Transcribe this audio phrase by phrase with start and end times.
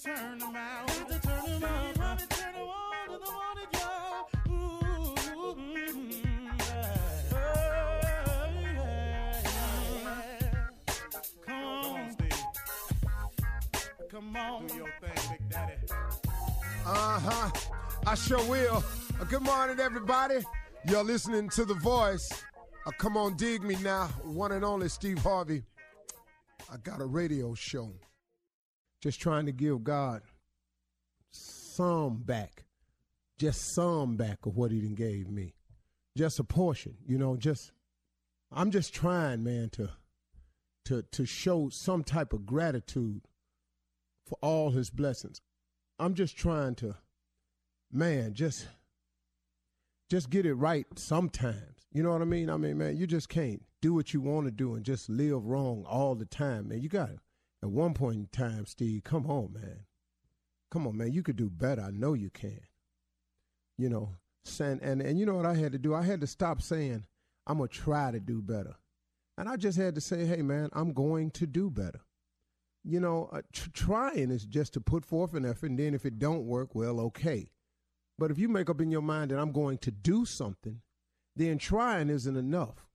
[0.09, 0.79] oh, yeah,
[1.59, 1.91] yeah,
[15.51, 15.69] yeah.
[16.85, 17.51] Whoa.
[18.07, 18.83] I sure will.
[19.19, 20.39] Uh, good morning, everybody.
[20.87, 22.31] You're listening to The Voice.
[22.85, 24.07] Uh, come on, dig me now.
[24.23, 25.63] One and only Steve Harvey.
[26.71, 27.91] I got a radio show.
[29.01, 30.21] Just trying to give God
[31.31, 32.65] some back.
[33.37, 35.53] Just some back of what he done gave me.
[36.17, 37.71] Just a portion, you know, just
[38.51, 39.89] I'm just trying, man, to
[40.85, 43.21] to to show some type of gratitude
[44.25, 45.41] for all his blessings.
[45.97, 46.95] I'm just trying to
[47.91, 48.67] man, just
[50.09, 51.87] just get it right sometimes.
[51.91, 52.49] You know what I mean?
[52.49, 55.45] I mean, man, you just can't do what you want to do and just live
[55.45, 56.81] wrong all the time, man.
[56.81, 57.19] You got to,
[57.61, 59.85] at one point in time, Steve, come on, man.
[60.71, 61.11] Come on, man.
[61.11, 61.81] You could do better.
[61.81, 62.61] I know you can.
[63.77, 64.09] You know,
[64.59, 65.93] and, and, and you know what I had to do?
[65.93, 67.05] I had to stop saying,
[67.47, 68.75] I'm going to try to do better.
[69.37, 72.01] And I just had to say, hey, man, I'm going to do better.
[72.83, 76.05] You know, uh, tr- trying is just to put forth an effort, and then if
[76.05, 77.51] it don't work, well, okay.
[78.17, 80.81] But if you make up in your mind that I'm going to do something,
[81.35, 82.85] then trying isn't enough.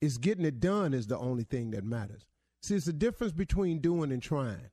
[0.00, 2.29] It's getting it done is the only thing that matters.
[2.62, 4.70] See, it's the difference between doing and trying.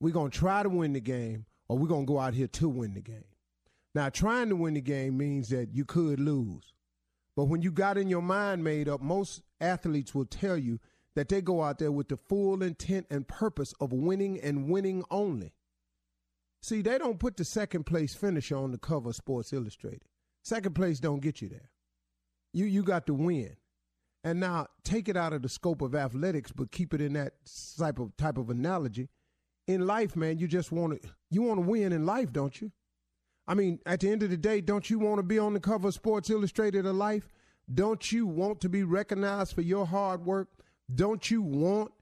[0.00, 2.46] We're going to try to win the game or we're going to go out here
[2.46, 3.24] to win the game.
[3.94, 6.74] Now, trying to win the game means that you could lose.
[7.34, 10.80] But when you got in your mind made up, most athletes will tell you
[11.14, 15.04] that they go out there with the full intent and purpose of winning and winning
[15.10, 15.54] only.
[16.62, 20.08] See, they don't put the second place finisher on the cover of Sports Illustrated.
[20.42, 21.70] Second place don't get you there.
[22.52, 23.56] You you got to win.
[24.28, 27.32] And now take it out of the scope of athletics, but keep it in that
[27.78, 29.08] type of type of analogy.
[29.66, 32.70] In life, man, you just want to you want to win in life, don't you?
[33.46, 35.60] I mean, at the end of the day, don't you want to be on the
[35.60, 37.32] cover of Sports Illustrated of life?
[37.72, 40.48] Don't you want to be recognized for your hard work?
[40.94, 41.92] Don't you want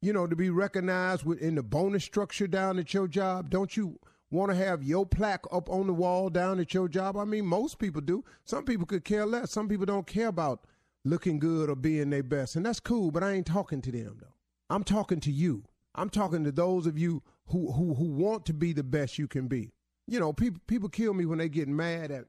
[0.00, 3.50] you know, to be recognized within the bonus structure down at your job?
[3.50, 3.98] Don't you
[4.30, 7.16] want to have your plaque up on the wall down at your job?
[7.16, 8.24] I mean, most people do.
[8.44, 9.50] Some people could care less.
[9.50, 10.64] Some people don't care about
[11.04, 12.56] looking good or being their best.
[12.56, 14.34] And that's cool, but I ain't talking to them though.
[14.70, 15.64] I'm talking to you.
[15.94, 19.26] I'm talking to those of you who who who want to be the best you
[19.26, 19.72] can be.
[20.06, 22.24] You know, people people kill me when they get mad at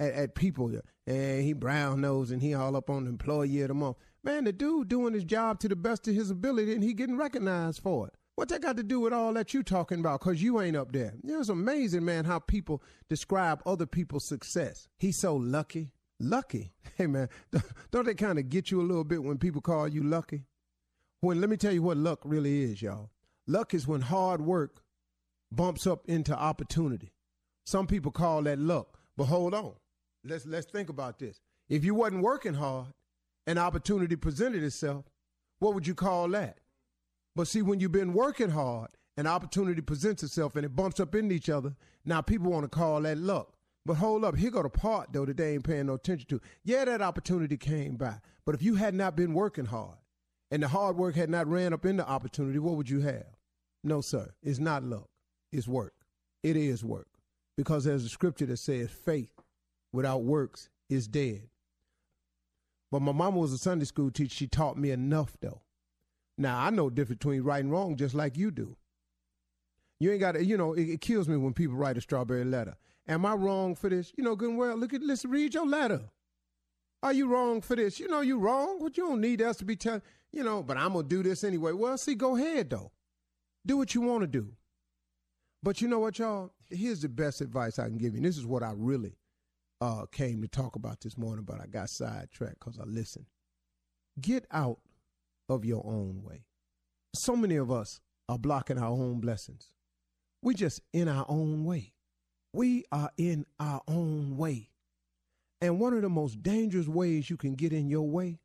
[0.00, 0.72] at, at people.
[1.06, 3.96] And he brown nose and he all up on the employee of the month.
[4.22, 7.16] Man, the dude doing his job to the best of his ability and he getting
[7.16, 8.14] recognized for it.
[8.36, 10.20] What that got to do with all that you talking about?
[10.20, 11.14] Cause you ain't up there.
[11.22, 14.88] It was amazing, man, how people describe other people's success.
[14.98, 15.92] He's so lucky.
[16.20, 16.72] Lucky.
[16.96, 17.30] Hey man,
[17.90, 20.44] don't they kind of get you a little bit when people call you lucky?
[21.22, 23.08] When let me tell you what luck really is, y'all.
[23.46, 24.82] Luck is when hard work
[25.50, 27.14] bumps up into opportunity.
[27.64, 28.98] Some people call that luck.
[29.16, 29.72] But hold on.
[30.24, 31.40] Let's let's think about this.
[31.70, 32.92] If you wasn't working hard,
[33.46, 35.06] an opportunity presented itself,
[35.58, 36.58] what would you call that?
[37.34, 41.14] But see, when you've been working hard, an opportunity presents itself and it bumps up
[41.14, 41.74] into each other.
[42.04, 43.54] Now people want to call that luck.
[43.90, 46.40] But hold up, here go the part though that they ain't paying no attention to.
[46.62, 48.18] Yeah, that opportunity came by.
[48.46, 49.98] But if you had not been working hard
[50.52, 53.26] and the hard work had not ran up in the opportunity, what would you have?
[53.82, 54.32] No, sir.
[54.44, 55.08] It's not luck.
[55.50, 55.94] It's work.
[56.44, 57.08] It is work.
[57.56, 59.32] Because there's a scripture that says faith
[59.92, 61.48] without works is dead.
[62.92, 64.36] But my mama was a Sunday school teacher.
[64.36, 65.62] She taught me enough though.
[66.38, 68.76] Now I know difference between right and wrong just like you do.
[69.98, 72.44] You ain't got to, you know, it, it, kills me when people write a strawberry
[72.44, 72.76] letter.
[73.10, 74.12] Am I wrong for this?
[74.16, 76.00] You know, good well, look at, let's read your letter.
[77.02, 77.98] Are you wrong for this?
[77.98, 80.02] You know you wrong, but you don't need us to be telling,
[80.32, 81.72] you know, but I'm to do this anyway.
[81.72, 82.92] Well, see, go ahead, though.
[83.66, 84.52] Do what you want to do.
[85.60, 86.52] But you know what, y'all?
[86.70, 88.18] Here's the best advice I can give you.
[88.18, 89.16] And this is what I really
[89.80, 93.26] uh, came to talk about this morning, but I got sidetracked because I listened.
[94.20, 94.78] Get out
[95.48, 96.44] of your own way.
[97.16, 99.72] So many of us are blocking our own blessings.
[100.42, 101.94] We just in our own way.
[102.52, 104.70] We are in our own way.
[105.60, 108.40] And one of the most dangerous ways you can get in your way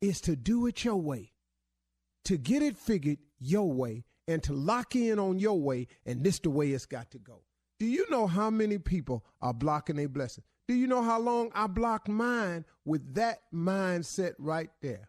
[0.00, 1.32] is to do it your way,
[2.24, 6.38] to get it figured your way, and to lock in on your way, and this
[6.38, 7.42] the way it's got to go.
[7.78, 10.44] Do you know how many people are blocking their blessing?
[10.68, 15.08] Do you know how long I blocked mine with that mindset right there?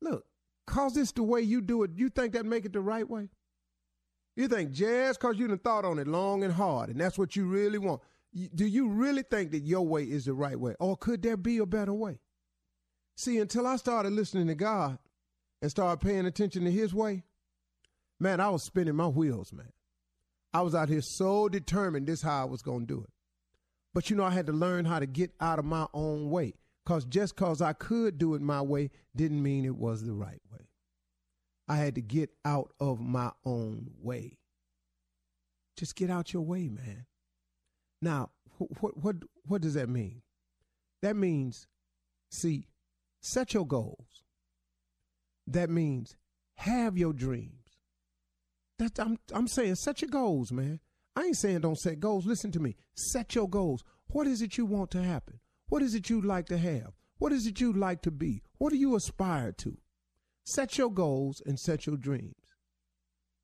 [0.00, 0.24] Look,
[0.66, 3.30] cause this the way you do it, you think that make it the right way?
[4.36, 7.36] You think just because you done thought on it long and hard, and that's what
[7.36, 8.02] you really want,
[8.54, 10.74] do you really think that your way is the right way?
[10.80, 12.18] Or could there be a better way?
[13.16, 14.98] See, until I started listening to God
[15.62, 17.22] and started paying attention to his way,
[18.18, 19.72] man, I was spinning my wheels, man.
[20.52, 23.10] I was out here so determined this how I was going to do it.
[23.92, 26.54] But you know, I had to learn how to get out of my own way.
[26.84, 30.40] Because just because I could do it my way didn't mean it was the right
[30.52, 30.66] way.
[31.68, 34.38] I had to get out of my own way.
[35.76, 37.06] Just get out your way, man.
[38.00, 38.30] Now,
[38.80, 39.16] what what
[39.46, 40.22] what does that mean?
[41.02, 41.66] That means,
[42.30, 42.68] see,
[43.20, 44.22] set your goals.
[45.46, 46.16] That means
[46.56, 47.78] have your dreams.
[48.78, 50.80] That I'm I'm saying set your goals, man.
[51.16, 52.26] I ain't saying don't set goals.
[52.26, 52.76] Listen to me.
[52.94, 53.84] Set your goals.
[54.08, 55.40] What is it you want to happen?
[55.68, 56.92] What is it you'd like to have?
[57.18, 58.42] What is it you'd like to be?
[58.58, 59.78] What do you aspire to?
[60.44, 62.34] Set your goals and set your dreams.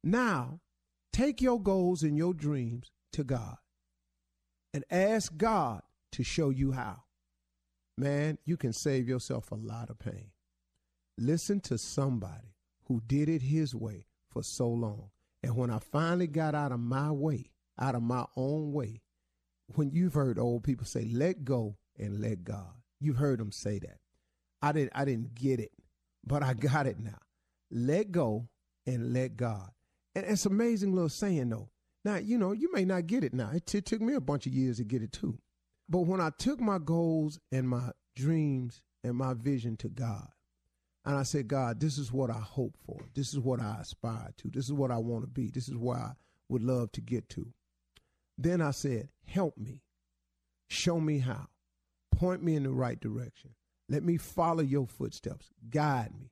[0.04, 0.60] Now,
[1.12, 3.56] take your goals and your dreams to God
[4.74, 5.82] and ask God
[6.12, 7.04] to show you how.
[7.96, 10.30] Man, you can save yourself a lot of pain.
[11.18, 12.54] Listen to somebody
[12.84, 15.10] who did it his way for so long.
[15.42, 19.02] And when I finally got out of my way, out of my own way,
[19.74, 23.78] when you've heard old people say, let go and let God, you've heard them say
[23.78, 23.98] that.
[24.62, 25.72] I didn't I didn't get it
[26.24, 27.18] but I got it now.
[27.70, 28.48] Let go
[28.86, 29.70] and let God.
[30.14, 31.70] And it's amazing little saying though.
[32.04, 33.50] Now, you know, you may not get it now.
[33.52, 35.38] It, t- took me a bunch of years to get it too.
[35.88, 40.28] But when I took my goals and my dreams and my vision to God,
[41.04, 43.00] and I said, God, this is what I hope for.
[43.14, 44.50] This is what I aspire to.
[44.50, 45.50] This is what I want to be.
[45.50, 46.12] This is where I
[46.48, 47.46] would love to get to.
[48.36, 49.82] Then I said, help me.
[50.68, 51.48] Show me how.
[52.12, 53.50] Point me in the right direction.
[53.90, 55.50] Let me follow your footsteps.
[55.68, 56.30] Guide me.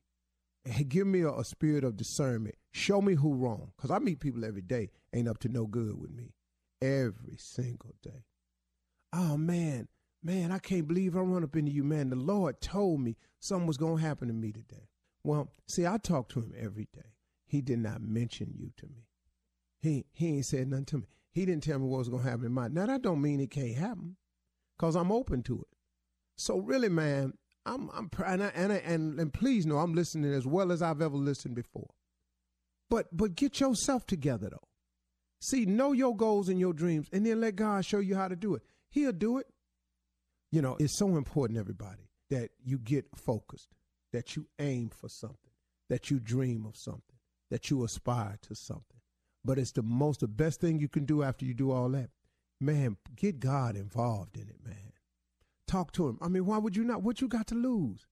[0.64, 2.54] And give me a, a spirit of discernment.
[2.72, 3.72] Show me who wrong.
[3.76, 6.34] Because I meet people every day, ain't up to no good with me.
[6.80, 8.24] Every single day.
[9.12, 9.88] Oh, man.
[10.22, 12.10] Man, I can't believe I run up into you, man.
[12.10, 14.88] The Lord told me something was going to happen to me today.
[15.24, 17.14] Well, see, I talk to him every day.
[17.46, 19.08] He did not mention you to me.
[19.80, 21.04] He he ain't said nothing to me.
[21.30, 22.68] He didn't tell me what was going to happen in my.
[22.68, 24.16] Now that don't mean it can't happen,
[24.78, 25.76] cause I'm open to it.
[26.36, 27.34] So really, man,
[27.68, 30.82] I'm, I'm and, I, and, I, and and please know I'm listening as well as
[30.82, 31.90] I've ever listened before.
[32.90, 34.68] But but get yourself together though.
[35.40, 38.36] See, know your goals and your dreams, and then let God show you how to
[38.36, 38.62] do it.
[38.90, 39.46] He'll do it.
[40.50, 43.68] You know, it's so important, everybody, that you get focused,
[44.12, 45.52] that you aim for something,
[45.90, 47.18] that you dream of something,
[47.50, 49.00] that you aspire to something.
[49.44, 52.10] But it's the most, the best thing you can do after you do all that.
[52.60, 54.87] Man, get God involved in it, man.
[55.68, 56.18] Talk to him.
[56.20, 57.02] I mean, why would you not?
[57.02, 58.06] What you got to lose?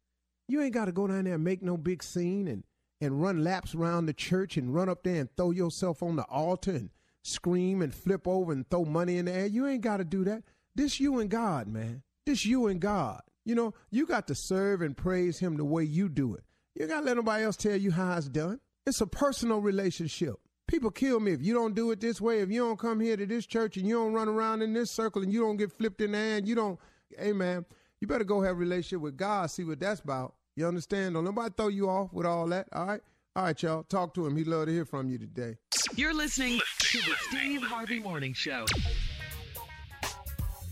[0.47, 2.63] You ain't got to go down there and make no big scene and
[3.01, 6.25] and run laps around the church and run up there and throw yourself on the
[6.25, 6.91] altar and
[7.23, 9.47] scream and flip over and throw money in the air.
[9.47, 10.45] You ain't got to do that.
[10.75, 12.03] This you and God, man.
[12.25, 13.23] This you and God.
[13.45, 16.45] You know, you got to serve and praise him the way you do it.
[16.75, 18.61] You got to let nobody else tell you how it's done.
[18.87, 20.37] It's a personal relationship.
[20.69, 23.17] People kill me if you don't do it this way, if you don't come here
[23.17, 25.71] to this church and you don't run around in this circle and you don't get
[25.71, 26.79] flipped in the air and you don't
[27.19, 27.65] hey man,
[28.01, 30.35] you better go have a relationship with God, see what that's about.
[30.55, 31.15] You understand?
[31.15, 32.69] Don't nobody throw you off with all that.
[32.73, 33.01] All right.
[33.35, 33.83] All right, y'all.
[33.83, 34.35] Talk to him.
[34.35, 35.59] He'd love to hear from you today.
[35.95, 38.65] You're listening to the Steve Harvey Morning Show.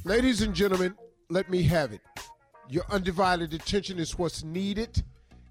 [0.05, 0.95] Ladies and gentlemen,
[1.29, 2.01] let me have it.
[2.71, 5.03] Your undivided attention is what's needed.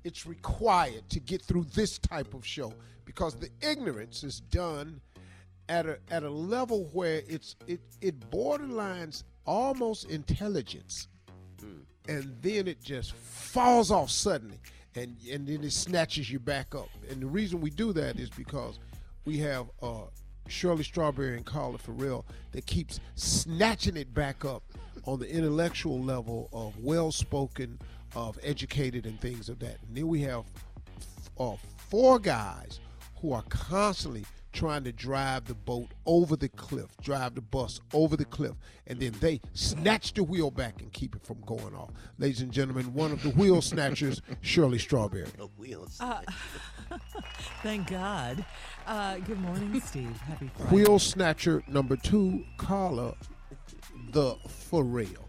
[0.04, 2.74] It's required to get through this type of show
[3.06, 5.00] because the ignorance is done
[5.70, 11.08] at a at a level where it's it it borderlines almost intelligence,
[12.08, 14.60] and then it just falls off suddenly,
[14.96, 16.90] and and then it snatches you back up.
[17.10, 18.80] And the reason we do that is because
[19.26, 20.04] we have uh,
[20.48, 24.64] Shirley Strawberry and Carla Ferrell that keeps snatching it back up
[25.06, 27.80] on the intellectual level of well spoken,
[28.16, 29.78] of educated, and things of that.
[29.88, 30.44] And then we have
[31.40, 31.56] uh,
[31.90, 32.80] four guys
[33.22, 38.16] who are constantly trying to drive the boat over the cliff, drive the bus over
[38.16, 38.54] the cliff,
[38.88, 41.90] and then they snatch the wheel back and keep it from going off.
[42.20, 45.28] Ladies and gentlemen, one of the wheel snatchers, Shirley Strawberry.
[45.40, 46.22] A wheel Uh,
[47.64, 48.46] Thank God.
[48.86, 50.16] Uh, good morning, Steve.
[50.22, 50.76] Happy Friday.
[50.76, 53.16] Wheel snatcher number two, Carla
[54.12, 55.28] the Ferrell.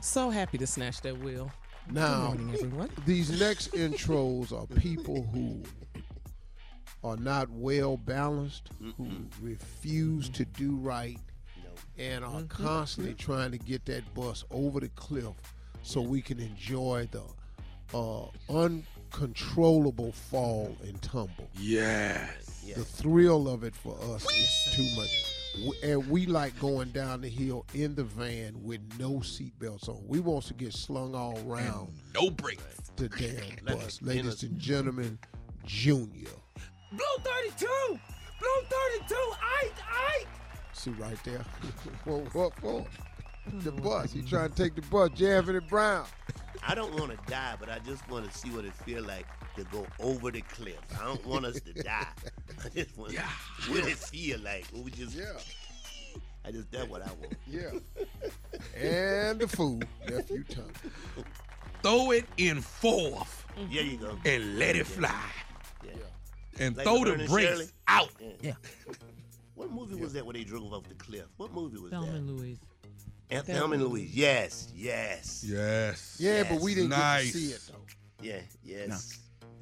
[0.00, 1.50] So happy to snatch that wheel.
[1.90, 2.90] Now, Good morning, everyone.
[3.06, 5.62] these next intros are people who
[7.04, 9.08] are not well balanced, who
[9.40, 11.18] refuse to do right,
[11.98, 15.32] and are constantly trying to get that bus over the cliff
[15.82, 17.22] so we can enjoy the
[17.96, 18.26] uh,
[19.12, 21.48] uncontrollable fall and tumble.
[21.58, 22.62] Yes.
[22.76, 25.34] The thrill of it for us is too much.
[25.82, 30.02] And we like going down the hill in the van with no seatbelts on.
[30.06, 32.60] We want to get slung all around No break.
[32.96, 34.00] the damn bus.
[34.02, 35.18] Ladies and gentlemen,
[35.64, 36.28] Junior.
[36.92, 37.66] Blue 32!
[38.38, 38.48] Blue
[38.98, 39.14] 32!
[39.14, 40.24] I, I!
[40.72, 41.44] See right there?
[42.04, 42.86] what, what for?
[43.62, 44.12] The bus.
[44.12, 45.10] He trying to take the bus.
[45.14, 46.06] Jeremy Brown.
[46.66, 49.26] I don't want to die, but I just want to see what it feel like
[49.56, 50.76] to go over the cliff.
[51.00, 52.06] I don't want us to die.
[52.64, 53.28] I just want Yeah.
[53.64, 54.66] to what it feel like.
[54.72, 55.24] when We just, Yeah.
[56.44, 57.34] I just that's what I want.
[57.46, 57.70] Yeah.
[58.76, 60.64] and the fool, nephew Tom.
[61.82, 64.16] Throw it in fourth There you go.
[64.24, 65.10] and let it fly.
[66.58, 66.66] Yeah.
[66.66, 68.10] And Like throw the brakes out.
[68.40, 68.52] Yeah.
[69.54, 71.24] What movie was that where they drove off the cliff?
[71.36, 72.14] What movie was Thelma that?
[72.14, 72.58] and Louise.
[73.28, 74.14] And Thelma and Louise.
[74.14, 75.44] Yes, yes.
[75.44, 76.16] Yes.
[76.20, 77.24] Yeah, but we didn't Nice.
[77.24, 78.24] get to see it though.
[78.24, 79.18] Yeah, yes.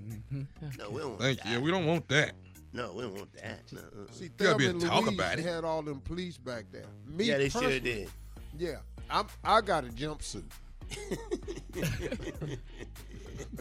[0.07, 0.43] Mm-hmm.
[0.79, 1.47] No, we don't want Thank that.
[1.47, 1.53] you.
[1.55, 2.33] Yeah, we don't want that.
[2.75, 3.61] No, we don't want that.
[3.73, 3.81] No.
[4.12, 5.45] See, gotta Thelma be and a talk Louise about it.
[5.47, 6.85] had all them police back there.
[7.07, 8.11] Me yeah, they sure personally- did.
[8.59, 8.76] Yeah,
[9.09, 9.29] I'm.
[9.45, 10.45] I got a jumpsuit.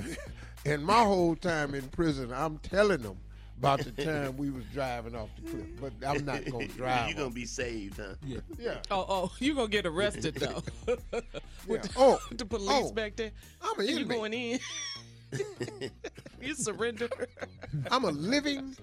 [0.65, 3.17] and my whole time in prison, I'm telling them
[3.57, 5.65] about the time we was driving off the cliff.
[5.79, 7.09] But I'm not gonna drive.
[7.09, 8.15] You're gonna be saved, huh?
[8.25, 8.39] Yeah.
[8.59, 8.77] Yeah.
[8.91, 10.63] Oh, oh, you gonna get arrested though.
[11.67, 11.81] yeah.
[11.95, 13.31] Oh, the police oh, back there.
[13.61, 14.59] I'm an And you going in.
[16.41, 17.09] you surrender.
[17.91, 18.75] I'm a living,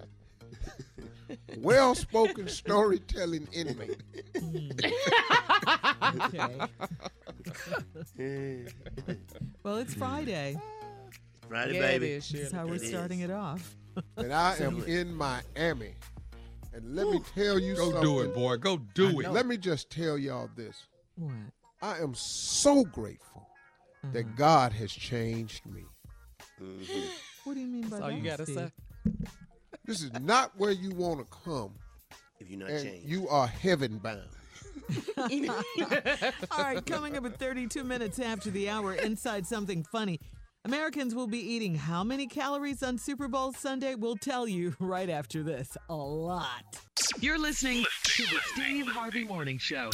[1.59, 4.03] well-spoken storytelling inmate.
[8.11, 8.67] Okay.
[9.63, 10.59] well, it's Friday.
[11.49, 12.11] Friday, Yeah, it baby.
[12.13, 13.31] is, That's how we're It starting is.
[13.31, 13.77] it off.
[14.17, 15.95] And I am in Miami.
[16.75, 17.93] And let me tell you something.
[17.95, 18.03] Go something.
[18.03, 18.57] do it, boy.
[18.57, 19.31] Go do it.
[19.31, 20.87] Let me just tell y'all this.
[21.17, 21.33] What?
[21.83, 23.47] I am so grateful
[24.13, 24.37] that mm-hmm.
[24.37, 25.83] God has changed me.
[26.63, 27.01] Mm-hmm.
[27.45, 27.91] What do you mean by that?
[27.91, 28.73] That's all you gotta say.
[29.85, 31.73] This is not where you want to come,
[32.39, 33.09] If you're not and changed.
[33.09, 34.23] you are heaven bound.
[35.17, 40.21] All right, coming up at 32 minutes after the hour, inside something funny.
[40.65, 43.97] Americans will be eating how many calories on Super Bowl Sunday?
[43.97, 45.77] We'll tell you right after this.
[45.89, 46.79] A lot.
[47.19, 49.91] You're listening to the Steve Harvey Morning Show.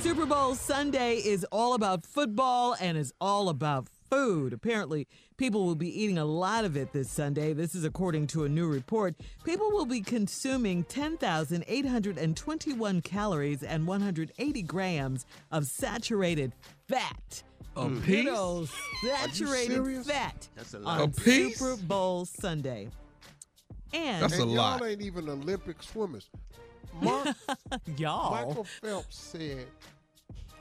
[0.00, 4.52] Super Bowl Sunday is all about football and is all about food.
[4.52, 7.54] Apparently, people will be eating a lot of it this Sunday.
[7.54, 9.14] This is according to a new report.
[9.42, 16.52] People will be consuming 10,821 calories and 180 grams of saturated
[16.86, 17.42] fat.
[17.78, 17.94] A hmm.
[17.94, 18.28] Good piece?
[18.28, 18.68] old
[19.04, 21.00] saturated fat That's a lot.
[21.00, 21.58] on A piece?
[21.58, 22.88] Super Bowl Sunday.
[23.92, 24.80] And That's a and lot.
[24.80, 26.28] y'all ain't even Olympic swimmers.
[27.00, 27.28] Mark,
[27.96, 29.66] y'all, Michael Phelps said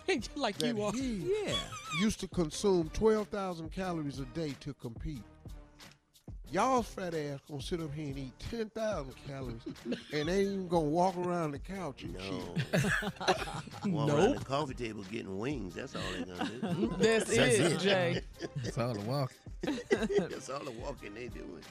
[0.35, 0.91] like that you are.
[0.91, 1.53] he yeah.
[1.99, 5.23] used to consume 12,000 calories a day to compete.
[6.51, 9.61] Y'all fat ass gonna sit up here and eat 10,000 calories
[10.13, 12.19] and they ain't even gonna walk around the couch and No.
[12.21, 12.83] cheat.
[13.93, 15.75] Walk around the coffee table getting wings.
[15.75, 16.59] That's all they're gonna do.
[16.61, 18.21] Mm, that's, it, Jay.
[18.63, 19.33] It's all the walk.
[19.63, 21.61] That's all the walking they doing.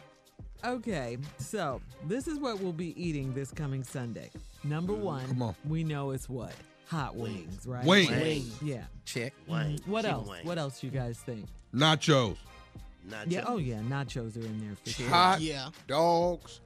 [0.64, 4.30] Okay, so this is what we'll be eating this coming Sunday.
[4.64, 5.54] Number one, Come on.
[5.66, 6.52] we know it's what?
[6.88, 7.84] Hot wings, right?
[7.86, 8.10] Wings.
[8.10, 8.58] Wings.
[8.62, 8.84] Yeah.
[9.04, 9.32] Check.
[9.48, 9.80] Wing.
[9.86, 10.28] What Chicken else?
[10.28, 10.40] wing.
[10.46, 11.46] What else you guys think?
[11.74, 12.36] Nachos.
[13.08, 13.44] Not Yeah.
[13.46, 15.08] Oh yeah, nachos are in there for sure.
[15.08, 15.68] Hot Yeah.
[15.86, 16.60] dogs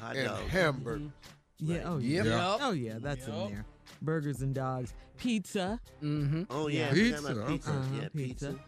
[0.00, 0.48] hot and dog.
[0.48, 1.10] hamburgers.
[1.58, 1.82] Yeah.
[1.84, 2.22] Oh yeah.
[2.24, 2.56] Yeah.
[2.60, 3.64] Oh yeah, that's in there.
[4.00, 4.94] burgers and dogs.
[5.18, 6.42] Pizza, Mm-hmm.
[6.50, 7.14] Oh yeah, Yeah.
[7.14, 7.70] I forgot about Pizza, pizza.
[7.70, 8.46] uh-huh, Yeah, pizza.
[8.48, 8.60] pizza.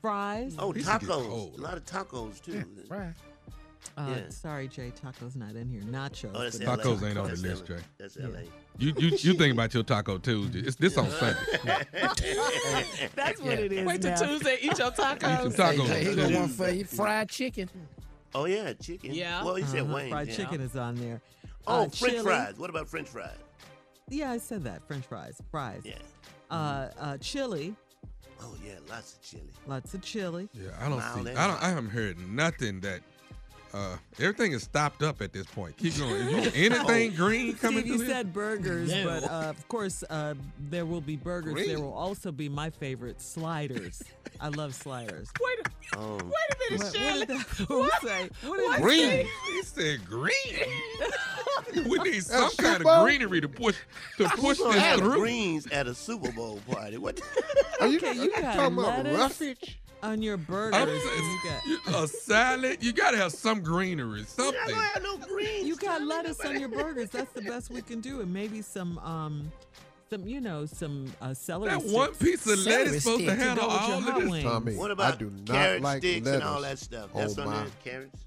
[0.00, 0.56] fries.
[0.58, 1.58] Oh, Pizza tacos.
[1.58, 2.64] A lot of tacos too.
[2.88, 3.14] Right.
[3.96, 4.28] Uh, yeah.
[4.30, 5.80] Sorry, Jay, tacos not in here.
[5.82, 6.30] Nachos.
[6.34, 6.76] Oh, that's LA.
[6.76, 7.78] Tacos ain't on the list, Jay.
[7.98, 8.26] That's Yeah.
[8.28, 8.38] LA.
[8.78, 10.60] You you you think about your Taco Tuesday?
[10.60, 11.40] It's this on Sunday.
[13.14, 14.16] That's what it is Wait till now.
[14.16, 15.46] Tuesday, eat your tacos.
[15.46, 15.86] Eat some tacos.
[15.88, 16.84] Hey, here go one for you.
[16.84, 17.70] Fried chicken.
[18.34, 19.14] Oh yeah, chicken.
[19.14, 19.44] Yeah.
[19.44, 20.10] Well, you said Uh-huh, wings.
[20.10, 20.34] Fried yeah.
[20.36, 21.20] chicken is on there.
[21.66, 22.22] Oh, Uh, French chili.
[22.24, 22.58] fries.
[22.58, 23.30] What about French fries?
[24.08, 24.86] Yeah, I said that.
[24.86, 25.40] French fries.
[25.50, 25.82] Fries.
[25.84, 25.94] Yeah.
[26.50, 27.74] Uh, uh, chili.
[28.40, 29.48] Oh yeah, lots of chili.
[29.66, 30.48] Lots of chili.
[30.52, 31.32] Yeah, I don't Mild see.
[31.34, 31.62] I don't.
[31.62, 33.00] I haven't heard nothing that.
[33.74, 35.76] Uh, everything is stopped up at this point.
[35.76, 36.14] Keep going.
[36.14, 38.14] Is you, anything green coming Steve, you through here?
[38.14, 39.04] said burgers, No.
[39.04, 40.34] but uh, of course, uh,
[40.70, 41.66] there will be burgers.
[41.66, 44.00] There will also be my favorite sliders.
[44.40, 45.28] I love sliders.
[45.40, 46.16] Wait, a- Oh.
[46.16, 48.30] wait a minute, What, what did that fool say?
[48.46, 48.98] What did he Green.
[48.98, 49.26] say?
[49.52, 51.84] He said green.
[51.88, 53.04] we need some Super kind of Bowl?
[53.04, 53.76] greenery to push
[54.16, 55.14] to push this through.
[55.18, 56.96] greens at a Super Bowl party?
[56.98, 57.20] What?
[57.80, 59.78] Are you, Okay, are you you got talking about roughage?
[60.04, 61.02] On your I'm burgers,
[61.66, 62.84] you got, a salad.
[62.84, 64.60] You gotta have some greenery, I something.
[64.68, 65.66] don't have no greens.
[65.66, 67.08] you got lettuce on your burgers.
[67.10, 69.50] That's the best we can do, and maybe some, um,
[70.10, 71.70] some, you know, some uh, celery.
[71.70, 71.94] That sticks.
[71.94, 74.22] one piece of Celery lettuce supposed to stick to handle with your all hot of
[74.24, 74.30] this.
[74.30, 74.44] wings.
[74.44, 76.40] Tommy, What about I do not carrot like sticks lettuce.
[76.42, 77.10] and all that stuff?
[77.14, 77.56] Oh, That's on my.
[77.62, 77.66] there.
[77.82, 78.18] Carrots.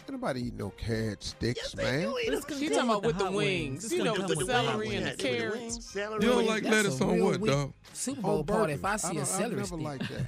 [0.00, 2.00] Ain't nobody eat no carrot sticks, Yes, man.
[2.02, 2.40] You eat them.
[2.46, 3.84] gonna He come talking about with the hot wings.
[3.84, 5.94] It's You know, with the celery and the Yeah, with the carrots.
[5.94, 7.72] You don't like That's lettuce a on real what, weak dog?
[7.94, 8.72] Super Oh, Bowl party.
[8.74, 9.80] If I see a celery I've never stick.
[9.80, 10.26] liked that.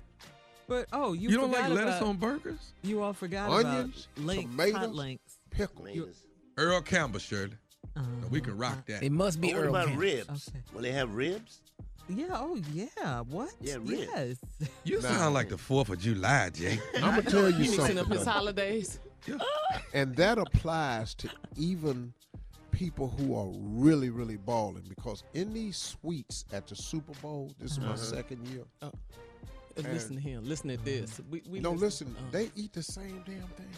[0.73, 2.73] But oh, you, You don't forgot like lettuce about, on burgers?
[2.83, 4.77] You all forgot Onions, about links, tomatoes.
[4.79, 5.39] hot links.
[5.51, 5.85] Pickle.
[5.85, 6.23] Tomatoes.
[6.57, 7.53] Earl Campbell, Shirley.
[7.95, 8.01] Uh,
[8.31, 9.03] We can rock that.
[9.03, 10.01] It must be Oh, what Earl about Campbell.
[10.03, 10.49] ribs?
[10.49, 10.61] Okay.
[10.73, 11.61] Will they have ribs?
[12.09, 12.27] yeah.
[12.31, 13.21] Oh yeah.
[13.21, 13.51] What?
[13.61, 14.39] Yeah, ribs.
[14.61, 14.69] Yes.
[14.85, 15.09] You Nah.
[15.11, 16.79] sound like the Fourth of July, Jay.
[16.97, 18.31] I'm gonna tell you You mixing something, up his though.
[18.31, 18.99] holidays.
[19.95, 22.15] and that applies to even
[22.71, 24.85] people who are really, really balling.
[24.89, 28.65] Because in these suites at the Super Bowl, this is my second year.
[29.77, 30.45] Listen to him.
[30.45, 31.21] Listen to this.
[31.31, 33.69] We, we No, listen, uh, they eat the same damn thing.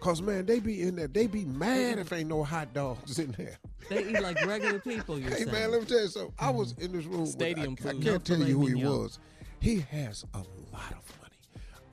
[0.00, 1.08] Cause man, they be in there.
[1.08, 3.58] They be mad if ain't no hot dogs in there.
[3.90, 5.18] They eat like regular people.
[5.18, 5.52] You're Hey saying.
[5.52, 6.32] man, let me tell you something.
[6.38, 7.20] I was in this room.
[7.22, 8.02] with- Stadium I, I food.
[8.02, 8.98] can't No tell you who he mignon.
[8.98, 9.18] was.
[9.60, 11.36] He has a lot of money.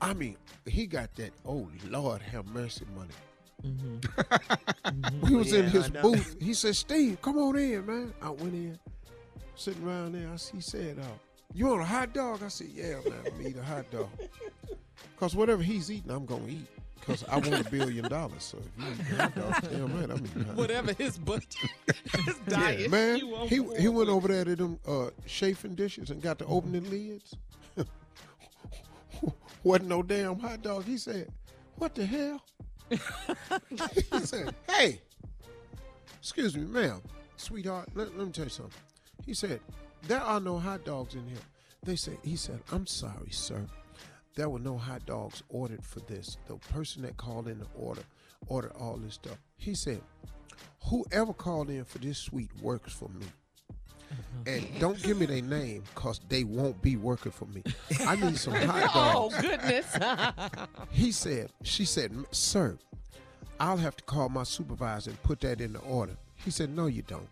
[0.00, 1.32] I mean, he got that.
[1.44, 3.10] Oh Lord, have mercy money.
[3.62, 5.26] Mm-hmm.
[5.26, 6.36] He was in his booth.
[6.40, 8.78] He said, "Steve, come on in, man." I went in,
[9.56, 10.28] sitting around there.
[10.28, 11.02] I he said, uh,
[11.54, 13.14] "You want a hot dog?" I said, "Yeah, man.
[13.26, 14.08] I'm gonna eat a hot dog."
[15.18, 16.66] Cause whatever he's eating, I'm gonna eat.
[17.06, 18.42] Cause I want a billion dollars.
[18.44, 20.56] So if you eat a hot dog, damn man, I'm eating a hot dog.
[20.56, 21.70] whatever his budget,
[22.24, 22.80] his diet.
[22.80, 23.20] Yeah, man.
[23.48, 26.80] He he went over there to them uh, chafing dishes and got to open the
[26.80, 27.34] lids.
[29.64, 30.84] Wasn't no damn hot dog.
[30.84, 31.28] He said,
[31.76, 32.42] "What the hell?"
[32.90, 32.98] he
[34.24, 35.00] said, "Hey,
[36.20, 37.00] excuse me, ma'am,
[37.36, 37.88] sweetheart.
[37.94, 38.80] Let, let me tell you something."
[39.24, 39.60] He said,
[40.02, 41.38] "There are no hot dogs in here."
[41.82, 43.66] They said, "He said, I'm sorry, sir.
[44.34, 46.38] There were no hot dogs ordered for this.
[46.46, 48.02] The person that called in the order
[48.46, 50.00] ordered all this stuff." He said,
[50.84, 53.26] whoever called in for this suite works for me.
[54.12, 54.48] Mm-hmm.
[54.48, 57.62] And don't give me their name because they won't be working for me.
[58.00, 59.34] I need some hot oh, dogs.
[59.36, 59.96] Oh goodness!
[60.90, 62.78] He said, she said, sir,
[63.60, 66.16] I'll have to call my supervisor and put that in the order.
[66.36, 67.28] He said, no, you don't.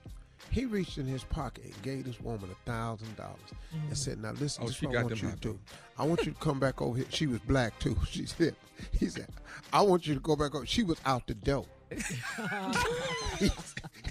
[0.51, 3.37] He reached in his pocket and gave this woman a thousand dollars
[3.73, 3.97] and mm.
[3.97, 5.59] said, "Now listen, Oh, this is she what I got want them you to do.
[5.99, 7.97] I want you to come back over here." She was black too.
[8.11, 8.57] She said,
[8.93, 9.29] "He said,
[9.73, 11.67] I want you to go back over." She was out the door.
[11.91, 11.97] he,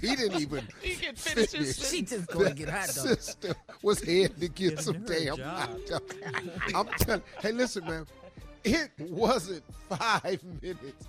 [0.00, 0.66] he didn't even.
[0.82, 1.76] he can finish his.
[1.76, 1.90] finish.
[1.90, 2.94] She just going to get hot dogs.
[2.94, 5.56] Sister was heading to get some Giving her a damn job.
[5.56, 6.02] hot dog.
[6.74, 7.22] I'm telling.
[7.40, 8.06] Hey, listen, man.
[8.66, 11.06] It wasn't five minutes.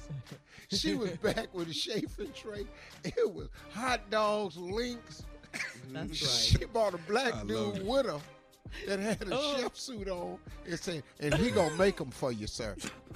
[0.70, 2.67] She was back with a chafing tray.
[3.04, 5.24] It was hot dogs, links.
[5.91, 6.13] That's right.
[6.30, 6.74] She right.
[6.74, 7.86] bought a black I dude it.
[7.86, 8.20] with her
[8.86, 9.58] that had a Oh.
[9.58, 12.76] chef suit on and said, and he gonna make them for you, sir.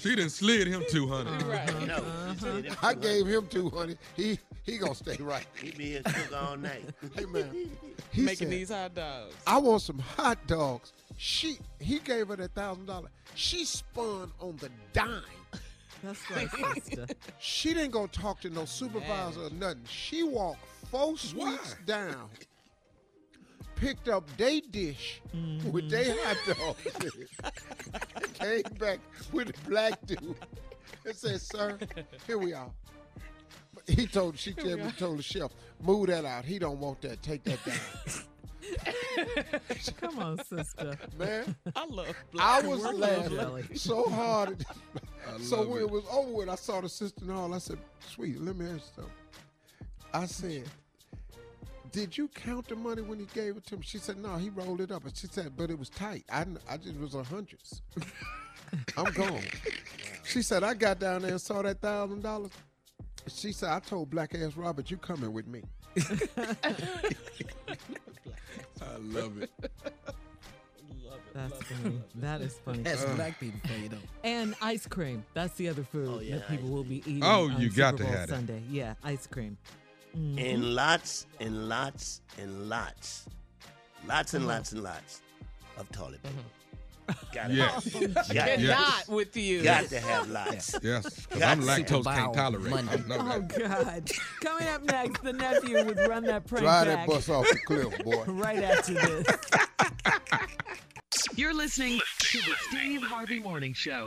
[0.00, 1.42] She didn't slid him 200.
[1.42, 1.68] Right.
[1.86, 2.02] No.
[2.30, 3.98] he said it I gave him two hundred.
[4.16, 5.46] He he gonna stay right.
[5.60, 6.84] He be here cook all night.
[7.14, 7.70] Hey man,
[8.12, 9.34] he Making said, these hot dogs.
[9.46, 10.92] I want some hot dogs.
[11.20, 13.10] She he gave her that thousand dollars.
[13.34, 15.22] She spun on the dime.
[16.04, 17.06] That's right, sister.
[17.40, 19.82] She didn't go talk to no supervisor or nothing.
[19.90, 22.30] She walked four suites down,
[23.74, 25.20] picked up they dish
[25.72, 27.52] with they hot dogs,
[28.34, 29.00] came back
[29.32, 30.36] with a black dude
[31.04, 31.78] and said, "Sir,
[32.28, 32.70] here we are."
[33.88, 35.50] He told she told, told the chef,
[35.82, 36.44] "Move that out.
[36.44, 37.24] He don't want that.
[37.24, 37.74] Take that down."
[40.00, 40.98] Come on, sister.
[41.18, 42.98] Man, I love I was Jelly.
[42.98, 44.64] laughing so hard.
[45.40, 45.84] so love when it.
[45.84, 47.52] it was over with, I saw the sister and all.
[47.54, 47.78] I said,
[48.08, 49.12] "Sweet, let me ask you something."
[50.12, 50.64] I said,
[51.92, 53.82] did you count the money when he gave it to him?
[53.82, 55.04] She said, no, he rolled it up.
[55.04, 56.24] And she said, but it was tight.
[56.30, 57.82] I, I just was a hundreds.
[58.96, 59.40] I'm gone.
[60.24, 62.50] She said, I got down there and saw that thousand dollars.
[63.26, 65.62] She said, I told Black Ass Robert, you coming with me.
[68.82, 69.50] I love it.
[71.34, 72.02] That's funny.
[72.16, 72.82] That is funny.
[72.82, 73.96] That's black people for you, though.
[74.24, 75.24] And ice cream.
[75.34, 77.22] That's the other food Oh, yeah, that people will be eating.
[77.22, 78.34] Oh, on you got Super to Bowl have that.
[78.34, 78.62] Sunday.
[78.70, 79.56] Yeah, ice cream.
[80.16, 80.38] Mm-hmm.
[80.38, 83.26] And lots and lots and lots,
[84.06, 84.50] lots and mm-hmm.
[84.50, 85.22] lots and lots
[85.76, 86.34] of toilet paper.
[86.34, 86.57] Mm-hmm.
[87.32, 87.88] Got Yes.
[87.92, 88.60] Got, Yes.
[88.60, 89.62] Not with you.
[89.62, 90.74] got to have lots.
[90.82, 92.66] Yes, because I'm lactose bow can't tolerate.
[92.66, 93.02] I Monday.
[93.10, 93.58] Oh that.
[93.58, 94.10] God!
[94.42, 97.58] Coming up next, the nephew would run that prank Drive back that bus off the
[97.66, 98.24] cliff, boy.
[98.28, 99.26] right after this.
[101.36, 104.04] You're listening to the Steve Harvey Morning Show.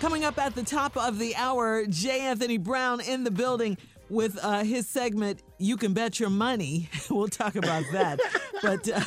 [0.00, 2.20] Coming up at the top of the hour, J.
[2.22, 3.78] Anthony Brown in the building
[4.12, 5.42] with uh, his segment.
[5.58, 6.88] You can bet your money.
[7.10, 8.20] we'll talk about that.
[8.62, 9.00] but uh,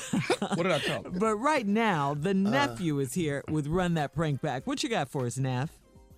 [0.56, 1.14] What did I tell him?
[1.20, 4.66] but right now, the nephew is here with run that prank back.
[4.68, 5.70] What you got for us, Neff?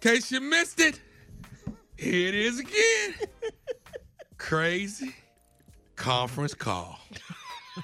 [0.02, 1.02] In case you missed it,
[1.98, 3.16] here it is again.
[4.38, 5.16] Crazy
[5.96, 7.00] conference call.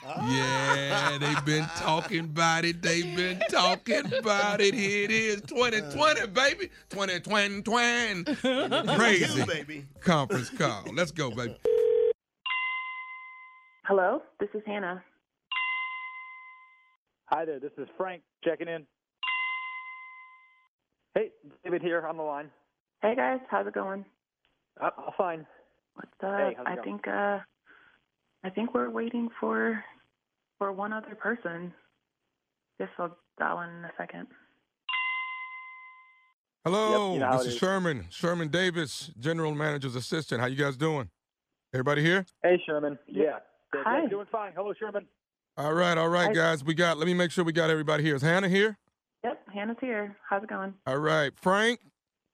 [0.03, 2.81] Yeah, they've been talking about it.
[2.81, 4.73] They've been talking about it.
[4.73, 6.69] Here it is, 2020, baby.
[6.89, 8.23] 2020, 20.
[8.97, 9.85] Crazy You, baby.
[10.01, 10.83] conference call.
[10.93, 11.55] Let's go, baby.
[13.85, 15.03] Hello, this is Hannah.
[17.25, 18.85] Hi there, this is Frank checking in.
[21.15, 21.29] Hey,
[21.63, 22.49] David here on the line.
[23.01, 24.05] Hey guys, how's it going?
[24.81, 25.45] Uh, fine.
[25.95, 26.39] What's up?
[26.39, 26.85] Hey, how's it I going?
[26.85, 27.39] think uh
[28.43, 29.83] I think we're waiting for
[30.57, 31.73] for one other person.
[32.79, 34.27] Guess I'll dial in in a second.
[36.65, 37.59] Hello, Yep, you know this it is is.
[37.59, 38.05] Sherman.
[38.09, 40.39] Sherman Davis, General Manager's assistant.
[40.39, 41.09] How you guys doing?
[41.73, 42.25] Everybody here?
[42.41, 42.97] Hey, Sherman.
[43.07, 43.39] Yeah.
[43.73, 44.07] Yeah, Hi.
[44.07, 44.53] doing fine.
[44.55, 45.07] Hello, Sherman.
[45.57, 46.33] All right, all right, Hi.
[46.33, 46.63] guys.
[46.63, 46.97] We got.
[46.97, 48.15] Let me make sure we got everybody here.
[48.15, 48.77] Is Hannah here?
[49.23, 50.15] Yep, Hannah's here.
[50.29, 50.73] How's it going?
[50.85, 51.79] All right, Frank.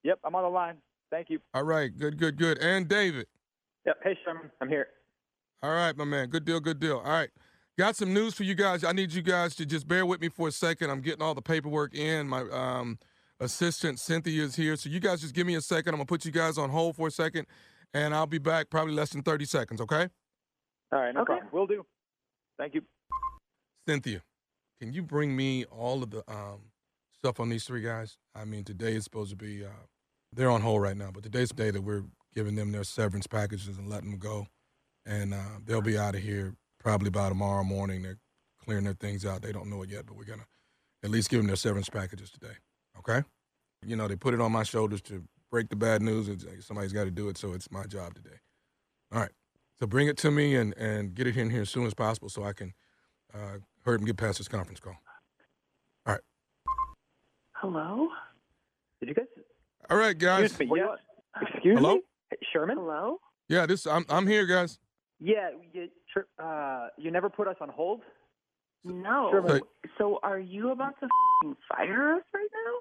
[0.04, 0.76] Yep, I'm on the line.
[1.12, 1.40] Thank you.
[1.54, 2.58] All right, good, good, good.
[2.60, 3.26] And David.
[3.86, 3.98] Yep.
[4.04, 4.52] Hey, Sherman.
[4.62, 4.88] I'm here.
[5.62, 6.30] All right, my man.
[6.30, 6.98] Good deal, good deal.
[6.98, 7.30] All right.
[7.78, 8.84] Got some news for you guys.
[8.84, 10.90] I need you guys to just bear with me for a second.
[10.90, 12.28] I'm getting all the paperwork in.
[12.28, 12.98] My um,
[13.40, 14.76] assistant Cynthia is here.
[14.76, 15.94] So you guys just give me a second.
[15.94, 17.46] I'm gonna put you guys on hold for a second,
[17.94, 20.10] and I'll be back probably less than 30 seconds, okay?
[20.92, 21.34] All right, no Okay.
[21.34, 21.50] problem.
[21.54, 21.86] Will do.
[22.58, 22.82] Thank you.
[23.88, 24.24] Cynthia,
[24.82, 26.72] can you bring me all of the um,
[27.14, 28.18] stuff on these three guys?
[28.36, 29.70] I mean, today is supposed to be, uh,
[30.34, 32.04] they're on hold right now, but today's the day that we're
[32.36, 34.48] giving them their severance packages and letting them go.
[35.10, 38.04] And uh, they'll be out of here probably by tomorrow morning.
[38.04, 38.20] They're
[38.64, 39.42] clearing their things out.
[39.42, 40.46] They don't know it yet, but we're going to
[41.04, 42.54] at least give them their severance packages today.
[43.00, 43.24] Okay?
[43.84, 46.30] You know, they put it on my shoulders to break the bad news.
[46.30, 48.38] It's, somebody's got to do it, so it's my job today.
[49.12, 49.32] All right.
[49.80, 52.30] So bring it to me and, and get it in here as soon as possible
[52.30, 52.74] so I can
[53.34, 54.96] uh, hurry up and get past this conference call.
[56.06, 56.22] All right.
[57.56, 58.10] Hello?
[59.00, 59.26] Did you guys?
[59.90, 60.52] All right, guys.
[60.52, 60.78] Excuse me.
[60.78, 61.50] Yes.
[61.54, 61.96] Excuse Hello?
[61.96, 62.02] me.
[62.30, 62.78] Hey, Sherman.
[62.78, 63.20] Hello?
[63.48, 64.78] Yeah, this I'm I'm here, guys.
[65.20, 65.50] Yeah.
[65.74, 65.88] You,
[66.44, 68.02] uh, you never put us on hold.
[68.84, 69.30] No.
[69.32, 69.52] Sherman.
[69.84, 69.90] Hey.
[69.98, 71.08] So are you about to
[71.42, 72.76] fing fire us right now?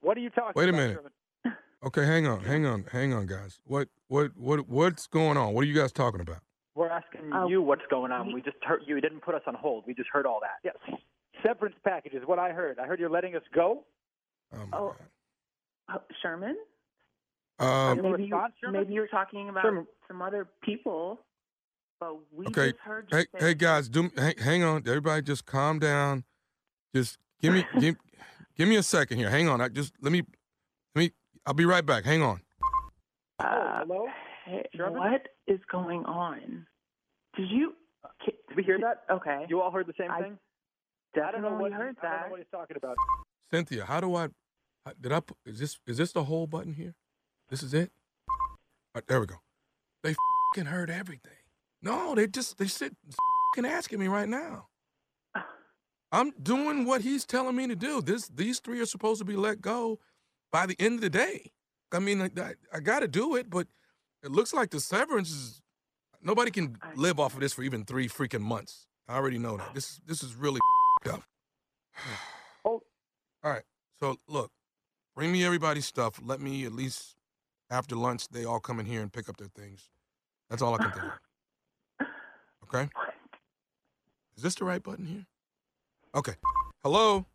[0.00, 0.94] What are you talking Wait a about, minute.
[0.96, 1.12] Sherman?
[1.84, 3.60] Okay, hang on, hang on, hang on, guys.
[3.66, 5.52] What what what what's going on?
[5.52, 6.38] What are you guys talking about?
[6.74, 8.28] We're asking Uh, you what's going on.
[8.28, 9.84] we- We just heard you didn't put us on hold.
[9.86, 10.60] We just heard all that.
[10.64, 10.76] Yes.
[11.44, 12.78] Severance package is what I heard.
[12.78, 13.84] I heard you're letting us go.
[14.54, 14.96] Oh my Oh.
[15.90, 16.56] Uh, Sherman?
[17.60, 17.90] God.
[17.92, 18.80] Um, Any maybe, you, Sherman?
[18.80, 19.86] maybe you're talking about Sherman.
[20.08, 21.20] some other people,
[22.00, 22.70] but we Okay.
[22.72, 24.82] just heard you hey say hey guys, do hang, hang on.
[24.86, 26.24] Everybody, just calm down.
[26.94, 27.96] Just give me give,
[28.56, 29.30] give me a second here.
[29.30, 29.60] Hang on.
[29.60, 30.22] I just let me
[30.94, 31.12] let me.
[31.46, 32.04] I'll be right back.
[32.04, 32.40] Hang on.
[33.38, 34.06] Uh, hello?
[34.46, 36.66] Hey, what is going on?
[37.36, 37.74] Did you?
[38.24, 39.02] Did we hear that?
[39.12, 39.46] Okay.
[39.48, 40.38] You all heard the same I thing?
[41.16, 42.04] I don't know definitely what heard that.
[42.04, 42.96] I don't know what he's talking about.
[43.52, 44.28] Cynthia, how do I?
[44.86, 45.20] I- Did I?
[45.46, 46.94] Is this is this the whole button here?
[47.48, 47.90] This is it.
[48.28, 48.36] All
[48.96, 49.36] right, there we go.
[50.02, 50.14] They
[50.54, 51.32] fing heard everything.
[51.84, 52.96] No, they just they sit
[53.54, 54.68] fing asking me right now.
[56.10, 58.00] I'm doing what he's telling me to do.
[58.00, 60.00] This these three are supposed to be let go
[60.50, 61.52] by the end of the day.
[61.92, 63.68] I mean, I, I, I got to do it, but
[64.22, 65.62] it looks like the severance is
[66.22, 68.86] nobody can live off of this for even three freaking months.
[69.06, 69.74] I already know that.
[69.74, 70.60] This this is really
[71.08, 71.22] up.
[72.66, 72.80] Oh.
[73.42, 73.62] All right.
[74.00, 74.50] So look,
[75.14, 76.18] bring me everybody's stuff.
[76.24, 77.14] Let me at least
[77.70, 79.90] after lunch they all come in here and pick up their things.
[80.48, 81.12] That's all I can think.
[82.64, 82.88] Okay.
[84.36, 85.26] Is this the right button here?
[86.14, 86.34] Okay.
[86.82, 87.26] Hello.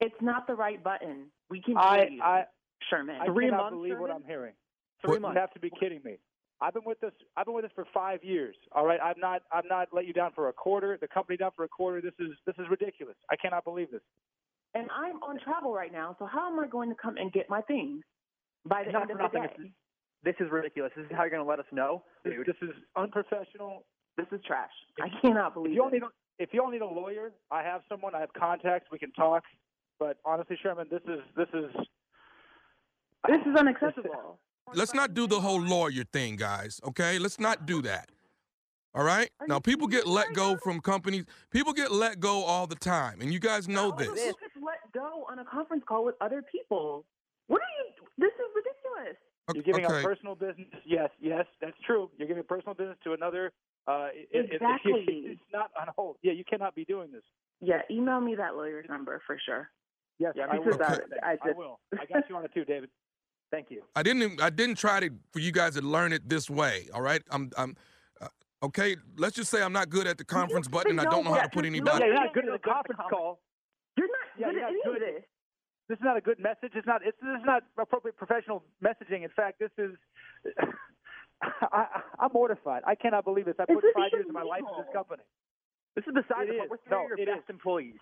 [0.00, 1.26] It's not the right button.
[1.50, 2.44] We can I hear you, I
[2.90, 3.16] Sherman.
[3.20, 4.52] I Three cannot months, believe what I'm hearing.
[5.02, 5.34] Three What- months.
[5.36, 6.18] You have to be kidding me.
[6.60, 7.12] I've been with this.
[7.36, 8.56] I've been with this for five years.
[8.72, 9.42] All right, I've not.
[9.52, 10.96] I've not let you down for a quarter.
[10.98, 12.00] The company down for a quarter.
[12.00, 13.16] This is this is ridiculous.
[13.30, 14.00] I cannot believe this.
[14.74, 17.48] And I'm on travel right now, so how am I going to come and get
[17.50, 18.02] my things
[18.66, 19.42] by the Not end of for nothing.
[19.42, 19.64] the This day?
[19.64, 19.72] is,
[20.38, 20.92] this is ridiculous.
[20.96, 22.02] This is how you're going to let us know.
[22.24, 23.84] This, this is unprofessional.
[24.16, 24.70] This is trash.
[25.00, 25.94] I cannot If believe you all it.
[25.94, 28.14] need, a, if you all need a lawyer, I have someone.
[28.14, 28.88] I have contacts.
[28.90, 29.42] We can talk.
[29.98, 31.70] But honestly, Sherman, this is this is
[33.28, 34.38] This is unacceptable.
[34.74, 36.80] Let's not do the whole lawyer thing, guys.
[36.86, 38.10] Okay, let's not do that.
[38.94, 39.30] All right.
[39.46, 41.24] Now, people get let go from companies.
[41.50, 44.08] People get let go all the time, and you guys know How this.
[44.08, 47.04] am I let go on a conference call with other people?
[47.46, 48.06] What are you?
[48.18, 49.16] This is ridiculous.
[49.54, 49.94] You're giving okay.
[49.94, 50.66] our personal business.
[50.84, 52.10] Yes, yes, that's true.
[52.18, 53.52] You're giving personal business to another.
[53.86, 55.04] Uh, it- it- it- Exactly.
[55.26, 56.16] it's not on hold.
[56.22, 57.22] Yeah, you cannot be doing this.
[57.60, 59.70] Yeah, email me that lawyer's number for sure.
[60.18, 60.82] Yes, Yeah, I will.
[60.82, 61.78] I- I I will.
[61.98, 62.90] I got you on it too, David.
[63.50, 63.82] Thank you.
[63.94, 64.40] I didn't.
[64.42, 66.88] I didn't try to for you guys to learn it this way.
[66.92, 67.22] All right.
[67.30, 67.50] I'm.
[67.56, 67.76] I'm.
[68.20, 68.28] Uh,
[68.64, 68.96] okay.
[69.16, 71.42] Let's just say I'm not good at the conference button, and I don't know how
[71.42, 72.04] to put Yeah, anybody.
[72.06, 73.40] you're not good at the conference call.
[73.96, 75.02] You're not Yeah, good you're at not any good.
[75.08, 75.24] of this.
[75.88, 76.72] This is not a good message.
[76.74, 77.02] It's not.
[77.06, 79.22] It's this is not appropriate professional messaging.
[79.22, 79.94] In fact, this is.
[81.42, 81.86] I,
[82.18, 82.82] I'm mortified.
[82.86, 83.54] I cannot believe this.
[83.58, 85.22] I Is put this five even years of my life in this company.
[85.94, 86.70] This is besides It the point.
[86.70, 87.50] We're three No, of your best is.
[87.50, 88.00] employees.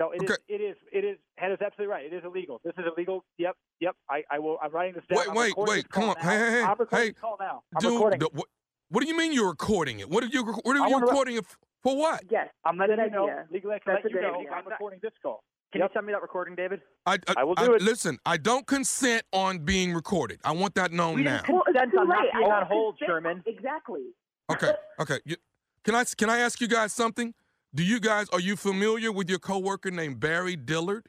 [0.00, 0.30] No, it is.
[0.30, 0.40] Okay.
[0.48, 0.76] It is.
[0.92, 1.18] It is.
[1.36, 2.04] Hannah's absolutely right.
[2.06, 2.60] It is illegal.
[2.64, 3.24] This is illegal.
[3.38, 3.56] Yep.
[3.80, 3.96] Yep.
[4.10, 4.58] I, I will.
[4.62, 5.18] I'm writing this down.
[5.18, 6.16] Wait, I'm wait, recording wait, this call come on.
[6.24, 6.30] now.
[6.30, 7.08] Hey, hey, hey, I'm recording hey.
[7.10, 7.62] this call now.
[7.76, 8.18] I'm Dude, recording.
[8.20, 8.34] the- it.
[8.34, 8.46] what,
[8.90, 10.08] what do you mean you're recording it?
[10.10, 10.44] What are you?
[10.44, 11.96] What I are you wanna- recording it f- for?
[11.96, 12.24] What?
[12.30, 12.48] Yes.
[12.64, 13.24] I'm letting Good you know.
[13.24, 13.46] idea.
[13.50, 14.38] Legally, I can That's let a you good know.
[14.40, 14.50] idea.
[14.52, 15.44] I'm recording this call.
[15.72, 15.90] Can Yep.
[15.90, 16.82] you send me that recording, David?
[17.06, 17.80] I, I, I will do it.
[17.82, 20.38] Listen, I don't consent on being recorded.
[20.44, 21.38] I want that known We now.
[21.40, 22.98] didn't Well, consent on not being on don't hold.
[23.04, 23.42] Sherman.
[23.46, 24.02] Exactly.
[24.50, 25.18] Okay, okay.
[25.24, 25.36] You,
[25.84, 27.32] can I can I ask you guys something?
[27.74, 31.06] Do you guys are you familiar with your coworker named Barry Dillard?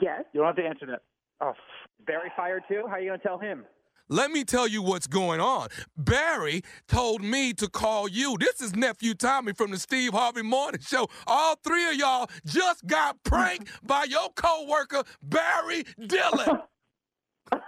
[0.00, 0.24] Yes.
[0.32, 1.02] You don't have to answer that.
[1.42, 1.52] Oh,
[2.06, 2.84] Barry fired too?
[2.86, 3.64] How are you going to tell him?
[4.12, 5.68] Let me tell you what's going on.
[5.96, 8.36] Barry told me to call you.
[8.38, 11.08] This is nephew Tommy from the Steve Harvey Morning Show.
[11.26, 16.60] All three of y'all just got pranked by your coworker Barry Dillard.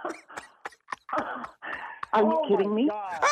[2.13, 2.89] Are you oh kidding me?
[2.89, 3.25] God.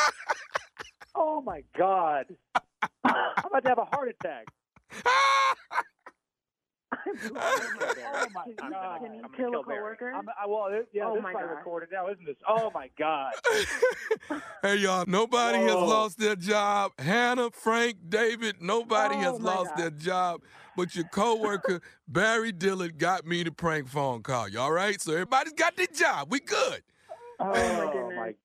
[1.13, 2.25] oh my God.
[3.03, 4.47] I'm about to have a heart attack.
[7.35, 7.69] Oh,
[8.15, 9.01] oh my Can God.
[9.01, 9.79] you, can you I'm gonna kill a kill Barry.
[9.79, 10.11] coworker?
[10.13, 11.57] I'm, I, well, it, yeah, Oh this my is probably God.
[11.57, 12.35] recorded now, isn't this?
[12.47, 13.33] Oh my God.
[14.61, 15.85] hey y'all, nobody has Whoa.
[15.85, 16.91] lost their job.
[16.99, 19.79] Hannah, Frank, David, nobody Oh, has my lost God.
[19.79, 20.41] their job.
[20.75, 24.47] But your coworker Barry Dillard got me the prank phone call.
[24.49, 24.99] You all right?
[24.99, 26.31] So everybody's got their job.
[26.31, 26.81] We good.
[27.39, 28.35] Oh my Oh, goodness.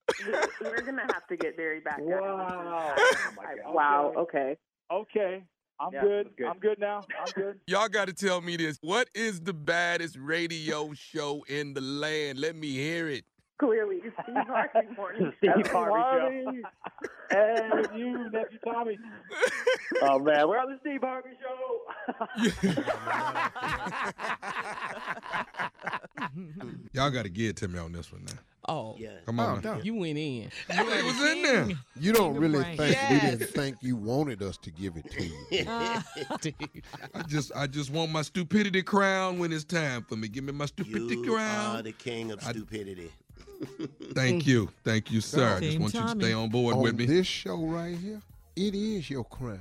[0.60, 2.00] We- We're gonna have to get Barry back.
[2.00, 2.36] Wow.
[2.36, 2.94] Wow.
[2.98, 3.74] Oh my God.
[3.74, 4.12] Wow.
[4.16, 4.56] Okay.
[4.90, 5.44] Okay.
[5.80, 6.30] I'm Yeah, good.
[6.36, 6.46] good.
[6.48, 7.02] I'm good now.
[7.20, 7.60] I'm good.
[7.66, 8.78] Y'all got to tell me this.
[8.82, 12.38] What is the baddest radio show in the land?
[12.40, 13.24] Let me hear it.
[13.58, 15.32] Clearly, Steve Harvey morning.
[15.38, 16.62] Steve Harvey Show.
[17.30, 18.96] Hey, you, nephew Tommy.
[20.02, 20.46] Oh, man.
[20.48, 22.48] We're on the Steve Harvey Show.
[26.92, 28.34] Y'all got to give it to me on this one now.
[28.68, 29.10] Oh, Yeah.
[29.26, 29.60] Come Oh, on.
[29.62, 29.74] no.
[29.76, 29.80] now.
[29.82, 30.50] you went in.
[30.68, 31.68] it was in there.
[31.98, 32.96] You don't Finger really prank.
[32.96, 35.64] think we didn't think you wanted us to give it to you.
[35.68, 36.04] Ah,
[37.14, 40.28] I just I just want my stupidity crown when it's time for me.
[40.28, 41.76] Give me my stupidity You crown.
[41.76, 43.10] are the king of I- stupidity.
[44.14, 44.68] Thank you.
[44.84, 45.56] Thank you, sir.
[45.56, 47.06] I just Team want you to stay on board On with me.
[47.06, 48.20] this show right here,
[48.54, 49.60] it is your crown.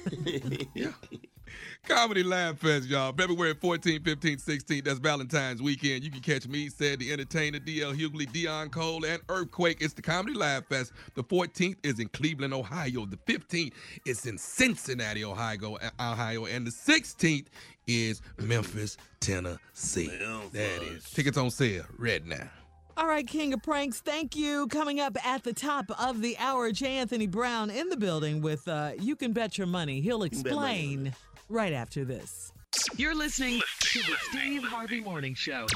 [1.88, 3.12] Comedy Laugh Fest, y'all.
[3.12, 4.84] February 14, 15, 16.
[4.84, 6.04] That's Valentine's weekend.
[6.04, 9.78] You can catch me, said the entertainer, DL Hughley, Deon Cole, and Earthquake.
[9.80, 10.92] It's the Comedy Laugh Fest.
[11.14, 13.06] The 14th is in Cleveland, Ohio.
[13.06, 13.72] The 15th
[14.06, 16.44] is in Cincinnati, Ohio, Ohio.
[16.46, 17.46] And the 16th
[17.86, 20.06] is Memphis, Tennessee.
[20.52, 21.04] There it is.
[21.10, 22.48] Tickets on sale right now.
[22.96, 24.66] All right, King of Pranks, thank you.
[24.66, 26.98] Coming up at the top of the hour, J.
[26.98, 30.02] Anthony Brown in the building with uh, You Can Bet Your Money.
[30.02, 30.40] He'll Bet Money.
[30.50, 31.14] explain
[31.50, 32.52] right after this.
[32.96, 35.66] You're listening to the Steve Harvey Morning Show.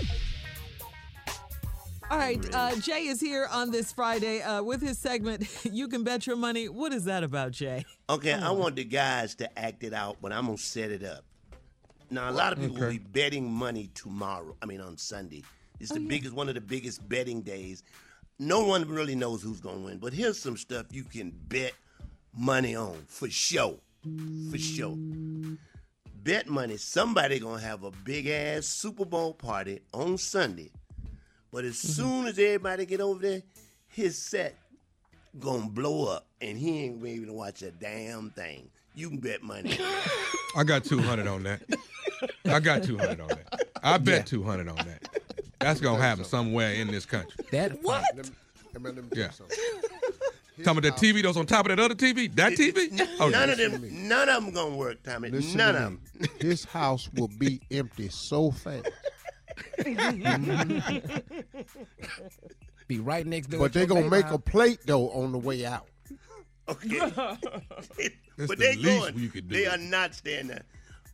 [2.11, 6.05] All right, uh, Jay is here on this Friday uh, with his segment, You Can
[6.05, 6.69] Bet Your Money.
[6.69, 7.85] What is that about, Jay?
[8.09, 11.25] Okay, I want the guys to act it out, but I'm gonna set it up.
[12.11, 14.55] Now, a lot of people will be betting money tomorrow.
[14.63, 15.43] I mean, on Sunday.
[15.81, 17.83] It's Oh, the biggest, one of the biggest betting days.
[18.39, 21.73] No one really knows who's gonna win, but here's some stuff you can bet
[22.37, 23.79] money on for sure,
[24.51, 24.97] for sure.
[26.23, 26.77] Bet money.
[26.77, 30.71] Somebody gonna have a big ass Super Bowl party on Sunday,
[31.53, 31.89] but as mm-hmm.
[31.89, 33.43] soon as everybody get over there,
[33.89, 34.57] his set
[35.39, 38.71] gonna blow up, and he ain't gonna be able to watch a damn thing.
[38.95, 39.77] You can bet money.
[40.57, 41.63] I got 200 on that.
[42.47, 43.69] I got 200 on that.
[43.83, 45.09] I bet 200 on that.
[45.59, 47.45] That's going to happen somewhere in this country.
[47.51, 48.05] That What?
[48.15, 48.33] Let me,
[48.75, 49.31] let me, let me Yeah.
[50.57, 50.83] You something.
[50.83, 52.35] Talking about that TV that's on top of that other TV?
[52.35, 53.09] That TV?
[53.21, 55.31] Oh, none of them, none of them gonna work, Tommy.
[55.31, 55.99] Listen none to of me.
[56.21, 56.29] them.
[56.41, 58.89] His house will be empty so fast.
[62.87, 63.61] Be right next door.
[63.61, 64.41] But to they your gonna neighbor make a house.
[64.45, 65.87] plate though on the way out.
[66.69, 66.99] Okay.
[66.99, 69.15] That's but the they least going.
[69.15, 69.55] we could do.
[69.55, 70.63] They are not staying there.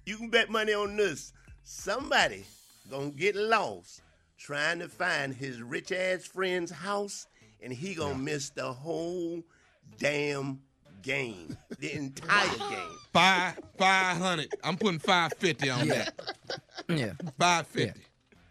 [0.07, 1.33] You can bet money on this.
[1.65, 2.45] Somebody
[2.91, 4.03] gonna get lost
[4.39, 7.27] trying to find his rich ass friend's house,
[7.63, 9.43] and he gonna miss the whole
[9.99, 10.61] damn
[11.03, 12.97] game, the entire game.
[13.13, 14.53] Five, five hundred.
[14.63, 15.95] I'm putting five fifty on Yeah.
[15.95, 16.35] that.
[16.89, 17.13] Yeah.
[17.39, 18.01] Five fifty.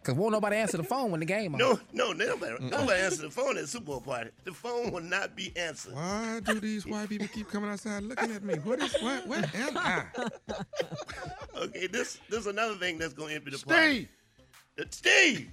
[0.02, 1.58] Cause won't nobody answer the phone when the game on.
[1.58, 4.30] No, no, nobody, nobody answer the phone at the Super Bowl party.
[4.44, 5.92] The phone will not be answered.
[5.92, 8.54] Why do these white people keep coming outside looking at me?
[8.54, 9.26] What is what?
[9.26, 10.04] What am I?
[11.56, 14.08] Okay, this this is another thing that's gonna empty the party.
[14.08, 14.08] Steve,
[14.78, 15.50] Uh, Steve!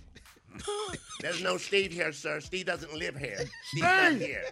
[1.22, 2.39] There's no Steve here, sir.
[2.39, 3.39] Steve doesn't live here.
[3.65, 4.43] Steve's not here.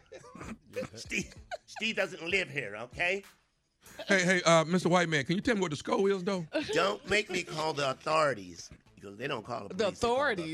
[0.95, 1.33] Steve,
[1.65, 3.23] Steve doesn't live here, okay?
[4.07, 4.87] Hey, hey, uh, Mr.
[4.87, 6.45] White Man, can you tell me what the score is, though?
[6.73, 9.99] Don't make me call the authorities because they don't call the The police.
[9.99, 10.07] they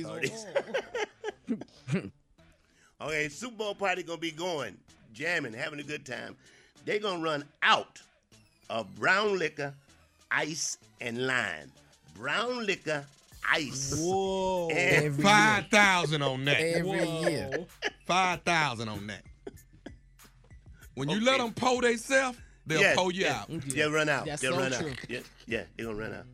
[0.04, 0.46] call authorities.
[3.02, 4.78] Okay, Super Bowl party gonna be going,
[5.12, 6.36] jamming, having a good time.
[6.86, 8.00] They gonna run out
[8.70, 9.74] of brown liquor,
[10.30, 11.72] ice, and lime.
[12.16, 13.04] Brown liquor,
[13.50, 13.94] ice.
[13.98, 14.70] Whoa.
[14.70, 16.60] And Every Five on that.
[16.60, 17.66] Every year.
[18.06, 19.24] Five thousand on that.
[20.96, 21.26] When you Okay.
[21.26, 23.36] let them pull themselves, they'll Yes, pull you yes.
[23.36, 23.50] out.
[23.68, 24.26] They'll run out.
[24.26, 24.90] That's They'll so run true.
[24.92, 24.98] out.
[25.10, 26.26] Yeah, yeah, they're gonna run out.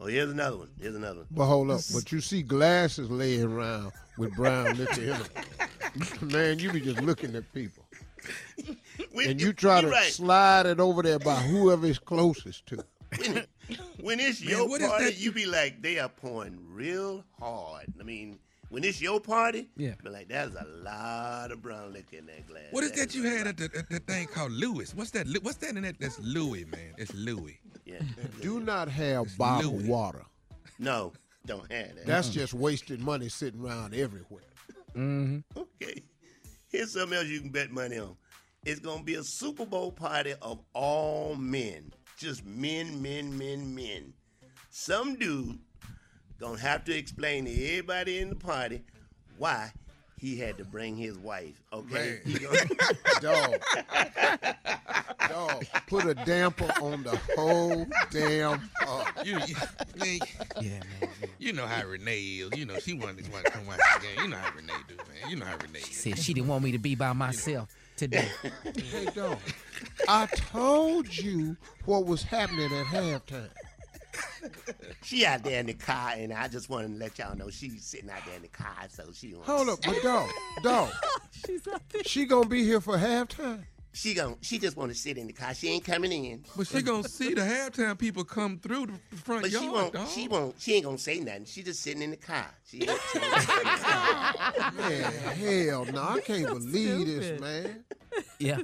[0.00, 0.70] Oh, here's another one.
[0.80, 1.26] Here's another one.
[1.30, 1.80] but hold up.
[1.92, 5.26] But you see glasses laying around with brown liquor in them.
[6.32, 7.84] Man, you be just looking at people.
[9.12, 10.12] When, And you try to right.
[10.12, 12.84] slide it over there by whoever is closest to.
[13.18, 13.44] when,
[14.04, 17.86] when it's Man, your party, that you be like, they are pouring real hard.
[17.98, 18.38] I mean,
[18.68, 19.94] when it's your party, Yeah.
[20.02, 22.64] be like, there's a lot of brown liquor in that glass.
[22.70, 24.94] What is That that you had at the, at that thing called Lewis?
[24.94, 25.26] What's that?
[25.42, 25.98] What's that in that?
[26.00, 26.94] That's Louis, man.
[26.98, 27.58] It's Louis.
[27.84, 28.00] Yeah.
[28.40, 29.88] Do not have bottled Louis.
[29.88, 30.24] water.
[30.78, 31.12] No,
[31.46, 32.06] don't have that.
[32.06, 34.42] That's just wasted money sitting around everywhere.
[34.96, 35.38] Mm-hmm.
[35.56, 36.02] okay.
[36.68, 38.16] Here's something else you can bet money on.
[38.64, 41.92] It's gonna be a Super Bowl party of all men.
[42.16, 44.12] Just men, men, men, men.
[44.70, 45.58] Some dude
[46.38, 48.82] gonna have to explain to everybody in the party
[49.38, 49.72] why
[50.18, 51.60] he had to bring his wife.
[51.72, 52.20] Okay.
[52.40, 52.64] Gonna-
[53.20, 53.54] Dog.
[55.28, 55.64] Dog.
[55.88, 59.28] Put a damper on the whole damn party.
[59.30, 59.54] You, you,
[59.96, 60.18] man,
[60.60, 61.10] Yeah, man.
[61.38, 62.56] you know how Renee is.
[62.56, 64.24] You know she wanted to want to come watch the game.
[64.24, 65.30] You know how Renee do, man.
[65.30, 65.96] You know how Renee She is.
[65.96, 68.28] said she didn't want me to be by myself today.
[68.92, 69.38] Hey, dog.
[70.08, 73.50] I told you what was happening at halftime.
[75.02, 77.84] she out there in the car, and I just wanted to let y'all know she's
[77.84, 80.28] sitting out there in the car, so she don't Hold up, but dog,
[80.62, 80.90] dog.
[81.46, 82.04] She's out there.
[82.04, 83.64] She gonna be here for halftime.
[83.94, 85.54] She gon' she just want to sit in the car.
[85.54, 86.44] She ain't coming in.
[86.56, 89.92] But she gonna see the halftime people come through the front But yard, she won't.
[89.92, 90.08] dog.
[90.08, 90.54] She won't.
[90.60, 91.44] She ain't gonna say nothing.
[91.44, 92.50] She just sitting in the car.
[92.68, 92.80] She,
[93.12, 93.18] she
[94.76, 97.84] Man, hell no, I can't believe this, man.
[98.40, 98.58] Yeah.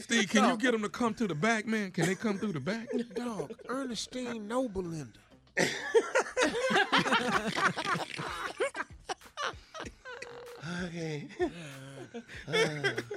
[0.00, 1.90] Steve, can you get them to come to the back, man?
[1.90, 2.86] Can they come through the back?
[3.14, 5.18] Dog, Ernestine know Belinda.
[10.84, 11.26] okay.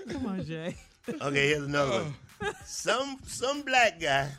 [0.10, 0.78] Come on, Jay.
[1.10, 1.48] Okay.
[1.50, 2.16] Here's another one.
[2.66, 4.30] Some some black guy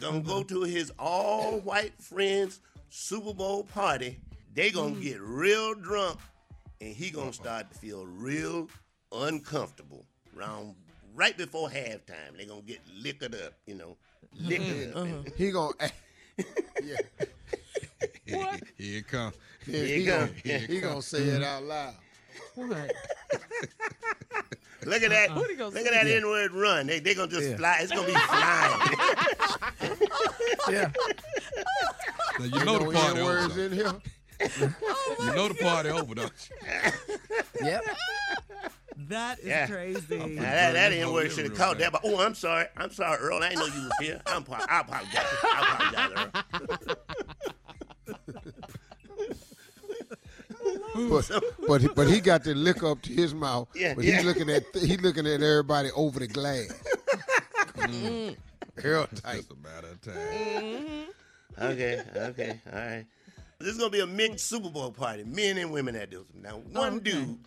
[0.00, 4.18] gonna go to his all white friends Super Bowl party.
[4.54, 6.18] They gonna get real drunk,
[6.80, 8.68] and he gonna start to feel real
[9.12, 10.06] uncomfortable
[10.36, 10.74] around
[11.14, 12.36] right before halftime.
[12.36, 13.96] They gonna get liquored up, you know,
[14.38, 14.98] liquored mm-hmm.
[14.98, 15.04] up.
[15.04, 15.30] Uh-huh.
[15.36, 15.72] He gonna,
[16.82, 16.96] yeah,
[18.76, 19.32] Here it come.
[19.66, 20.18] yeah, Here he you go.
[20.18, 21.94] gonna, Here he gonna say it out loud.
[22.54, 22.70] What?
[24.84, 25.30] Look at that!
[25.30, 25.38] Uh-uh.
[25.38, 26.86] What he gonna Look at that N-word run.
[26.88, 27.56] They they gonna just Yeah.
[27.56, 27.76] fly.
[27.80, 28.80] It's gonna be flying.
[30.70, 30.90] Yeah.
[32.38, 33.60] Now, you know the party over.
[33.60, 33.92] in here.
[35.20, 37.64] You know the party over, don't you?
[37.64, 37.84] Yep.
[39.08, 39.66] That is Yeah.
[39.68, 40.16] crazy.
[40.16, 41.92] Now, that that Burn this N-word should have living caught that.
[41.92, 42.66] But oh, I'm sorry.
[42.76, 43.40] I'm sorry, Earl.
[43.42, 44.20] I didn't know you was here.
[44.26, 45.26] I'm apo- I apologize.
[45.44, 46.32] I apologize,
[46.88, 46.96] Earl.
[51.08, 51.30] But
[51.66, 53.68] but he, but he got the liquor up to his mouth.
[53.74, 54.20] Yeah, but yeah.
[54.20, 56.72] he looking at he's looking at everybody over the glass.
[57.76, 58.36] Mm.
[58.76, 59.36] Real tight.
[59.36, 60.14] Just a matter of time.
[60.14, 61.62] Mm-hmm.
[61.62, 63.06] Okay, okay, all right.
[63.58, 66.24] This is gonna be a mixed Super Bowl party, men and women at this.
[66.34, 67.38] Now, one dude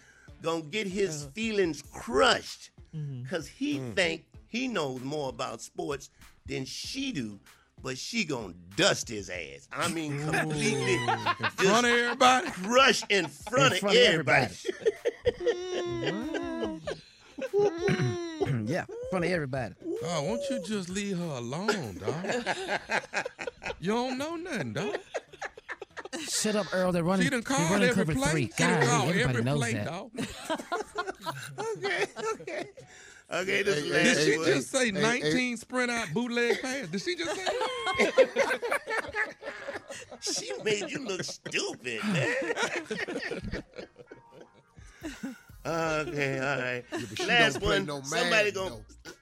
[0.41, 1.31] gonna get his uh-huh.
[1.33, 3.23] feelings crushed mm-hmm.
[3.23, 3.95] because he mm.
[3.95, 6.09] think he knows more about sports
[6.45, 7.39] than she do,
[7.81, 9.67] but she gonna dust his ass.
[9.71, 11.07] I mean, completely In
[11.55, 12.47] front of everybody.
[12.51, 14.53] crush in front, In front of of everybody.
[15.95, 16.81] everybody.
[18.67, 19.75] Yeah, in front of everybody.
[20.03, 22.45] Oh, won't you just leave her alone, dog?
[23.79, 24.97] you don't know nothing, dog.
[26.27, 26.91] Shut up, Earl.
[26.91, 27.25] They're running.
[27.25, 28.29] She done they're called running every cover play.
[28.31, 28.51] three.
[28.57, 29.85] She done God, called everybody every knows play, that.
[29.85, 30.11] dog.
[31.77, 32.05] okay,
[32.41, 32.65] okay.
[33.31, 34.47] Okay, this Hey, last Did she one.
[34.47, 36.87] just say hey, 19 sprint out bootleg pass?
[36.87, 39.33] Did she just say that?
[40.19, 42.35] She made you look stupid, man.
[45.65, 46.83] okay, all right.
[46.91, 47.85] but she last one.
[47.85, 48.75] no somebody gonna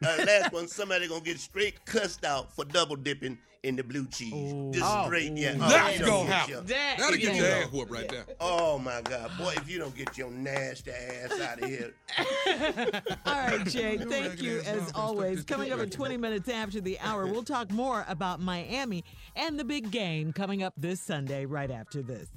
[0.06, 0.68] uh, last one.
[0.68, 4.53] Somebody gonna get straight cussed out for double dipping in the blue cheese.
[4.74, 5.05] Just Oh.
[5.05, 5.53] straight, yeah.
[5.55, 6.53] Oh, That's if you don't gonna get happen.
[6.53, 8.26] your- That That'll get you your don't- ass whooped right there.
[8.39, 9.53] Oh my God, boy!
[9.57, 11.93] If you don't get your nasty ass out of here,
[13.26, 15.43] All right, Jay, thank you as always.
[15.43, 15.93] Coming up do at it.
[15.93, 19.03] 20 minutes after the hour, we'll talk more about Miami
[19.36, 22.30] and the big game coming up this Sunday right after this.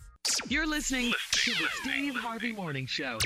[0.49, 3.19] You're listening to the Steve Harvey Morning Show.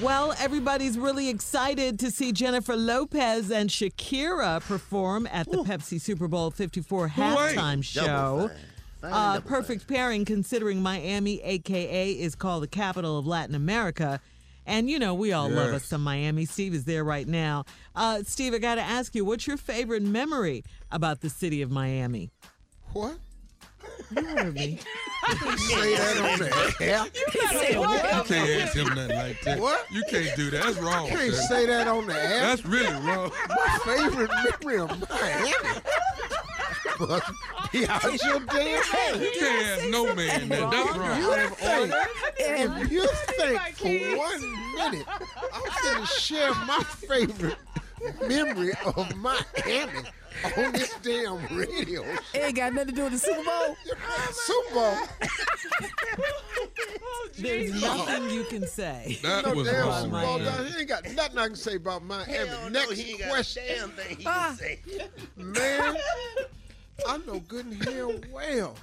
[0.00, 6.28] Well, everybody's really excited to see Jennifer Lopez and Shakira perform at the Pepsi Super
[6.28, 8.02] Bowl 54 halftime show.
[8.06, 8.56] double fine.
[9.00, 14.20] Fine, Uh, double perfect pairing considering Miami, aka, is called the capital of Latin America.
[14.66, 16.44] And you know, we all love us some Miami.
[16.44, 17.64] Steve is there right now.
[17.96, 21.70] Uh, Steve, I got to ask you, what's your favorite memory about the city of
[21.70, 22.30] Miami?
[22.92, 23.16] What?
[24.10, 24.78] You heard me.
[25.56, 27.04] Say that on the air.
[27.14, 27.24] You
[28.24, 29.60] can't ask him nothing like that.
[29.60, 29.86] What?
[29.90, 30.62] You can't do that.
[30.64, 31.06] That's wrong.
[31.06, 31.42] You can't sir.
[31.42, 32.40] say that on the air.
[32.40, 33.30] That's really wrong.
[33.48, 35.52] my favorite memory of Miami.
[36.98, 37.22] But
[37.72, 39.20] be out your damn head.
[39.20, 40.70] You can't ask no man that.
[40.70, 41.20] That's wrong.
[41.20, 41.94] You think,
[42.48, 44.40] if you think for one
[44.76, 45.06] minute
[45.52, 47.56] I'm going to share my favorite
[48.26, 50.00] memory of Miami
[50.56, 52.02] on this damn radio.
[52.34, 53.76] It ain't got nothing to do with the Super Bowl.
[54.32, 54.96] Super Bowl.
[57.00, 59.18] Oh, There's nothing you can say.
[59.22, 60.04] That No was damn wrong.
[60.04, 60.38] Super Bowl.
[60.38, 60.52] there.
[60.52, 60.66] down.
[60.66, 62.32] He ain't got nothing I can say about Miami.
[62.32, 63.62] hell no, Next he ain't got question.
[63.64, 64.46] a damn thing he ah.
[64.48, 64.78] can say.
[65.36, 65.96] Man,
[67.06, 68.74] I know good and hell well.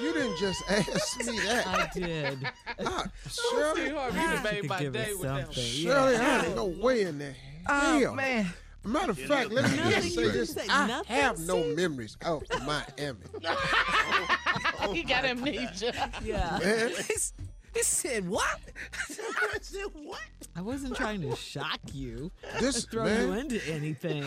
[0.00, 1.66] You didn't just ask me that.
[1.66, 2.38] I did.
[2.84, 5.54] Ah, Shirley, Steve Harvey, you You done made could my give day us with that.
[5.54, 6.40] Shirley, Yeah.
[6.42, 7.34] I ain't no way in the
[7.68, 8.14] Oh hell.
[8.14, 8.46] man.
[8.84, 10.56] Matter of fact, let me just say this.
[10.70, 11.76] I Nothing, have no Steve?
[11.76, 13.18] memories of Miami.
[14.92, 16.10] He got amnesia.
[16.24, 16.58] Yeah.
[16.62, 16.90] Man,
[17.74, 18.58] He said what?
[19.10, 20.20] I said, what?
[20.54, 22.30] I wasn't trying to shock you,
[22.60, 24.22] this throw you into anything.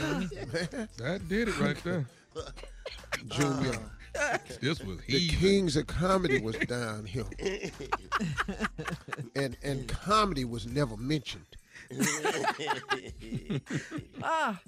[0.98, 2.06] That did it right there.
[3.28, 3.74] Junior,
[4.62, 5.40] This was he the heaving.
[5.40, 7.26] kings of comedy was down here,
[9.36, 11.46] and and comedy was never mentioned.
[14.24, 14.60] Ah,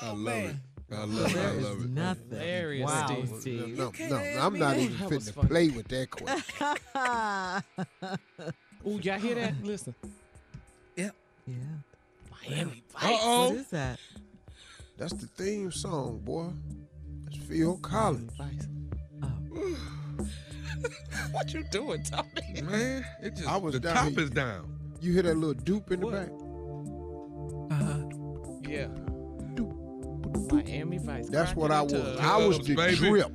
[0.00, 0.56] I love it.
[0.90, 1.36] I love it.
[1.36, 1.90] I There is love it.
[1.90, 2.30] nothing.
[2.30, 3.40] Hilarious, wow, Steve.
[3.40, 3.76] Steve.
[3.78, 6.76] No, can't no, I'm not even That fit to play with that question.
[8.86, 9.54] Ooh, y'all hear that?
[9.62, 9.94] Listen.
[10.96, 11.14] Yep.
[11.46, 11.54] Yeah.
[12.30, 13.52] Miami Uh What oh.
[13.54, 13.98] is that?
[14.98, 16.48] That's the theme song, boy.
[17.24, 18.32] That's Phil Collins.
[21.32, 22.62] What you doing, Tommy?
[22.62, 24.20] Man, it just I was the down top here.
[24.20, 24.72] is down.
[25.00, 26.28] You hear that little dupe in the back?
[27.80, 28.04] Uh-huh.
[28.68, 28.88] Yeah.
[30.52, 31.28] Miami Vice.
[31.28, 31.92] That's what I was.
[31.92, 32.96] Crocodile I was Tubbs, the baby.
[32.96, 33.32] drip.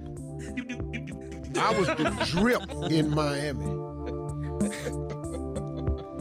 [1.57, 3.65] I was the drip in Miami.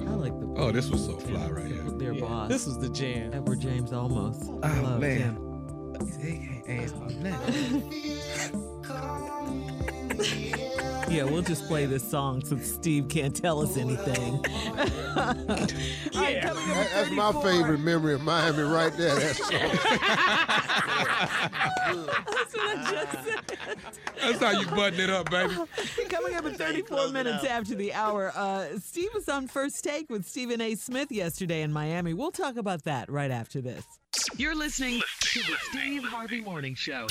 [0.05, 1.82] I like the Oh, this was so fly right here.
[2.13, 2.49] Their Yeah, boss.
[2.49, 3.33] This was the jam.
[3.33, 4.37] Edward James Olmos.
[4.47, 5.19] Oh, I Oh, love man.
[5.19, 5.37] him.
[6.21, 6.53] he
[11.13, 11.29] ain't asked me nothing.
[11.29, 14.35] Yeah, we'll just play this song so Steve can't tell us anything.
[15.17, 15.25] All
[16.23, 19.15] right, coming up at that's my favorite memory of Miami right there.
[19.15, 19.51] That song.
[22.27, 23.77] That's what I just said.
[24.21, 25.55] That's how you button it up, baby.
[26.09, 27.51] Coming up at 34 minutes out.
[27.51, 30.75] after the hour, uh, Steve was on First Take with Stephen A.
[30.75, 32.15] Smith yesterday in Miami.
[32.15, 33.85] We'll talk about that right after this.
[34.37, 37.07] You're listening to the Steve Harvey Morning Show.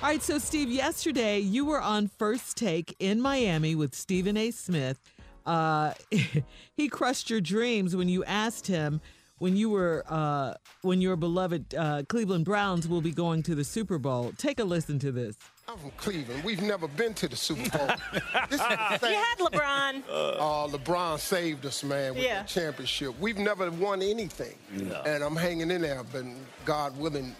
[0.00, 4.52] All right, so Steve, yesterday you were on First Take in Miami with Stephen A.
[4.52, 4.98] Smith.
[5.44, 5.92] Uh,
[6.76, 9.00] he crushed your dreams when you asked him
[9.38, 13.64] when you were uh, when your beloved uh, Cleveland Browns will be going to the
[13.64, 14.32] Super Bowl.
[14.36, 15.36] Take a listen to this.
[15.68, 16.44] I'm from Cleveland.
[16.44, 17.88] We've never been to the Super Bowl.
[18.50, 19.12] this is the thing.
[19.12, 20.02] You had LeBron.
[20.08, 22.42] Uh, LeBron saved us, man, with Yeah.
[22.42, 23.18] the championship.
[23.20, 24.56] We've never won anything.
[24.72, 25.02] no.
[25.06, 26.24] And I'm hanging in there, but
[26.64, 27.34] God willing,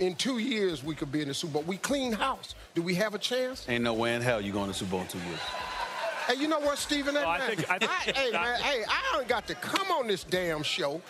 [0.00, 1.62] in two years we could be in the Super Bowl.
[1.66, 2.54] We clean house.
[2.74, 3.66] Do we have a chance?
[3.68, 5.40] Ain't no way in hell you're going to Super Bowl in two years.
[6.26, 7.16] Hey, you know what, Stephen?
[7.16, 7.26] A.
[7.26, 10.62] I think- I think- hey, man, hey, I don't got to come on this damn
[10.62, 11.00] show.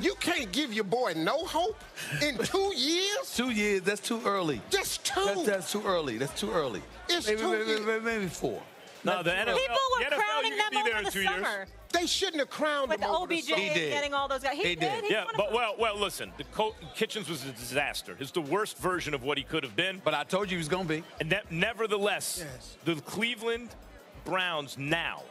[0.00, 1.78] You can't give your boy no hope
[2.22, 3.34] in two years?
[3.36, 4.60] Two years, that's too early.
[4.70, 5.22] Just two.
[5.24, 6.16] That's, that's too early.
[6.18, 6.82] That's too early.
[7.08, 8.62] It's maybe, two maybe, maybe, maybe four.
[9.06, 9.56] No, the NFL.
[9.56, 11.38] People were the NFL, crowning them can be there over in the two summer.
[11.40, 11.68] years.
[11.92, 13.62] They shouldn't have crowned With him over the OBJ summer.
[13.74, 14.56] getting all those guys.
[14.56, 15.02] He, did.
[15.04, 16.30] He's Yeah, but well, well, listen.
[16.36, 18.16] The Co- Kitchens was a disaster.
[18.20, 20.02] It's the worst version of what he could have been.
[20.04, 21.04] But I told you he was going to be.
[21.20, 22.44] And that, nevertheless,
[22.84, 23.70] the Cleveland
[24.24, 25.22] Browns now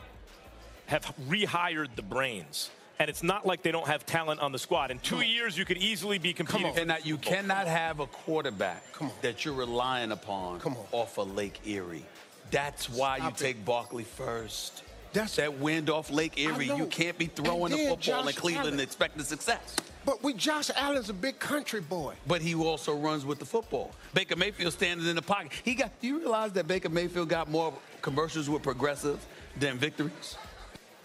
[0.88, 2.72] have rehired the brains.
[2.98, 4.90] And it's not like they don't have talent on the squad.
[4.90, 6.72] In two years, you could easily be competing.
[6.72, 8.84] for Cannot, the you cannot have a quarterback
[9.22, 10.62] that you're relying upon
[10.94, 12.06] off of Lake Erie.
[12.52, 13.38] That's why Stop you it.
[13.54, 14.84] take Barkley first.
[15.14, 16.66] That's that wind off Lake Erie.
[16.68, 18.84] You can't be throwing And the then football in Josh Cleveland and Allen.
[18.84, 19.76] expecting success.
[20.06, 22.16] But we, Josh Allen's a big country boy.
[22.28, 23.92] But he also runs with the football.
[24.14, 25.54] Baker Mayfield standing in the pocket.
[25.64, 25.90] He got.
[26.02, 29.26] Do you realize that Baker Mayfield got more commercials with progressive
[29.58, 30.38] than victories?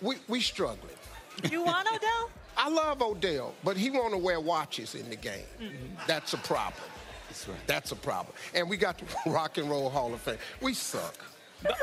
[0.02, 0.94] We we struggling.
[1.50, 2.30] You want Odell?
[2.56, 5.46] I love Odell, but he want to wear watches in the game.
[5.62, 5.76] Mm-hmm.
[6.08, 6.82] That's a problem.
[7.28, 7.66] That's right.
[7.68, 8.34] That's a problem.
[8.54, 10.36] And we got the Rock and Roll Hall of Fame.
[10.60, 11.14] We suck.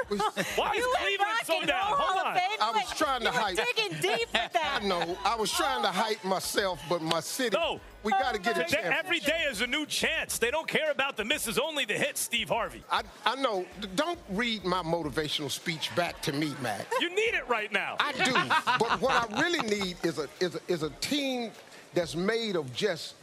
[0.10, 1.84] We- Why is You went Cleveland Rock so and down?
[1.86, 2.38] Hold on.
[2.60, 3.56] I was trying to you hype.
[3.76, 4.80] digging deep with that.
[4.82, 5.18] I know.
[5.26, 7.56] I was trying to hype myself, but my city.
[7.58, 7.80] No.
[8.04, 9.06] We got to get a Today- championship.
[9.06, 10.38] Every day is a new chance.
[10.40, 12.84] They don't care about the misses, only the hits, Steve Harvey.
[12.92, 13.66] I, I know.
[13.96, 16.88] Don't read my motivational speech back to me, Mac.
[17.02, 17.98] You need it right now.
[18.00, 18.34] I do.
[18.80, 21.52] but what I really need is a is a, is a team
[21.94, 23.16] that's made of just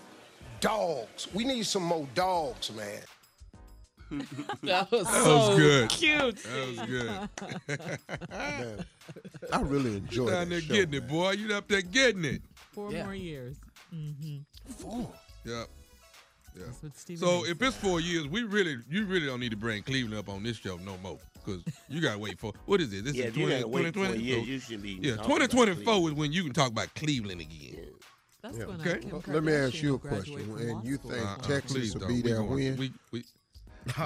[0.61, 1.28] dogs.
[1.34, 3.00] We need some more dogs, man.
[4.62, 5.88] That was That so was good.
[5.90, 6.36] cute.
[6.42, 8.28] That was good.
[8.30, 8.84] Man,
[9.52, 10.32] I really enjoyed it.
[10.32, 11.32] down there show, getting it, boy.
[11.32, 12.42] You up there getting it.
[12.72, 13.04] Four Yeah.
[13.04, 13.56] more years.
[13.94, 14.72] Mm-hmm.
[14.72, 15.12] Four.
[15.44, 15.68] Yep.
[16.56, 16.64] Yeah.
[16.82, 17.50] That's So A.
[17.50, 20.42] if it's four years, we really, you really don't need to bring Cleveland up on
[20.42, 23.04] this show no more, because you gotta wait for what is it?
[23.04, 23.92] This Yeah, is 20, 2020?
[23.92, 27.40] four years, So- you should be Yeah, 2024 is when you can talk about Cleveland
[27.40, 27.90] again.
[28.42, 28.66] That's Yeah.
[28.66, 29.06] when Okay.
[29.06, 30.40] uh, Well, let me ask you a question.
[30.58, 32.76] And you think Uh, uh, Texas please will be We there when?
[32.76, 33.24] We, we,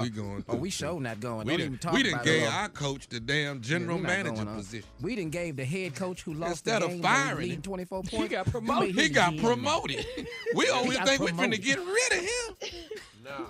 [0.03, 0.45] we going.
[0.49, 1.47] Oh, we sure not going.
[1.47, 2.53] We Don't didn't, even talk we didn't about gave it.
[2.53, 4.57] our coach the damn Yeah, general we not manager going on.
[4.57, 4.89] position.
[5.01, 7.63] We didn't gave the head coach who lost Instead the of game firing leading him,
[7.63, 8.33] 24 He points.
[8.33, 8.95] got we promoted.
[8.97, 9.41] made He him got GM.
[9.43, 10.07] promoted.
[10.55, 11.63] We He always got think we're finna promoted.
[11.63, 12.71] get rid of him.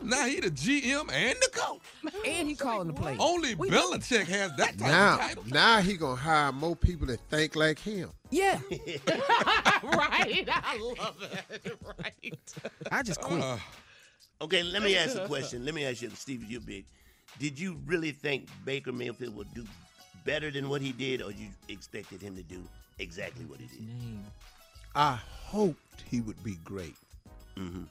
[0.03, 1.81] Now he the GM and the coach.
[2.26, 3.16] And he calling the play.
[3.18, 5.45] Only We- Belichick has that type Now, of title.
[5.47, 8.11] now he gonna hire more people that think like him.
[8.31, 8.59] Yeah.
[8.70, 10.49] right.
[10.49, 11.16] I love
[11.64, 11.79] it.
[11.99, 12.39] Right.
[12.93, 13.41] I just quit.
[13.43, 13.57] Uh,
[14.41, 15.64] Okay, let me ask a question.
[15.64, 16.84] Let me ask you, Steve, you big.
[17.39, 19.64] Did you really think Baker Mayfield would do
[20.24, 22.62] better than what he did, or you expected him to do
[22.99, 23.86] exactly what he did?
[24.95, 26.95] I hoped he would be great.
[27.57, 27.84] Mm-hmm.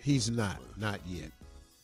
[0.00, 1.30] He's not, not yet.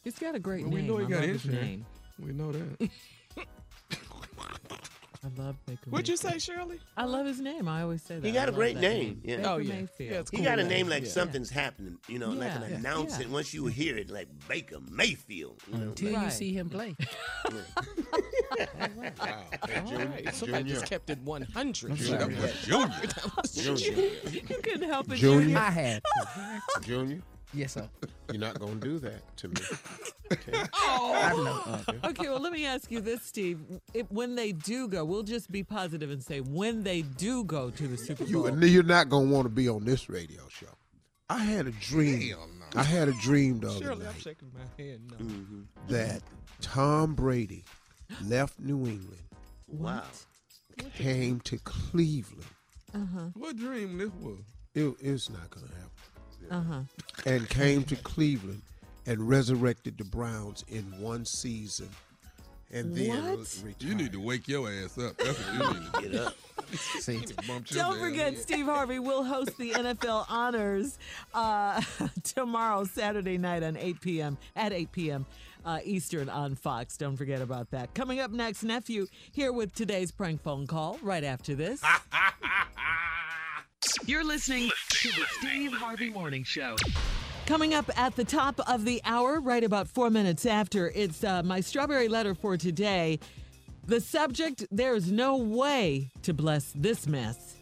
[0.04, 1.66] He's got a great Well, we know he I got his insurance.
[1.68, 1.86] name.
[2.18, 2.90] we know that.
[5.24, 5.90] I love Baker.
[5.90, 6.40] What'd you Mayfield.
[6.42, 6.78] say, Shirley?
[6.96, 7.66] I love his name.
[7.66, 8.24] I always say that.
[8.26, 9.36] He got a love great that name, yeah.
[9.38, 9.74] Baker Oh, yeah.
[9.74, 10.10] Mayfield.
[10.12, 10.68] Yeah, it's He cool got a name.
[10.70, 11.08] name like Yeah.
[11.10, 12.76] something's happening, you know, like an Yeah, yeah.
[12.76, 13.30] announcement.
[13.30, 15.88] Once you hear it, like Baker Mayfield, you know.
[15.88, 16.32] Until you Right.
[16.32, 16.94] see him play.
[19.18, 19.44] Wow.
[19.86, 20.32] Junior.
[20.32, 21.96] Somebody Junior, just kept it 100.
[21.96, 22.26] Junior,
[22.66, 23.76] That was Junior.
[23.76, 25.16] Junior, You couldn't help it.
[25.16, 25.42] Junior.
[25.42, 25.58] Junior.
[25.58, 26.02] I had.
[26.82, 27.20] Junior,
[27.54, 27.88] Yes, sir.
[28.30, 29.54] you're not gonna do that to me.
[30.74, 31.62] I know.
[31.64, 33.60] Uh, Okay, well, let me ask you this, Steve.
[33.94, 37.70] If, when they do go, we'll just be positive and say when they do go
[37.70, 38.50] to the Super Bowl.
[38.60, 40.66] You, you're not gonna want to be on this radio show.
[41.30, 42.20] I had a dream.
[42.20, 42.80] Hell no.
[42.80, 45.00] I had a dream the other Shirley, I'm shaking my head.
[45.10, 45.16] No.
[45.26, 45.60] Mm-hmm.
[45.88, 46.22] that
[46.60, 47.64] Tom Brady
[48.26, 49.22] left New England,
[49.68, 50.02] Wow.
[50.94, 52.44] came to Cleveland.
[52.94, 53.28] Uh-huh.
[53.34, 54.38] What dream this was?
[54.74, 55.90] It, it's not gonna happen.
[56.50, 56.80] Uh-huh.
[57.26, 58.62] and came to Cleveland
[59.06, 61.88] and resurrected the Browns in one season,
[62.72, 63.64] and then What?
[63.80, 65.16] You need to wake your ass up.
[65.18, 66.34] That's what you need to Get up.
[66.74, 67.20] see,
[67.72, 68.36] Don't forget.
[68.36, 70.98] Steve Harvey will host the NFL Honors
[71.32, 71.80] uh,
[72.24, 74.36] tomorrow, Saturday night on 8 p.m.
[74.54, 75.26] at 8 p.m.
[75.64, 76.96] Uh, Eastern on Fox.
[76.98, 77.94] Don't forget about that.
[77.94, 80.98] Coming up next, nephew here with today's prank phone call.
[81.02, 81.82] Right after this.
[84.06, 86.76] You're listening to the Steve Harvey Morning Show.
[87.46, 91.42] Coming up at the top of the hour, right about four minutes after, it's uh,
[91.42, 93.20] my strawberry letter for today.
[93.86, 97.54] The subject there's no way to bless this mess.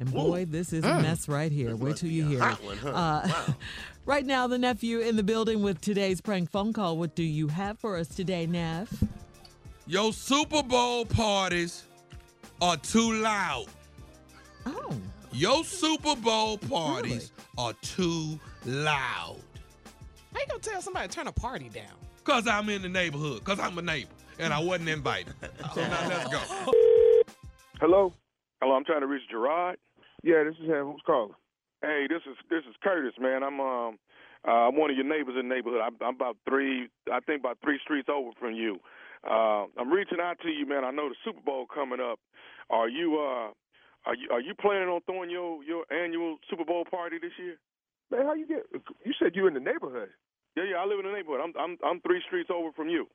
[0.00, 1.74] And boy, this is a mess right here.
[1.76, 2.64] Wait till you hear it.
[2.64, 2.88] one, huh?
[2.90, 3.54] Uh, Wow.
[4.06, 6.96] right now, the nephew in the building with today's prank phone call.
[6.96, 8.92] What do you have for us today, Neff?
[9.86, 11.84] Your Super Bowl parties
[12.60, 13.66] are too loud.
[14.66, 14.96] Oh,
[15.32, 19.36] Your Super Bowl parties are too loud.
[20.32, 21.92] How you gonna tell somebody to turn a party down?
[22.24, 23.44] Cause I'm in the neighborhood.
[23.44, 24.10] Cause I'm a neighbor.
[24.38, 25.34] And I wasn't invited.
[25.74, 26.72] So now let's go.
[27.80, 28.12] Hello?
[28.60, 29.76] Hello, I'm trying to reach Gerard.
[30.22, 30.86] Yeah, this is him.
[30.92, 31.34] Who's calling?
[31.82, 33.42] Hey, this is this is Curtis, man.
[33.42, 33.98] I'm um
[34.46, 35.80] uh, I'm one of your neighbors in the neighborhood.
[35.84, 38.78] I'm, I'm about three, I think about three streets over from you.
[39.28, 40.84] Uh, I'm reaching out to you, man.
[40.84, 42.18] I know the Super Bowl coming up.
[42.70, 43.50] Are you uh
[44.08, 47.60] Are you are you planning on throwing your your annual Super Bowl party this year?
[48.10, 48.64] Man, how you get?
[49.04, 50.08] You said you in the neighborhood.
[50.56, 50.76] Yeah, yeah.
[50.80, 51.44] I live in the neighborhood.
[51.44, 53.06] I'm I'm I'm three streets over from you.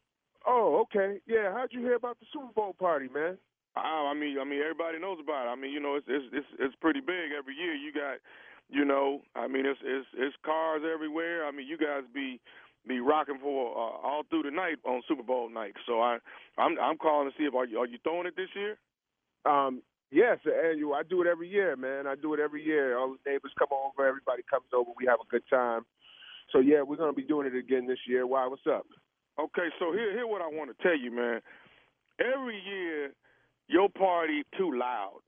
[0.46, 1.18] Oh, okay.
[1.26, 1.52] Yeah.
[1.52, 3.40] How'd you hear about the Super Bowl party, man?
[3.76, 5.50] I, I mean, I mean, everybody knows about it.
[5.50, 7.74] I mean, you know, it's it's it's it's pretty big every year.
[7.74, 8.22] You got,
[8.70, 11.48] you know, I mean, it's it's it's cars everywhere.
[11.48, 12.40] I mean, you guys be
[12.88, 15.74] be rocking for uh, all through the night on Super Bowl night.
[15.88, 16.20] So I
[16.60, 18.78] I'm I'm calling to see if are you are you throwing it this year?
[19.46, 19.82] Um,
[20.14, 20.94] yes, the annual.
[20.94, 22.08] I do it every year, man.
[22.08, 22.98] I do it every year.
[22.98, 25.82] All the neighbors come over, everybody comes over, we have a good time.
[26.52, 28.28] So yeah, we're gonna be doing it again this year.
[28.28, 28.46] Why?
[28.48, 28.86] What's up?
[29.40, 31.42] Okay, so here here what I want to tell you, man.
[32.20, 33.14] Every year,
[33.68, 35.22] your party too loud,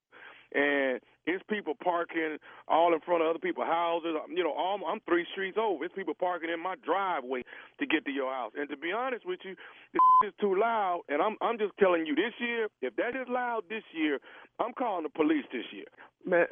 [0.53, 4.15] and it's people parking all in front of other people's houses.
[4.29, 5.83] You know, all, I'm three streets over.
[5.85, 7.43] It's people parking in my driveway
[7.79, 8.51] to get to your house.
[8.57, 9.55] And to be honest with you,
[9.93, 11.01] this is too loud.
[11.09, 14.19] And I'm I'm just telling you, this year, if that is loud this year,
[14.59, 15.89] I'm calling the police this year.
[16.25, 16.45] Man,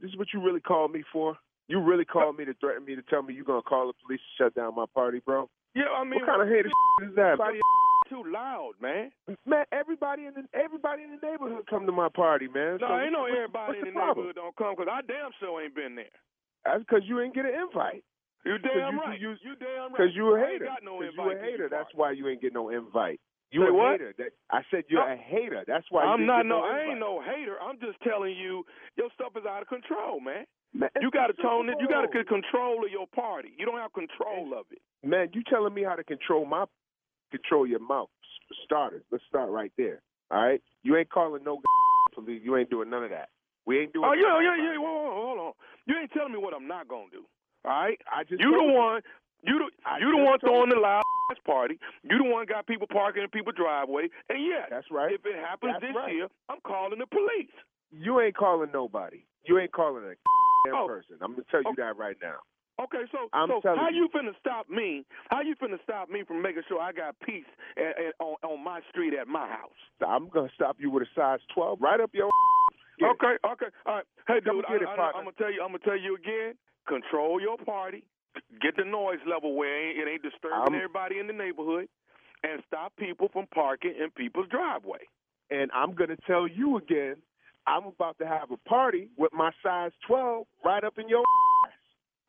[0.00, 1.36] this is what you really called me for?
[1.68, 4.20] You really called me to threaten me to tell me you're gonna call the police
[4.20, 5.48] to shut down my party, bro?
[5.74, 6.68] Yeah, I mean, what kind of hater
[7.08, 7.38] is that?
[8.10, 9.10] Too loud, man.
[9.46, 12.78] Man, everybody in the everybody in the neighborhood come to my party, man.
[12.82, 14.26] No, so ain't no everybody in the problem?
[14.26, 16.10] neighborhood don't come because I damn sure ain't been there.
[16.66, 18.02] That's because you ain't get an invite.
[18.44, 19.20] You damn you, right.
[19.20, 20.10] You, You damn right.
[20.10, 20.66] Because you a hater.
[20.82, 21.68] no you a hater.
[21.70, 23.20] That's why you ain't get no invite.
[23.52, 23.92] You Say a what?
[23.92, 24.14] hater.
[24.18, 25.12] That, I said you're No.
[25.12, 25.62] a hater.
[25.66, 26.60] That's why you I'm not no.
[26.60, 26.64] no.
[26.66, 27.56] I ain't no hater.
[27.62, 28.64] I'm just telling you,
[28.96, 30.46] your stuff is out of control, man.
[30.72, 31.76] Man, You got to tone it.
[31.80, 33.50] You got to get control of your party.
[33.58, 34.78] You don't have control of it.
[35.06, 36.64] Man, you telling me how to control my
[37.30, 38.08] control your mouth?
[38.48, 40.02] For starters, let's start right there.
[40.30, 41.60] All right, you ain't calling no
[42.14, 42.42] police.
[42.44, 43.28] You ain't doing none of that.
[43.66, 44.04] We ain't doing.
[44.08, 44.78] Oh yeah, yeah, yeah.
[44.78, 45.52] Whoa, whoa, hold on.
[45.86, 47.24] You ain't telling me what I'm not gonna do.
[47.64, 48.00] All right.
[48.10, 48.72] I just You the you.
[48.72, 49.02] one.
[49.42, 51.02] You the I you the one throwing the loud
[51.46, 51.78] party.
[52.02, 54.08] You the one got people parking in people's driveway.
[54.28, 55.12] And yeah, That's right.
[55.12, 56.14] if it happens That's this right.
[56.14, 57.52] year, I'm calling the police.
[57.90, 59.24] You ain't calling nobody.
[59.44, 60.14] You ain't calling a
[60.74, 60.86] Oh.
[60.86, 61.16] person.
[61.22, 61.74] I'm gonna tell you oh.
[61.78, 62.36] that right now.
[62.84, 64.02] Okay, so I'm so how you.
[64.02, 65.04] you finna stop me?
[65.28, 67.44] How you finna stop me from making sure I got peace
[67.76, 69.80] at, at, on on my street at my house?
[70.06, 72.30] I'm gonna stop you with a size 12 right up your.
[73.00, 73.04] It.
[73.16, 74.04] Okay, okay, all right.
[74.28, 75.62] Hey, dude, get it, I, I, I'm gonna tell you.
[75.62, 76.52] I'm gonna tell you again.
[76.86, 78.04] Control your party.
[78.60, 81.88] Get the noise level where it ain't, it ain't disturbing I'm- everybody in the neighborhood,
[82.42, 85.00] and stop people from parking in people's driveway.
[85.50, 87.16] And I'm gonna tell you again.
[87.66, 91.24] I'm about to have a party with my size 12 right up in your.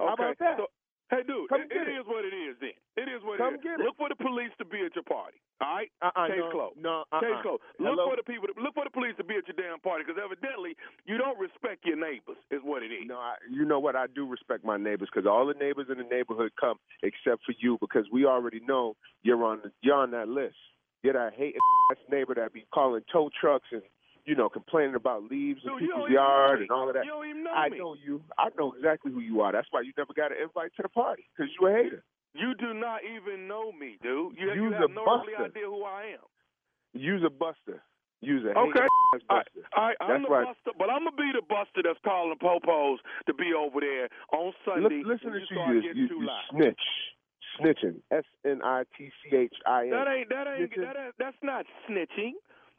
[0.08, 0.58] How about that?
[0.58, 0.66] So,
[1.10, 2.56] hey, dude, Come it, get it is what it is.
[2.60, 3.64] Then it is what Come it is.
[3.64, 3.86] get it.
[3.86, 5.38] Look for the police to be at your party.
[5.62, 5.92] All right.
[6.02, 6.78] Uh-uh, Case no, closed.
[6.82, 7.22] No, uh-uh.
[7.22, 7.62] Case closed.
[7.78, 8.10] Look Hello?
[8.10, 8.50] for the people.
[8.50, 10.74] To, look for the police to be at your damn party because evidently
[11.06, 12.42] you don't respect your neighbors.
[12.50, 13.06] Is what it is.
[13.06, 13.96] No, I, you know what?
[13.96, 17.54] I do respect my neighbors because all the neighbors in the neighborhood come except for
[17.60, 20.58] you because we already know you're on the, you're on that list.
[21.04, 21.62] You're that hating
[22.12, 23.82] neighbor that be calling tow trucks and
[24.26, 27.06] you know complaining about leaves in people's don't even know yard and all of that.
[27.06, 28.22] You don't even know I know you.
[28.38, 29.52] I know exactly who you are.
[29.52, 32.04] That's why you never got an invite to the party because you a hater.
[32.34, 34.38] You do not even know me, dude.
[34.38, 35.44] You, you have no buster.
[35.46, 36.26] idea who I am.
[36.94, 37.84] You's a buster.
[38.22, 38.80] You's a Okay.
[38.80, 39.68] hater ass All right, buster.
[39.76, 40.44] all right, I'm That's the why.
[40.46, 42.98] buster, but I'm gonna be the buster that's calling popos
[43.28, 45.02] to be over there on Sunday.
[45.02, 46.44] Li- listen to you you, you, you, too you loud.
[46.52, 46.86] snitch,
[47.60, 47.96] snitching.
[48.12, 49.90] S N I T C H I N.
[49.92, 50.82] That ain't that ain't Snitching.
[50.86, 52.32] that ain't, that's not snitching.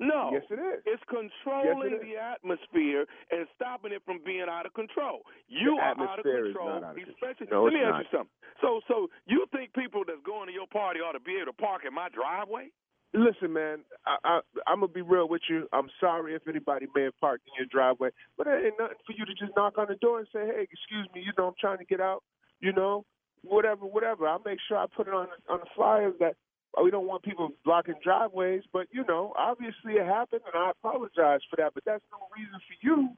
[0.03, 0.30] No.
[0.34, 0.82] Yes, it is.
[0.84, 2.11] It's controlling Yes, it is.
[2.11, 5.22] the atmosphere and stopping it from being out of control.
[5.46, 7.46] You The are out of control, not out of especially.
[7.50, 8.34] No, let me ask you something.
[8.61, 11.59] So, so you think people that's going to your party ought to be able to
[11.59, 12.74] park in my driveway?
[13.14, 15.68] Listen, man, I, I, I'm gonna be real with you.
[15.72, 19.12] I'm sorry if anybody may have parked in your driveway, but it ain't nothing for
[19.12, 21.59] you to just knock on the door and say, "Hey, excuse me, you know, I'm
[21.61, 22.22] trying to get out."
[22.61, 23.05] You know,
[23.42, 24.26] whatever, whatever.
[24.26, 26.36] I'll make sure I put it on on the flyers that
[26.80, 28.62] we don't want people blocking driveways.
[28.72, 31.74] But you know, obviously it happened, and I apologize for that.
[31.74, 33.08] But that's no reason for you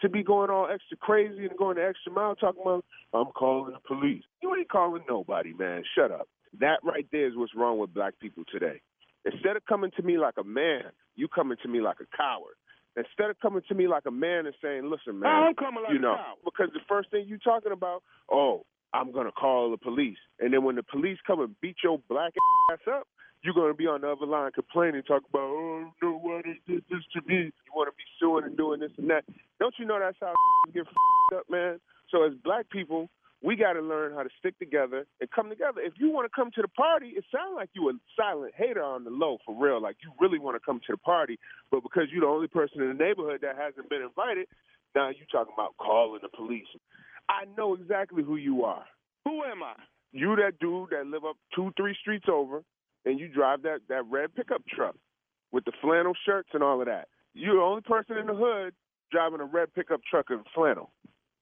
[0.00, 3.72] to be going all extra crazy and going the extra mile talking about I'm calling
[3.72, 4.24] the police.
[4.42, 5.84] You ain't calling nobody, man.
[5.96, 6.28] Shut up.
[6.60, 8.80] That right there is what's wrong with black people today.
[9.24, 10.82] Instead of coming to me like a man,
[11.16, 12.54] you coming to me like a coward.
[12.96, 15.92] Instead of coming to me like a man and saying, "Listen, man, I'm coming like
[15.92, 16.38] you a know," coward.
[16.44, 18.64] because the first thing you talking about, oh,
[18.94, 22.32] I'm gonna call the police, and then when the police come and beat your black
[22.72, 23.08] ass up,
[23.42, 26.84] you're gonna be on the other line complaining, talk about, oh, no, why they did
[26.88, 27.50] this to me?
[27.50, 29.24] You want to be suing and doing this and that.
[29.58, 30.32] Don't you know that's how
[30.72, 30.86] get
[31.34, 31.80] up, man?
[32.10, 33.10] So as black people,
[33.42, 35.80] we got to learn how to stick together and come together.
[35.82, 38.82] If you want to come to the party, it sounds like you a silent hater
[38.82, 39.82] on the low, for real.
[39.82, 41.38] Like you really want to come to the party,
[41.70, 44.46] but because you're the only person in the neighborhood that hasn't been invited,
[44.94, 46.70] now you talking about calling the police.
[47.28, 48.84] I know exactly who you are.
[49.24, 49.74] Who am I?
[50.12, 52.62] You that dude that live up two, three streets over,
[53.04, 54.94] and you drive that that red pickup truck
[55.52, 57.08] with the flannel shirts and all of that.
[57.34, 58.74] You're the only person in the hood
[59.10, 60.90] driving a red pickup truck in flannel.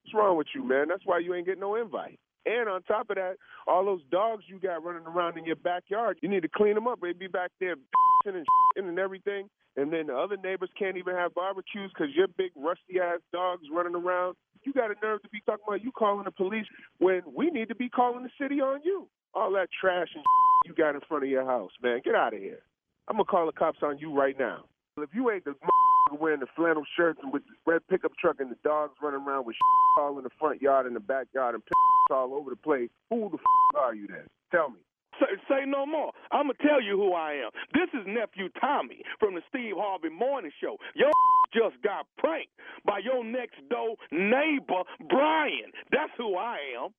[0.04, 0.86] What's wrong with you, man?
[0.88, 2.18] That's why you ain't getting no invite.
[2.44, 6.18] And on top of that, all those dogs you got running around in your backyard,
[6.22, 7.00] you need to clean them up.
[7.00, 7.76] They be back there
[8.26, 9.48] and and everything.
[9.76, 13.62] And then the other neighbors can't even have barbecues because your big rusty ass dogs
[13.72, 14.36] running around.
[14.64, 16.66] You got a nerve to be talking about you calling the police
[16.98, 19.08] when we need to be calling the city on you.
[19.34, 20.24] All that trash and
[20.66, 22.00] you got in front of your house, man.
[22.04, 22.60] Get out of here.
[23.08, 24.64] I'm gonna call the cops on you right now.
[24.98, 25.54] If you ain't the
[26.20, 29.46] wearing the flannel shirts and with the red pickup truck and the dogs running around
[29.46, 29.56] with
[29.98, 31.62] all in the front yard and the backyard and
[32.10, 33.38] all over the place, who the
[33.78, 34.26] are you then?
[34.50, 34.76] Tell me.
[35.20, 36.12] Say, say no more.
[36.32, 37.50] I'm gonna tell you who I am.
[37.74, 40.76] This is nephew Tommy from the Steve Harvey Morning Show.
[40.94, 41.10] Your
[41.54, 42.52] just got pranked
[42.86, 45.72] by your next door neighbor Brian.
[45.92, 46.90] That's who I am.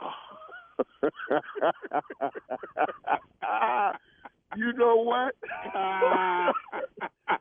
[4.56, 5.34] you know what?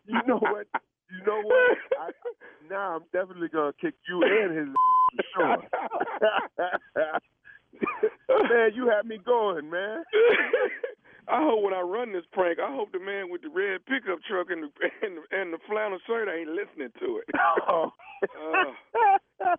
[0.08, 0.68] you know what?
[1.12, 1.78] You know what?
[2.00, 2.12] I,
[2.70, 4.70] now I'm definitely gonna kick you and his
[5.16, 5.64] for sure.
[8.50, 10.04] man, you had me going, man.
[11.28, 14.20] I hope when I run this prank, I hope the man with the red pickup
[14.24, 14.70] truck and the
[15.04, 17.28] and the, and the flannel shirt ain't listening to it.
[17.70, 17.92] Oh.
[18.24, 19.56] Uh,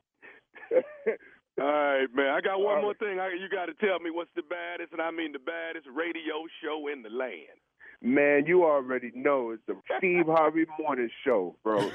[1.60, 2.30] all right, man.
[2.34, 3.20] I got one more thing.
[3.20, 6.42] I, you got to tell me what's the baddest, and I mean the baddest radio
[6.62, 7.54] show in the land.
[8.00, 11.90] Man, you already know it's the Steve Harvey Morning Show, bro.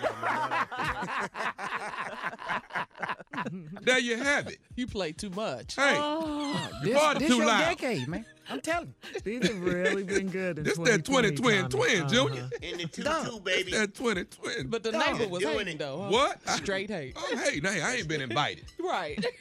[3.82, 4.60] there you have it.
[4.76, 5.76] You play too much.
[5.76, 7.60] Hey, Oh, this, party this too your loud.
[7.78, 8.26] decade, man.
[8.50, 9.20] I'm telling you.
[9.22, 10.58] These have really been good.
[10.58, 12.10] In This that 20 twin twin, Uh-huh.
[12.10, 12.50] Junior.
[12.62, 13.72] In the two two, baby.
[13.72, 14.68] That 20 twin.
[14.68, 15.80] But the Dog, neighbor was doing hating it.
[15.80, 16.02] though.
[16.04, 16.10] Huh?
[16.10, 16.50] What?
[16.58, 17.14] Straight hate.
[17.16, 18.66] Oh, hey, hey, I ain't been invited.
[18.84, 19.26] Right.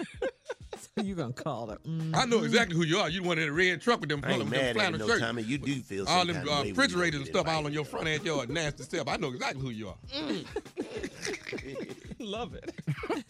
[1.03, 1.83] you gonna call it?
[1.85, 2.15] Mm.
[2.15, 3.09] I know exactly who you are.
[3.09, 4.75] You the one in the red truck with them, I ain't them mad at you,
[4.75, 5.21] flannel no, shirts.
[5.21, 5.43] Tommy.
[5.43, 7.59] You do feel All some them uh, of way when you refrigerators and stuff all
[7.59, 7.67] invited.
[7.67, 9.09] on your front end yard, nasty stuff.
[9.09, 9.97] I know exactly who you are.
[12.19, 12.75] Love it.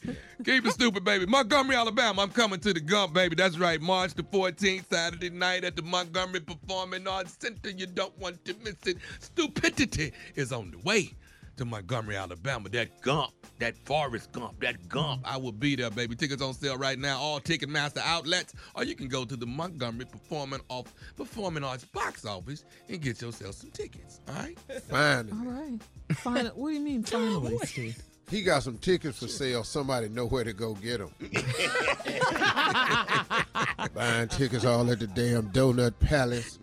[0.44, 1.24] Keep it stupid, baby.
[1.24, 2.22] Montgomery, Alabama.
[2.22, 3.36] I'm coming to the Gump, baby.
[3.36, 3.80] That's right.
[3.80, 7.70] March the 14th, Saturday night at the Montgomery Performing Arts Center.
[7.70, 8.96] You don't want to miss it.
[9.20, 11.14] Stupidity is on the way
[11.56, 12.68] to Montgomery, Alabama.
[12.70, 15.22] That Gump, that Forrest Gump, that Gump.
[15.24, 16.16] I will be there, baby.
[16.16, 17.18] Tickets on sale right now.
[17.18, 22.24] All Ticketmaster outlets, or you can go to the Montgomery Performing off Performing Arts box
[22.24, 24.20] office and get yourself some tickets.
[24.28, 24.58] All right.
[24.88, 25.30] Fine.
[25.32, 25.78] All right.
[26.16, 28.02] Final, what do you mean finally, Steve?
[28.30, 29.62] He got some tickets for sale.
[29.62, 31.10] Somebody know where to go get them.
[33.94, 36.58] Buying tickets all at the damn Donut Palace.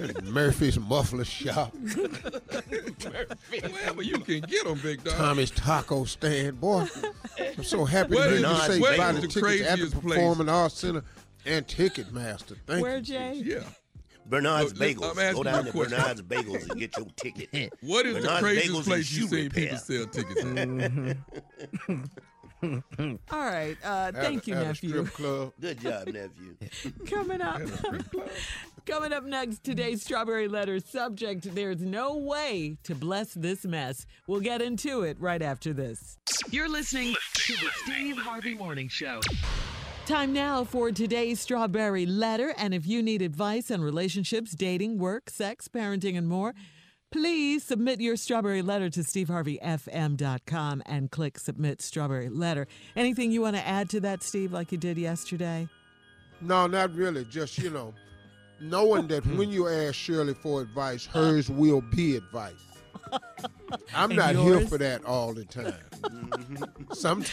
[0.00, 1.74] And Murphy's Muffler Shop.
[3.50, 5.14] Wherever you can get them, big dog.
[5.14, 6.60] Tommy's Taco Stand.
[6.60, 6.86] Boy,
[7.56, 8.96] I'm so happy Where to hear you Bernard's say Bagels.
[8.98, 10.14] buy the The tickets at the craziest place.
[10.14, 11.04] Performing Arts Center
[11.46, 12.56] and Ticketmaster.
[12.66, 13.02] Thank Where, you.
[13.02, 13.42] Jay?
[13.44, 13.60] Yeah.
[14.26, 15.18] Bernard's Look, Bagels.
[15.28, 15.96] I'm Go down to question.
[15.98, 17.72] Bernard's Bagels and get your ticket.
[17.80, 19.62] What is Bernard's the craziest Bagels place you've Shoe seen Repair.
[19.64, 20.44] people sell tickets
[21.88, 21.98] at?
[22.98, 23.76] All right.
[23.84, 24.88] Uh, thank At you, a- at a nephew.
[24.90, 25.52] strip club.
[25.60, 26.56] Good job, nephew.
[27.06, 27.60] Coming up.
[28.86, 34.06] Coming up next, today's Strawberry Letter subject There's no way to bless this mess.
[34.26, 36.16] We'll get into it right after this.
[36.50, 39.20] You're listening to the Steve Harvey Morning Show.
[40.06, 42.54] Time now for today's Strawberry Letter.
[42.56, 46.54] And if you need advice on relationships, dating, work, sex, parenting, and more,
[47.10, 52.66] please submit your Strawberry Letter to steveharveyfm.com and click Submit Strawberry Letter.
[52.96, 55.68] Anything you want to add to that, Steve, like you did yesterday?
[56.40, 57.24] No, not really.
[57.24, 57.94] Just, you know,
[58.60, 62.54] knowing that when you ask Shirley for advice, hers will be advice.
[63.94, 65.74] I'm And not here for that all the time.
[66.92, 67.24] Some,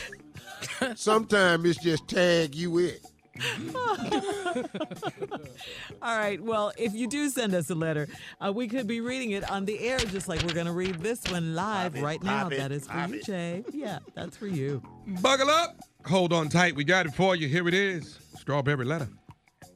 [0.96, 3.02] sometimes it's just tag you it.
[6.02, 6.42] All right.
[6.42, 8.08] Well, if you do send us a letter,
[8.44, 10.96] uh, we could be reading it on the air, just like we're going to read
[10.96, 12.48] this one live it, right now.
[12.48, 13.26] it, that is for you, it.
[13.26, 13.64] Jay.
[13.72, 14.82] Yeah, that's for you.
[15.22, 15.78] Buckle up.
[16.06, 16.76] Hold on tight.
[16.76, 17.48] We got it for you.
[17.48, 18.20] Here it is.
[18.38, 19.10] Strawberry letter.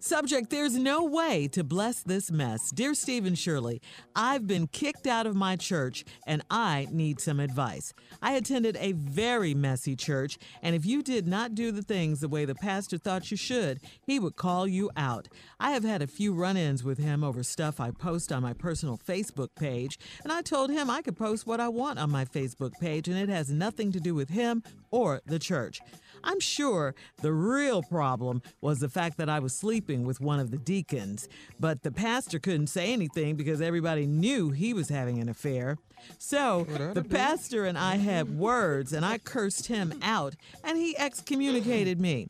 [0.01, 2.71] Subject There's no way to bless this mess.
[2.71, 3.81] Dear Stephen Shirley,
[4.15, 7.91] I've been kicked out of my church and I need some advice.
[8.21, 12.29] I attended a very messy church, and if you did not do the things the
[12.29, 15.27] way the pastor thought you should, he would call you out.
[15.59, 18.53] I have had a few run ins with him over stuff I post on my
[18.53, 22.23] personal Facebook page, and I told him I could post what I want on my
[22.23, 25.81] Facebook page, and it has nothing to do with him or the church.
[26.23, 30.51] I'm sure the real problem was the fact that I was sleeping with one of
[30.51, 31.27] the deacons,
[31.59, 35.77] but the pastor couldn't say anything because everybody knew he was having an affair.
[36.17, 36.63] So
[36.93, 42.27] the pastor and I had words, and I cursed him out, and he excommunicated me.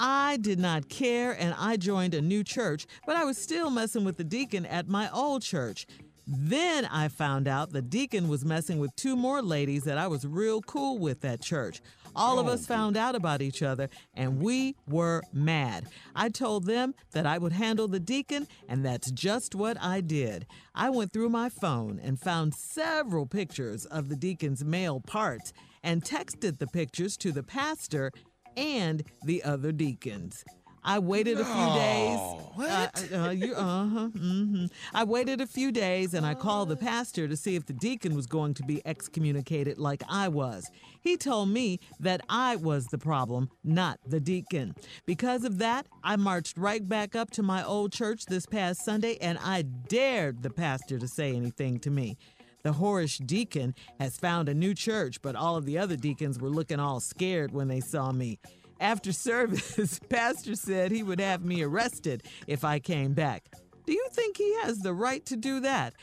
[0.00, 4.04] I did not care and I joined a new church, but I was still messing
[4.04, 5.86] with the deacon at my old church.
[6.30, 10.26] Then I found out the deacon was messing with two more ladies that I was
[10.26, 11.80] real cool with at church.
[12.16, 15.86] All of us found out about each other and we were mad.
[16.14, 20.46] I told them that I would handle the deacon, and that's just what I did.
[20.74, 25.52] I went through my phone and found several pictures of the deacon's male parts
[25.82, 28.10] and texted the pictures to the pastor
[28.56, 30.44] and the other deacons.
[30.84, 32.18] I waited a few days.
[32.54, 33.12] What?
[33.12, 37.28] Uh, uh, you, uh-huh, hmm I waited a few days and I called the pastor
[37.28, 40.70] to see if the deacon was going to be excommunicated like I was.
[41.00, 44.74] He told me that I was the problem, not the deacon.
[45.06, 49.18] Because of that, I marched right back up to my old church this past Sunday
[49.20, 52.16] and I dared the pastor to say anything to me.
[52.64, 56.50] The whorish deacon has found a new church, but all of the other deacons were
[56.50, 58.40] looking all scared when they saw me.
[58.80, 63.50] After service, Pastor said he would have me arrested if I came back.
[63.86, 65.94] Do you think he has the right to do that?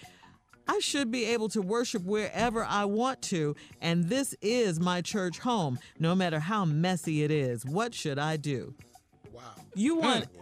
[0.68, 5.40] I should be able to worship wherever I want to, and this is my church
[5.40, 7.64] home, no matter how messy it is.
[7.66, 8.74] What should I do?
[9.76, 10.26] You want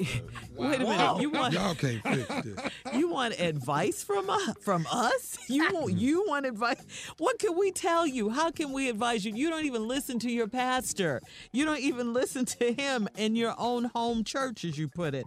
[0.56, 1.22] Wait a minute.
[1.22, 2.60] You want Y'all can't fix this.
[2.94, 4.54] you want advice from us?
[4.62, 5.38] From us?
[5.50, 6.78] You want you want advice?
[7.18, 8.30] What can we tell you?
[8.30, 9.34] How can we advise you?
[9.34, 11.22] You don't even listen to your pastor.
[11.52, 15.26] You don't even listen to him in your own home church, as you put it.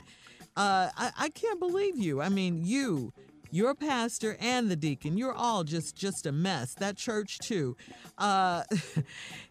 [0.56, 2.22] Uh, I, I can't believe you.
[2.22, 3.12] I mean, you,
[3.50, 5.18] your pastor, and the deacon.
[5.18, 6.74] You're all just just a mess.
[6.74, 7.76] That church too.
[8.16, 8.62] Uh,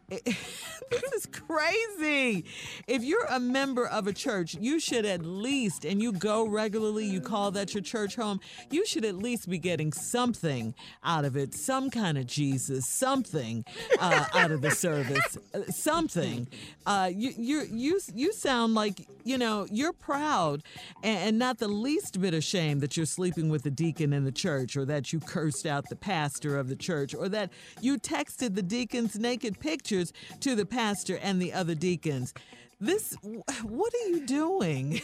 [0.10, 2.45] this is crazy.
[2.88, 7.06] If you're a member of a church, you should at least, and you go regularly,
[7.06, 8.39] you call that your church home,
[8.70, 13.66] you should at least be getting something out of it, some kind of Jesus, something
[13.99, 16.47] uh, out of the service, uh, something.
[16.86, 20.62] Uh, you, you, you, you sound like, you know, you're proud
[21.01, 24.32] and, and not the least bit ashamed that you're sleeping with the deacon in the
[24.32, 27.49] church or that you cursed out the pastor of the church or that
[27.82, 29.60] you texted the deacon's naked
[29.96, 32.34] pictures to the pastor and the other deacons.
[32.80, 33.16] This,
[33.64, 35.02] what are you doing?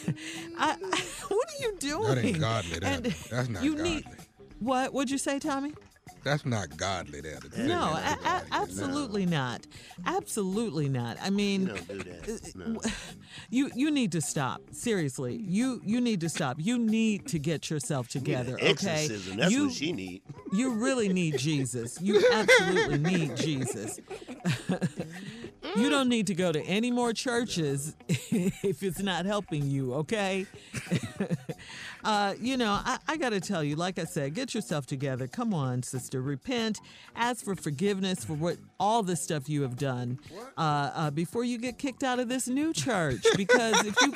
[0.58, 0.76] I,
[1.28, 2.14] what are you doing?
[2.14, 2.78] That ain't godly.
[2.78, 3.94] That, that's not you godly.
[3.94, 4.04] need
[4.60, 4.92] what?
[4.92, 5.72] What'd you say, Tommy?
[6.24, 7.20] That's not godly.
[7.20, 7.42] That.
[7.50, 8.48] that No, a- a- godly.
[8.52, 9.66] absolutely not.
[10.06, 11.16] Absolutely not.
[11.20, 12.28] I mean, don't do that.
[12.28, 12.80] Uh, no.
[13.50, 14.62] you you need to stop.
[14.72, 16.56] Seriously, you you need to stop.
[16.60, 18.54] You need to get yourself together.
[18.54, 19.36] Okay, Exorcism.
[19.38, 20.22] That's you what she need.
[20.52, 22.00] you really need Jesus.
[22.00, 23.98] You absolutely need Jesus.
[25.76, 30.46] you don't need to go to any more churches if it's not helping you, okay?
[32.04, 35.26] uh, you know, I, I got to tell you, like I said, get yourself together.
[35.26, 36.20] Come on, sister.
[36.20, 36.80] Repent.
[37.16, 40.18] Ask for forgiveness for what all the stuff you have done
[40.58, 43.24] uh, uh, before you get kicked out of this new church.
[43.36, 44.12] Because if you,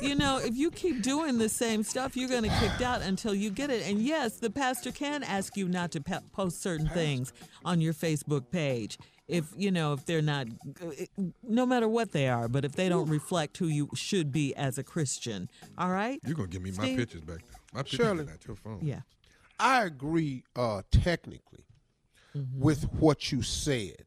[0.08, 3.02] you know, if you keep doing the same stuff, you're going to get kicked out
[3.02, 3.88] until you get it.
[3.88, 7.32] And yes, the pastor can ask you not to pe- post certain things
[7.64, 8.98] on your Facebook page.
[9.28, 10.46] If you know if they're not,
[11.42, 14.78] no matter what they are, but if they don't reflect who you should be as
[14.78, 16.20] a Christian, all right?
[16.24, 17.40] You're gonna give me my pictures back.
[17.72, 18.22] My pictures Shirley.
[18.22, 18.80] are not your phone.
[18.82, 19.00] Yeah.
[19.58, 21.64] I agree uh, technically
[22.54, 24.04] with what you said.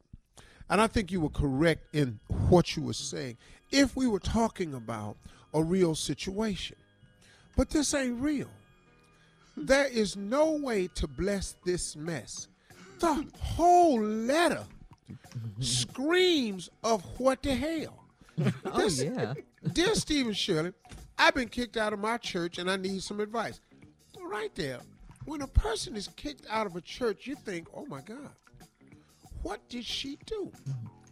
[0.68, 3.36] And I think you were correct in what you were saying.
[3.72, 5.16] If we were talking about
[5.52, 6.76] a real situation,
[7.56, 8.48] but this ain't real.
[9.56, 12.48] There is no way to bless this mess.
[13.00, 14.64] The whole letter
[15.60, 17.96] screams of what the hell.
[18.64, 19.34] Oh yeah.
[19.72, 20.72] Dear Stephen Shirley,
[21.18, 23.60] I've been kicked out of my church and I need some advice.
[24.18, 24.80] Right there,
[25.26, 28.30] when a person is kicked out of a church, you think, oh my God,
[29.42, 30.50] what did she do?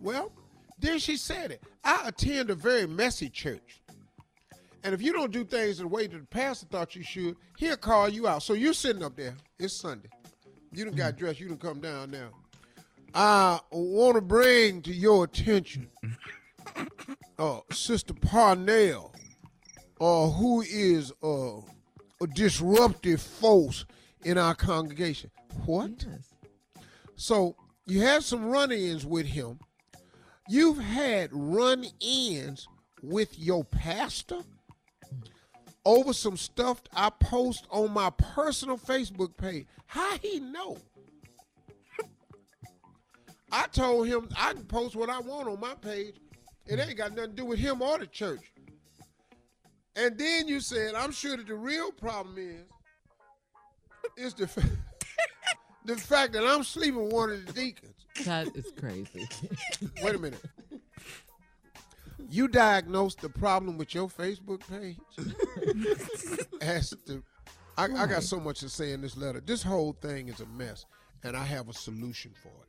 [0.00, 0.32] Well,
[0.78, 1.62] then she said it.
[1.84, 3.82] I attend a very messy church.
[4.84, 7.76] And if you don't do things the way that the pastor thought you should, he'll
[7.76, 8.42] call you out.
[8.42, 9.34] So you're sitting up there.
[9.58, 10.08] It's Sunday.
[10.72, 11.18] You done got mm.
[11.18, 11.40] dressed.
[11.40, 12.30] You done come down now.
[13.14, 15.88] I want to bring to your attention
[17.38, 19.14] uh, Sister Parnell,
[20.00, 21.58] uh, who is uh,
[22.20, 23.84] a disruptive force
[24.24, 25.30] in our congregation.
[25.64, 26.04] What?
[27.16, 27.56] So
[27.86, 29.58] you had some run-ins with him.
[30.48, 32.68] You've had run-ins
[33.02, 34.40] with your pastor
[35.84, 39.66] over some stuff I post on my personal Facebook page.
[39.86, 40.78] How he know?
[43.50, 46.16] I told him I can post what I want on my page.
[46.66, 48.52] It ain't got nothing to do with him or the church.
[49.96, 52.64] And then you said, I'm sure that the real problem is,
[54.16, 54.62] is the, fa-
[55.84, 57.94] the fact that I'm sleeping with one of the deacons.
[58.24, 59.28] That is crazy.
[60.02, 60.44] Wait a minute.
[62.30, 64.98] You diagnosed the problem with your Facebook page
[66.60, 67.22] as the
[67.78, 69.40] I, I got so much to say in this letter.
[69.40, 70.84] This whole thing is a mess,
[71.22, 72.67] and I have a solution for it.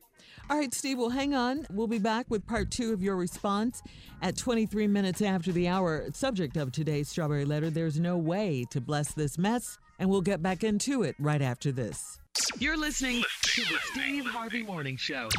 [0.50, 1.66] All right, Steve, well, hang on.
[1.72, 3.82] We'll be back with part two of your response
[4.22, 6.08] at 23 minutes after the hour.
[6.14, 10.42] Subject of today's Strawberry Letter There's no way to bless this mess, and we'll get
[10.42, 12.20] back into it right after this.
[12.58, 15.30] You're listening to the Steve Harvey Morning Show.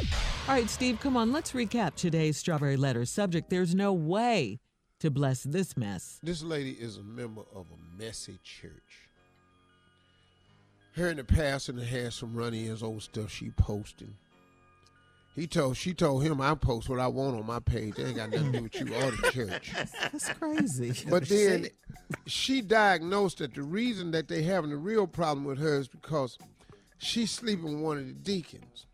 [0.47, 1.31] All right, Steve, come on.
[1.31, 3.05] Let's recap today's Strawberry Letter.
[3.05, 4.59] Subject There's no way
[4.99, 6.19] to bless this mess.
[6.23, 9.09] This lady is a member of a messy church.
[10.95, 14.15] Her and the pastor that had some run-ins old stuff she posting.
[15.35, 17.97] He told she told him I post what I want on my page.
[17.97, 19.71] It ain't got nothing to do with you or the church.
[19.73, 20.93] That's crazy.
[21.09, 21.67] But then
[22.25, 26.37] she diagnosed that the reason that they having a real problem with her is because
[26.97, 28.85] she's sleeping with one of the deacons.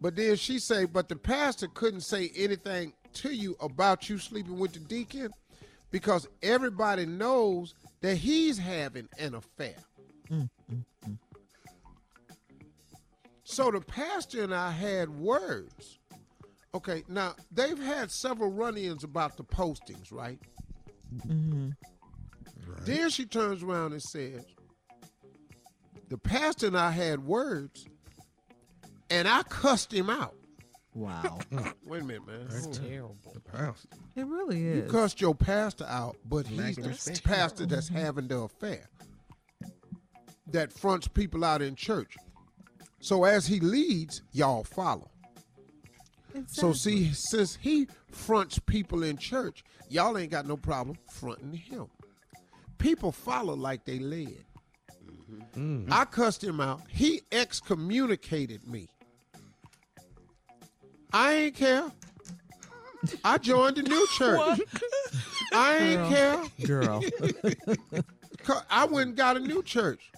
[0.00, 4.58] But then she say, but the pastor couldn't say anything to you about you sleeping
[4.58, 5.30] with the deacon
[5.90, 9.76] because everybody knows that he's having an affair.
[10.30, 11.18] Mm, mm, mm.
[13.54, 16.00] So the pastor and I had words.
[16.74, 20.40] Okay, now they've had several run-ins about the postings, right?
[21.14, 21.68] Mm-hmm.
[22.80, 24.44] Then she turns around and says,
[26.08, 27.86] "The pastor and I had words,
[29.08, 30.34] and I cussed him out."
[30.92, 31.38] Wow.
[31.86, 32.48] Wait a minute, man.
[32.48, 33.16] That's Hold terrible.
[33.34, 33.88] The pastor.
[34.16, 34.76] It really is.
[34.78, 37.22] You cussed your pastor out, but he's Lack the of respect.
[37.22, 38.88] pastor that's having the affair
[40.48, 42.16] that fronts people out in church.
[43.04, 45.10] So as he leads, y'all follow.
[46.46, 51.88] So see, since he fronts people in church, y'all ain't got no problem fronting him.
[52.78, 54.46] People follow like they led.
[55.54, 55.92] Mm-hmm.
[55.92, 56.80] I cussed him out.
[56.88, 58.88] He excommunicated me.
[61.12, 61.92] I ain't care.
[63.22, 64.60] I joined a new church.
[65.52, 66.42] I ain't care.
[66.66, 67.04] Girl.
[68.70, 70.10] I went and got a new church.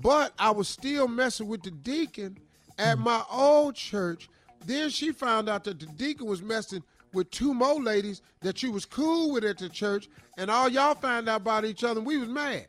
[0.00, 2.38] But I was still messing with the deacon
[2.78, 4.28] at my old church.
[4.64, 6.82] Then she found out that the deacon was messing
[7.12, 10.94] with two more ladies that you was cool with at the church, and all y'all
[10.94, 12.66] found out about each other, and we was mad.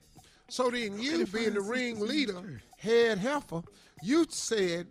[0.47, 3.61] So then you, being the ring leader, head heifer,
[4.01, 4.87] you said,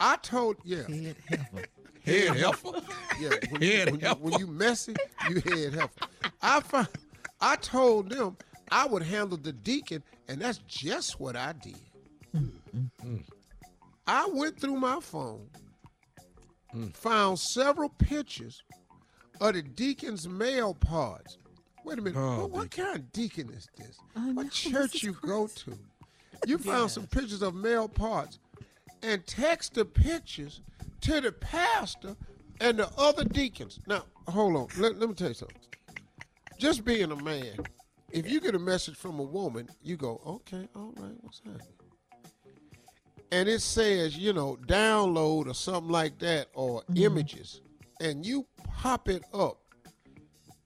[0.00, 0.82] I told, yeah.
[0.88, 1.64] Head heifer.
[2.04, 2.70] Head heifer?
[3.20, 4.94] Yeah, when, you, Head when, you, when you messy,
[5.28, 6.06] you head heifer.
[6.40, 6.88] I found,
[7.40, 8.36] I told them
[8.70, 11.80] I would handle the deacon, and that's just what I did.
[12.34, 13.16] Mm-hmm.
[14.06, 15.48] I went through my phone,
[16.94, 18.62] found several pictures
[19.40, 21.38] of the deacon's male parts.
[21.84, 23.98] Wait a minute, Oh, what, what kind of deacon is this?
[24.16, 25.78] I know, what this church is you go to?
[26.46, 28.38] You found some pictures of male parts
[29.02, 30.60] and text the pictures
[31.02, 32.16] to the pastor
[32.60, 33.78] and the other deacons.
[33.86, 34.68] Now, hold on.
[34.76, 35.56] Let, let me tell you something.
[36.58, 37.54] Just being a man,
[38.10, 41.66] if you get a message from a woman, you go, okay, all right, what's happening?
[43.30, 47.02] And it says, you know, download or something like that or mm-hmm.
[47.04, 47.60] images,
[48.00, 49.58] and you pop it up,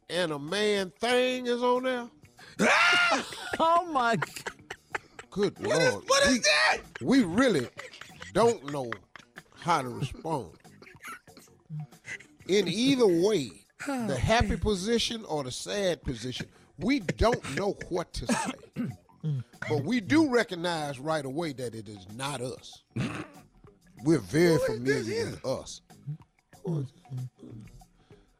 [0.08, 2.08] and a man thing is on there.
[3.58, 4.16] oh my
[5.30, 6.04] Good lord.
[6.06, 6.78] what is we, that?
[7.00, 7.66] We really
[8.34, 8.90] don't know
[9.58, 10.50] how to respond.
[12.48, 13.50] In either way,
[13.86, 16.46] the happy position or the sad position,
[16.78, 18.88] we don't know what to say.
[19.68, 22.82] but we do recognize right away that it is not us.
[24.04, 25.80] We're very familiar with us.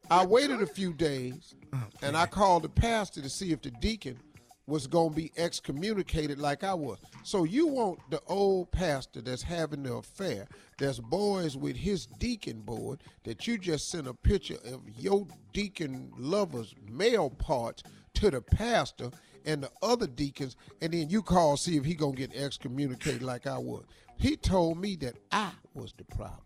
[0.09, 1.55] I waited a few days
[2.01, 4.19] and I called the pastor to see if the deacon
[4.65, 6.97] was going to be excommunicated like I was.
[7.23, 12.61] So you want the old pastor that's having the affair, that's boys with his deacon
[12.61, 17.83] board, that you just sent a picture of your deacon lover's male parts
[18.15, 19.11] to the pastor
[19.45, 23.21] and the other deacons, and then you call see if he going to get excommunicated
[23.21, 23.83] like I was.
[24.17, 26.39] He told me that I was the problem.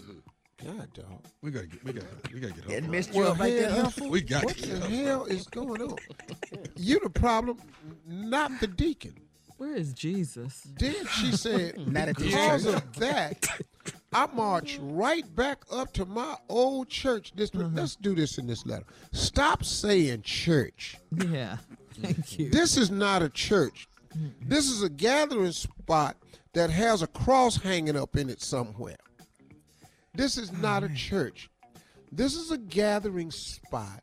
[0.00, 0.18] Hmm.
[0.64, 1.24] God, dog.
[1.42, 1.84] We gotta get.
[1.84, 2.06] We gotta.
[2.32, 2.64] We gotta get.
[2.64, 2.90] Help.
[2.90, 4.08] messed you Well, up like that, hell, Humphrey?
[4.08, 5.96] We got what to the hell is going on?
[6.76, 7.58] You the problem,
[8.06, 9.14] not the deacon.
[9.58, 10.62] Where is Jesus?
[10.78, 13.48] Then she said, Not at this because of that,
[14.12, 17.68] I marched right back up to my old church district.
[17.68, 17.78] Mm-hmm.
[17.78, 18.86] Let's do this in this letter.
[19.12, 20.96] Stop saying church.
[21.30, 21.58] Yeah.
[22.00, 22.50] Thank you.
[22.50, 23.88] This is not a church.
[24.40, 26.16] This is a gathering spot
[26.54, 28.96] that has a cross hanging up in it somewhere.
[30.14, 31.50] This is not a church.
[32.10, 34.02] This is a gathering spot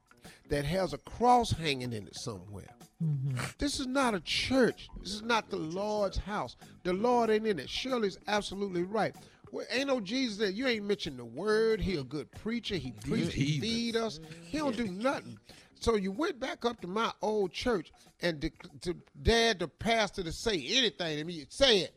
[0.49, 2.69] that has a cross hanging in it somewhere.
[3.03, 3.37] Mm-hmm.
[3.57, 4.87] This is not a church.
[5.01, 6.55] This is not the Lord's house.
[6.83, 7.69] The Lord ain't in it.
[7.69, 9.15] Shirley's absolutely right.
[9.51, 10.49] Well, ain't no Jesus there.
[10.49, 11.81] You ain't mentioned the word.
[11.81, 12.75] He a good preacher.
[12.75, 13.33] He preach.
[13.33, 14.19] He feed us.
[14.43, 15.37] He don't do nothing.
[15.79, 17.91] So you went back up to my old church
[18.21, 21.45] and de- to dared the pastor to say anything to me.
[21.49, 21.95] Say it.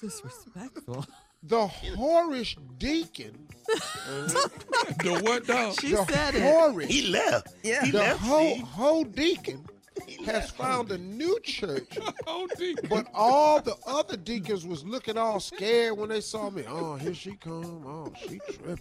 [0.00, 1.04] Disrespectful.
[1.42, 3.46] The whorish deacon.
[3.66, 5.78] the what dog?
[5.80, 6.90] She the said it.
[6.90, 7.54] He left.
[7.62, 7.84] Yeah.
[7.84, 8.20] He the left.
[8.20, 9.64] whole whole deacon
[10.24, 12.48] has found a new church, Oh,
[12.88, 16.64] but all the other deacons was looking all scared when they saw me.
[16.68, 17.84] Oh, here she come.
[17.86, 18.78] Oh, she tripping.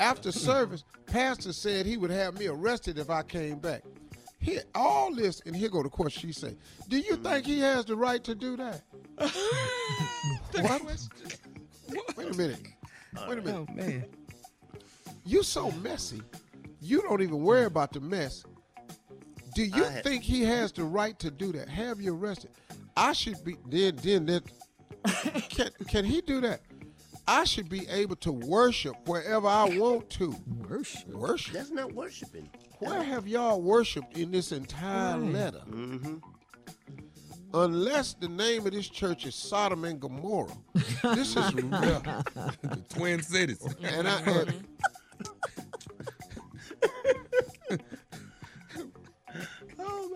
[0.00, 3.82] After service, pastor said he would have me arrested if I came back.
[4.40, 6.58] Here, all this, and here go the question she said.
[6.88, 8.82] Do you think he has the right to do that?
[9.16, 10.82] what?
[12.16, 12.60] Wait a minute.
[13.28, 13.66] Wait a minute.
[13.68, 14.04] Oh man.
[15.24, 16.20] You so messy.
[16.80, 18.44] You don't even worry about the mess.
[19.54, 21.68] Do you I think he has the right to do that?
[21.68, 22.50] Have you arrested?
[22.96, 24.42] I should be then then that
[25.50, 26.60] can can he do that?
[27.26, 30.34] I should be able to worship wherever I want to.
[30.68, 31.08] Worship.
[31.08, 31.54] Worship.
[31.54, 32.50] That's not worshiping.
[32.80, 35.62] Where have y'all worshipped in this entire letter?
[35.70, 36.16] Mm-hmm.
[37.54, 40.52] Unless the name of this church is Sodom and Gomorrah.
[41.14, 41.70] This is real.
[41.70, 43.64] the Twin Cities.
[43.82, 44.64] And I and,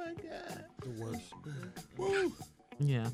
[0.08, 0.64] my God.
[0.82, 2.34] the worst.
[2.80, 3.08] Yeah.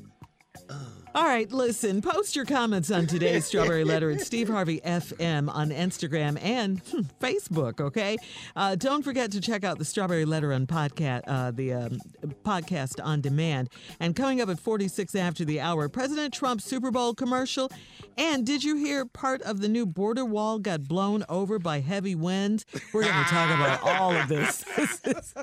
[0.69, 5.69] All right, listen, post your comments on today's Strawberry Letter at Steve Harvey FM on
[5.69, 8.17] Instagram and hmm, Facebook, okay?
[8.53, 11.99] Uh, don't forget to check out the Strawberry Letter on podcast, uh, the um,
[12.43, 13.69] podcast on demand.
[14.01, 17.71] And coming up at 46 after the hour, President Trump's Super Bowl commercial.
[18.17, 22.15] And did you hear part of the new border wall got blown over by heavy
[22.15, 22.65] winds?
[22.93, 24.65] We're going to talk about all of this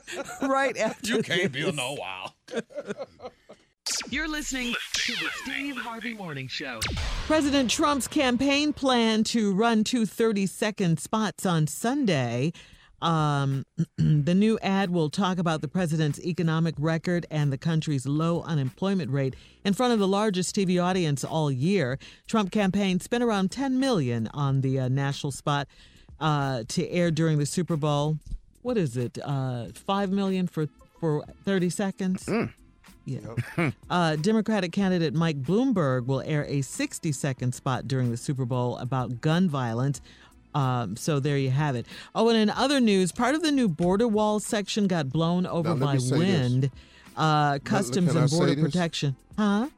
[0.43, 1.63] right after You can't this.
[1.63, 2.37] build no wall.
[4.11, 6.81] You're listening to the Steve Harvey Morning Show.
[7.27, 12.53] President Trump's campaign plan to run two 30 second spots on Sunday.
[13.01, 13.65] Um,
[13.99, 19.11] the new ad will talk about the president's economic record and the country's low unemployment
[19.11, 19.35] rate
[19.65, 21.99] in front of the largest TV audience all year.
[22.29, 25.67] Trump campaign spent around 10 million on the uh, national spot
[26.21, 28.19] uh, to air during the Super Bowl.
[28.63, 29.19] What is it?
[29.23, 30.69] Uh, Five million for
[31.01, 32.29] for 30 seconds.
[33.05, 33.21] Yeah.
[33.91, 38.79] Uh, Democratic candidate Mike Bloomberg will air a 60 second spot during the Super Bowl
[38.79, 40.01] about gun violence.
[40.55, 41.87] Um, so there you have it.
[42.15, 45.75] Oh, and in other news, part of the new border wall section got blown over
[45.75, 46.19] by me say this.
[46.19, 46.71] wind.
[47.17, 48.57] Uh, Customs and Border?
[48.57, 49.17] Protection.
[49.39, 49.69] Huh?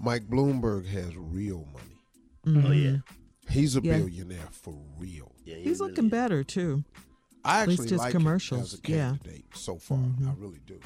[0.00, 2.64] Mike Bloomberg has real money.
[2.66, 2.96] Oh yeah.
[3.48, 3.98] He's a Yeah.
[3.98, 5.32] billionaire for real.
[5.44, 5.56] Yeah.
[5.56, 6.10] he He's really looking is.
[6.10, 6.84] better, too.
[7.44, 9.14] I actually his like commercials, as a yeah.
[9.54, 9.98] so far.
[9.98, 10.78] I really do.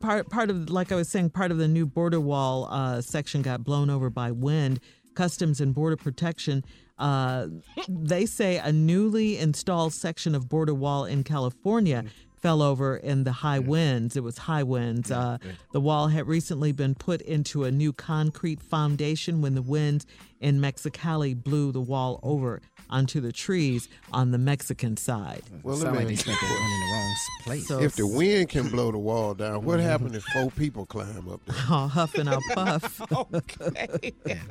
[0.00, 3.42] part part of like I was saying, part of the new border wall uh, section
[3.42, 4.80] got blown over by wind.
[5.14, 6.64] Customs and Border Protection.
[6.98, 7.48] Uh,
[7.88, 12.04] they say a newly installed section of border wall in California
[12.42, 14.16] fell over in the high winds.
[14.16, 15.10] It was high winds.
[15.10, 15.38] Uh,
[15.72, 20.06] the wall had recently been put into a new concrete foundation when the winds
[20.42, 25.42] in Mexicali blew the wall over onto the trees on the Mexican side.
[25.62, 27.14] Well, Sound let like me they spent in the wrong
[27.44, 27.66] place.
[27.66, 29.88] So If the wind can blow the wall down, what mm-hmm.
[29.88, 31.56] happened if four people climb up there?
[31.68, 33.00] I'll huff and I'll puff.
[33.34, 34.12] Okay.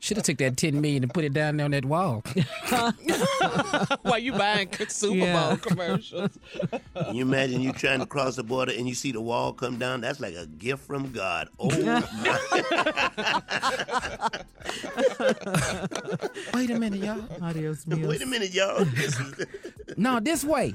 [0.00, 2.22] Should have took that ten million and put it down on that wall.
[4.02, 5.48] While you buying Super Yeah.
[5.48, 6.38] Bowl commercials.
[6.94, 9.78] Can you imagine you trying to cross the border and you see the wall come
[9.78, 10.00] down?
[10.02, 11.48] That's like a gift from God.
[11.58, 12.02] Oh my!
[16.54, 17.22] Wait a minute, y'all.
[17.42, 18.08] Adios, míos.
[18.08, 18.84] Wait a minute, y'all.
[18.94, 19.46] This is-
[19.96, 20.74] No, this way.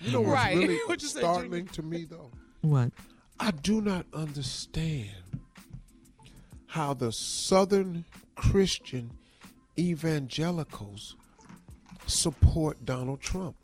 [0.00, 0.56] You know what's Right.
[0.56, 2.30] really What you say, startling to me though?
[2.62, 2.90] What?
[3.38, 5.10] I do not understand
[6.66, 8.04] how the Southern
[8.34, 9.10] Christian
[9.78, 11.16] evangelicals
[12.06, 13.56] support Donald Trump.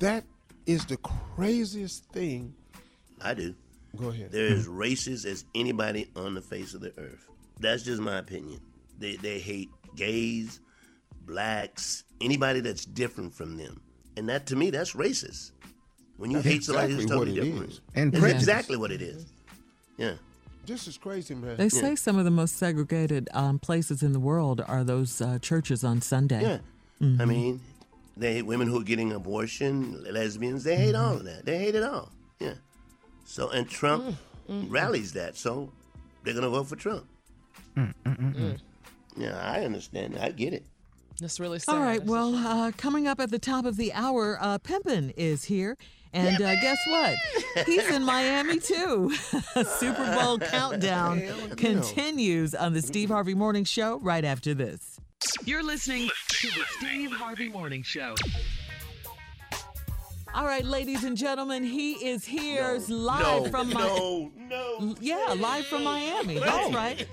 [0.00, 0.24] That
[0.66, 2.54] is the craziest thing.
[3.20, 3.54] I do.
[3.96, 4.30] Go ahead.
[4.30, 7.27] They're as racist as anybody on the face of the earth.
[7.60, 8.60] That's just my opinion.
[8.98, 10.60] They they hate gays,
[11.26, 13.80] blacks, anybody that's different from them,
[14.16, 15.52] and that to me that's racist.
[16.16, 17.80] When you That's hate somebody who's totally different, is.
[17.94, 18.42] And it's prejudice.
[18.42, 19.26] exactly what it is.
[19.98, 20.14] Yeah.
[20.66, 21.56] This is crazy, man.
[21.56, 25.38] They say some of the most segregated um, places in the world are those uh,
[25.38, 26.42] churches on Sunday.
[26.42, 26.58] Yeah.
[27.00, 27.22] Mm-hmm.
[27.22, 27.60] I mean,
[28.16, 30.64] they hate women who are getting abortion, lesbians.
[30.64, 31.46] They hate all of that.
[31.46, 32.10] They hate it all.
[32.40, 32.54] Yeah.
[33.24, 34.16] So and Trump
[34.48, 35.36] Mm, rallies that.
[35.36, 35.70] So
[36.24, 37.06] they're gonna vote for Trump.
[39.16, 40.16] Yeah, I understand.
[40.18, 40.64] I get it.
[41.20, 41.74] That's really sad.
[41.74, 42.02] All right.
[42.02, 45.76] Well, uh, coming up at the top of the hour, uh, Pimpin is here.
[46.12, 47.66] And uh, guess what?
[47.66, 49.12] He's in Miami too.
[49.78, 51.20] Super Bowl countdown
[51.56, 54.98] continues on the Steve Harvey Morning Show right after this.
[55.44, 58.14] You're listening to the Steve Harvey Morning Show.
[60.38, 64.94] All right, ladies and gentlemen, he is here live no, from my no, no.
[65.00, 66.38] Yeah, live from Miami.
[66.38, 67.04] That's right.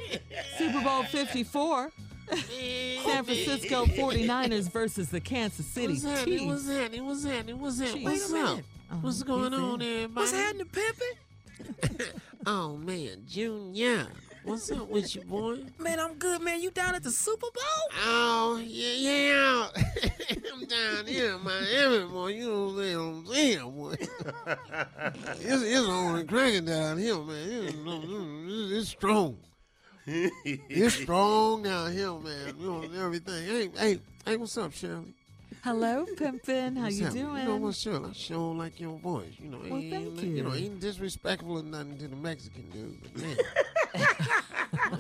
[0.60, 1.92] Super Bowl 54.
[2.30, 6.38] San Francisco 49ers versus the Kansas City What's happening?
[6.38, 6.52] Chiefs.
[6.52, 7.06] What's happening?
[7.08, 7.60] What's happening?
[7.60, 8.04] What's happening?
[8.04, 8.50] Wait a What's up?
[8.50, 8.66] minute.
[9.02, 9.88] What's oh, going he's on, in.
[9.88, 10.14] everybody?
[10.14, 12.22] What's happening, Pimpin'?
[12.46, 14.06] oh man, Junior,
[14.46, 15.58] what's up with you, boy?
[15.80, 16.62] Man, I'm good, man.
[16.62, 18.00] You down at the Super Bowl?
[18.06, 19.68] Oh yeah, yeah.
[20.54, 22.28] I'm down here in Miami, boy.
[22.28, 23.94] You know what I'm saying, boy.
[25.42, 27.50] it's, it's on cracking down here, man.
[27.50, 29.38] It's, it's, it's strong.
[30.08, 32.56] It's strong down here, man.
[32.60, 33.44] You know everything.
[33.46, 35.16] Hey, hey, hey, what's up, Shirley?
[35.66, 36.78] Hello, Pimpin.
[36.78, 37.26] How What's you happening?
[37.26, 37.38] doing?
[37.42, 38.10] You know what, Shirley?
[38.12, 39.34] I sure like your voice.
[39.40, 40.44] You know, Well, ain't, thank you.
[40.44, 43.38] know, ain't disrespectful or nothing to the Mexican dude, but man.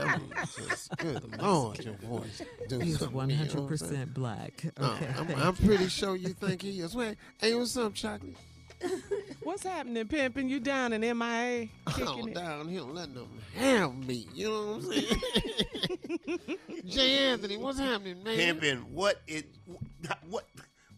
[0.09, 2.41] I mean, just, good Lord, your voice.
[2.67, 4.07] do He's something to me, you know what I'm saying?
[4.07, 4.65] 100% black.
[4.79, 6.95] No, Okay, I'm, I'm pretty sure you think he is.
[6.95, 8.33] Wait, hey, what's up, Chocolate?
[9.43, 10.49] What's happening, pimping?
[10.49, 11.67] You down in MIA?
[11.87, 12.35] Oh, Kicking it?
[12.35, 14.27] down here, letting them have me.
[14.33, 16.57] You know what I'm saying?
[16.87, 18.37] Jay Anthony, what's happening, man?
[18.37, 19.43] Pimpin', what is
[20.29, 20.45] what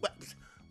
[0.00, 0.12] what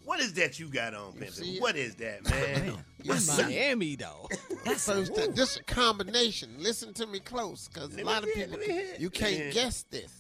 [0.06, 1.62] what is that you got on, see Pimpin'?
[1.62, 2.78] What is that, man?
[3.04, 3.20] You In?
[3.38, 4.28] Miami, though.
[4.66, 6.50] First, time- this is a combination.
[6.60, 9.00] Listen to me close, because a lot of people let me hear it.
[9.00, 9.52] you can't Yeah.
[9.52, 10.12] guess this.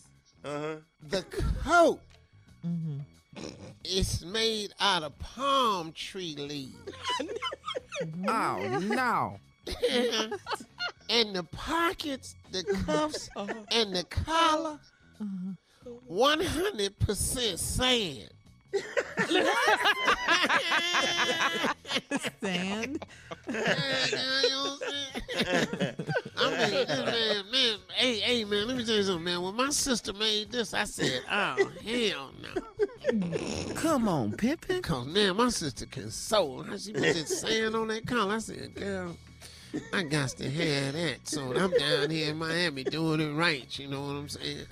[0.43, 0.75] Uh-huh.
[1.09, 1.23] The
[1.63, 1.99] coat
[3.83, 6.75] is made out of palm tree leaves.
[8.27, 9.39] Oh, no.
[11.09, 13.53] and the pockets, the cuffs, uh-huh.
[13.71, 14.79] and the collar,
[15.19, 15.91] uh-huh.
[16.05, 18.29] one hundred percent sand.
[22.41, 23.05] Sand?
[26.37, 29.41] I mean, this man, man, hey, hey, man, let me tell you something, man.
[29.41, 32.53] When my sister made this, I said, oh, hell no.
[33.75, 34.81] Come on, Pimpin'.
[34.81, 36.63] Because, man, my sister can sew.
[36.63, 38.35] How she put that sand on that collar?
[38.35, 39.17] I said, girl,
[39.93, 41.27] I got to have that.
[41.27, 43.79] So I'm down here in Miami doing it right.
[43.79, 44.65] You know what I'm saying?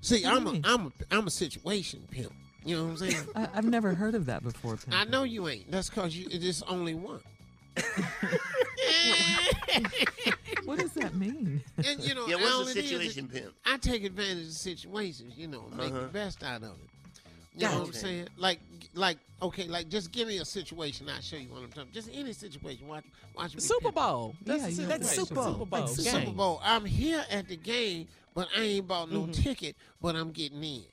[0.00, 2.32] See, I'm a, I'm a, I'm a situation pimp.
[2.66, 3.28] You know what I'm saying?
[3.36, 5.70] I, I've never heard of that before, I know you ain't.
[5.70, 7.20] That's because you, it's only one.
[10.64, 11.62] What does that mean?
[11.84, 13.54] And you know, Yeah, what's all the situation, is pimp?
[13.64, 16.00] I take advantage of situations, you know, make Uh-huh.
[16.02, 16.88] the best out of it.
[17.54, 18.28] You know what I'm saying?
[18.36, 18.58] Like,
[18.94, 21.08] like, okay, like, just give me a situation.
[21.08, 21.92] I'll show you what I'm talking.
[21.92, 22.88] Just any situation.
[22.88, 23.04] Watch,
[23.36, 23.60] watch me.
[23.60, 23.92] Super.
[23.92, 24.34] Bowl.
[24.44, 25.00] That's Yeah, the situation.
[25.02, 25.52] That's Super Bowl.
[25.52, 25.80] Super Bowl.
[25.80, 25.90] Like.
[25.96, 26.60] Super Bowl.
[26.64, 29.26] I'm here at the game, but I ain't bought Mm-hmm.
[29.28, 30.84] no ticket, but I'm getting in.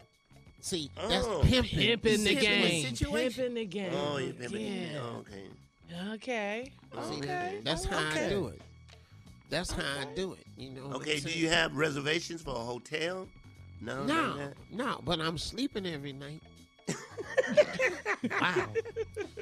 [0.63, 1.41] See, that's Oh.
[1.43, 1.77] pimping.
[1.77, 2.95] Pimping the game.
[2.95, 3.91] Pimping the game.
[3.93, 4.61] Oh, you pimping.
[4.93, 4.99] Yeah.
[5.03, 5.49] Oh, okay.
[6.13, 6.71] Okay.
[7.09, 7.59] See, Okay.
[7.65, 8.61] That's how I do it.
[9.49, 10.45] That's how I do it.
[10.57, 10.83] You know.
[10.93, 13.27] Okay, do you have reservations for a hotel?
[13.81, 14.05] No.
[14.05, 16.41] No, no, but I'm sleeping every night.
[18.41, 18.67] wow.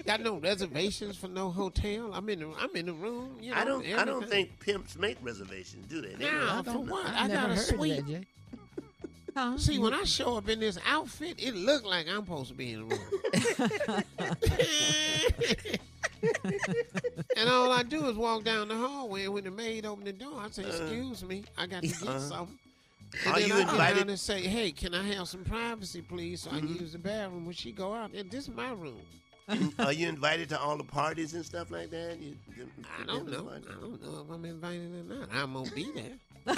[0.06, 2.12] Got no reservations for no hotel.
[2.16, 3.38] I'm in the I'm in the room.
[3.40, 3.86] You know, I don't.
[3.86, 4.46] I don't everything.
[4.48, 6.16] think pimps make reservations, do they?
[6.16, 7.06] They Nah, don't- for what?
[7.06, 7.96] I I never got a suite.
[7.98, 8.26] that, Jay.
[9.36, 9.58] Huh?
[9.58, 12.74] See, when I show up in this outfit, it look like I'm supposed to be
[12.74, 14.04] in the room.
[17.38, 20.14] and all I do is walk down the hallway, and when the maid opened the
[20.14, 22.20] door, I say, "Excuse me, I got to get Uh-huh.
[22.20, 22.58] something."
[23.26, 25.44] And Are then you I get invited- down and say, "Hey, can I have some
[25.44, 26.68] privacy, please, so I Mm-hmm.
[26.68, 29.02] can use the bathroom when she go out?" And this is my room.
[29.80, 32.18] Are you invited to all the parties and stuff like that?
[32.20, 32.68] You, you-
[33.02, 33.50] I don't know.
[33.50, 35.30] I don't know if I'm invited or not.
[35.34, 36.18] I'm gonna be there.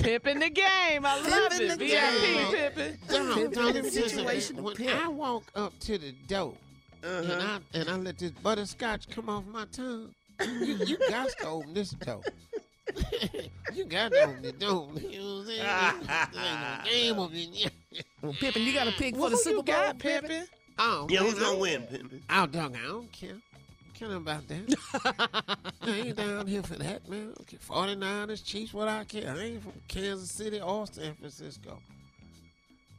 [0.00, 1.04] Pimping the game.
[1.04, 1.78] I love Pimping it.
[1.78, 2.52] the VIP game.
[2.52, 2.98] pimping.
[3.08, 5.04] Don't, Pimpin' don't the let me tell you situation When pimp.
[5.04, 6.54] I walk up to the door
[7.02, 7.58] and Uh-huh.
[7.74, 11.74] I and I let this butterscotch come off my tongue, you, you got to open
[11.74, 12.22] this door.
[13.74, 14.88] you got to open the door.
[15.08, 16.82] You know what I'm saying?
[16.84, 17.71] There ain't no game of it.
[18.22, 20.20] Well, Pimpin', you got to pick for the Super Bowl, got, Pimpin'?
[20.28, 20.44] pimping?
[20.78, 22.22] Oh, Yeah, who's gonna I- win, pimping?
[22.30, 23.34] Oh, dog, I don't care.
[23.34, 25.58] I don't care about that.
[25.82, 27.34] I ain't down here for that, man.
[27.42, 29.30] Okay, 49ers, Chiefs, what I care.
[29.36, 31.78] I ain't from Kansas City or San Francisco.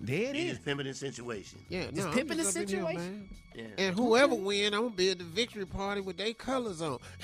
[0.05, 0.49] There it You is.
[0.51, 1.59] just pimping the situation.
[1.69, 3.01] Yeah, Just no, I'm pimping the just up in here, situation.
[3.01, 3.29] man.
[3.55, 3.85] Yeah.
[3.85, 6.97] And whoever win, I'm gonna be at the victory party with their colors on.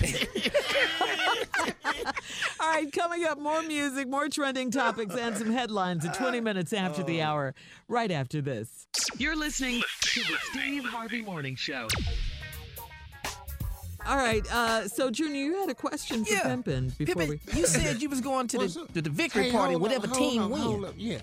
[2.60, 6.72] All right, coming up, more music, more trending topics, and some headlines at 20 minutes
[6.72, 7.54] after the hour,
[7.88, 8.86] right after this.
[9.18, 11.88] You're listening to the Steve Harvey Morning Show.
[14.06, 16.42] All right, uh, so Junior, you had a question for Yeah.
[16.44, 17.58] Pimpin' before Pimpin', we.
[17.60, 18.92] you said you was going to What's the, up?
[18.94, 20.84] to the victory Hey, party, hold whatever up, team up, hold wins.
[20.90, 20.94] up.
[20.96, 21.18] Yeah,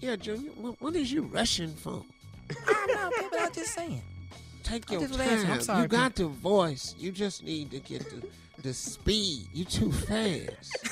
[0.00, 0.50] yeah, Junior.
[0.52, 2.02] What, what is you rushing for?
[2.50, 2.54] I
[2.86, 4.02] don't know, Pimpin', I'm just saying.
[4.62, 5.42] Take your just was asking.
[5.44, 5.52] time.
[5.52, 6.94] I'm sorry, you got the voice.
[6.98, 8.26] You just need to get the
[8.62, 9.46] the speed.
[9.52, 10.88] You too fast.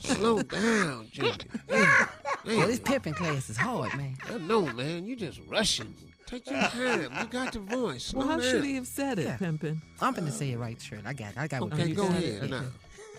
[0.00, 1.34] Slow down, Junior.
[1.68, 2.08] Damn,
[2.44, 2.92] Well, this damn.
[2.94, 4.16] pimping class is hard, man.
[4.28, 5.06] I know, man.
[5.06, 5.94] You just rushing.
[6.26, 7.02] Take your time.
[7.02, 8.12] You got the voice.
[8.12, 8.50] Well, how down.
[8.50, 9.36] should he have said it, Yeah.
[9.38, 9.78] Pimpin?
[10.00, 11.02] I'm finna say it right, Shirley.
[11.06, 11.38] I got it.
[11.38, 12.64] I got what Okay, you go ahead now.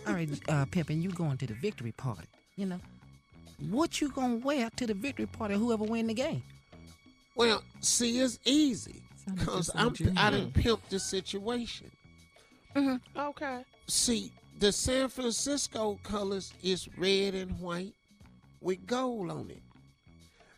[0.07, 2.27] All right, uh, Pimpin', you going to the victory party.
[2.55, 2.79] You know,
[3.69, 5.55] what you gonna wear to the victory party?
[5.55, 6.43] Whoever win the game.
[7.35, 9.01] Well, see, it's easy
[9.35, 10.13] because I'm like you.
[10.17, 11.91] I done pimped the situation.
[12.75, 13.19] Mm-hmm.
[13.19, 13.63] Okay.
[13.87, 17.93] See, the San Francisco colors is red and white
[18.61, 19.61] with gold on it.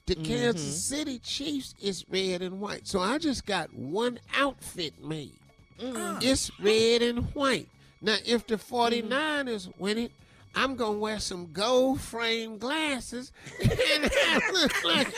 [0.08, 0.24] The Mm-hmm.
[0.26, 2.88] Kansas City Chiefs is red and white.
[2.88, 5.38] So I just got one outfit made.
[5.80, 6.22] Mm.
[6.22, 7.70] It's red and white.
[8.02, 9.12] Now, if the Mm-hmm.
[9.14, 10.12] 49ers win it,
[10.56, 13.32] I'm going to wear some gold frame glasses.
[13.62, 13.72] and
[14.28, 15.14] I look like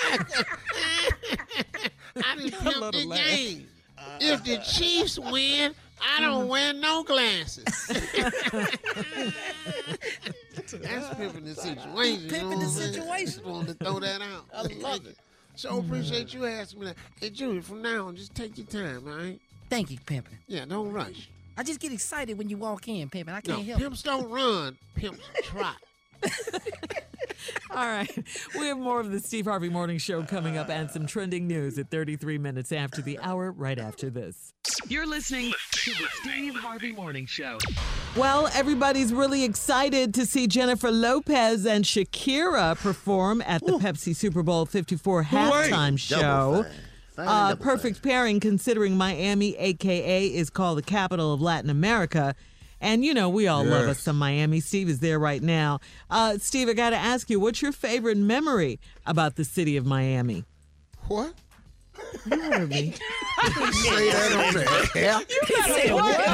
[2.24, 2.36] I
[2.80, 3.20] love the laugh.
[3.20, 3.68] game.
[3.98, 6.50] Uh, if the Chiefs win, I don't mm-hmm.
[6.50, 7.64] wear no glasses.
[10.82, 12.30] That's pimping the situation.
[12.30, 13.26] Pimping you know the situation.
[13.26, 14.46] Just wanted to throw that out.
[14.54, 15.18] I love it.
[15.56, 16.44] So appreciate mm-hmm.
[16.44, 16.96] you asking me that.
[17.20, 19.40] Hey, Julie, from now on, just take your time, all right?
[19.70, 20.38] Thank you, Pimpin'.
[20.48, 21.30] Yeah, don't rush.
[21.58, 23.30] I just get excited when you walk in, Pimpin'.
[23.34, 23.84] I can't help it.
[23.84, 24.78] pimps don't run.
[24.96, 25.76] Pimps trot.
[27.72, 28.10] All right.
[28.58, 31.78] We have more of the Steve Harvey Morning Show coming up and some trending news
[31.78, 34.54] at 33 minutes after the hour, right after this.
[34.88, 37.58] You're listening to the Steve Harvey Morning Show.
[38.16, 44.44] Well, everybody's really excited to see Jennifer Lopez and Shakira perform at the Pepsi Super
[44.44, 46.66] Bowl 54 halftime Double show.
[47.16, 47.26] Fine.
[47.26, 51.70] Fine and Uh, double perfect pairing considering Miami, aka, is called the capital of Latin
[51.70, 52.36] America.
[52.82, 54.60] And you know, we all love us some Miami.
[54.60, 55.80] Steve is there right now.
[56.10, 59.86] Uh, Steve, I got to ask you, what's your favorite memory about the city of
[59.86, 60.44] Miami?
[61.08, 61.34] What?
[62.26, 62.92] You heard me.
[63.44, 65.20] Say that on the air.
[65.30, 65.42] You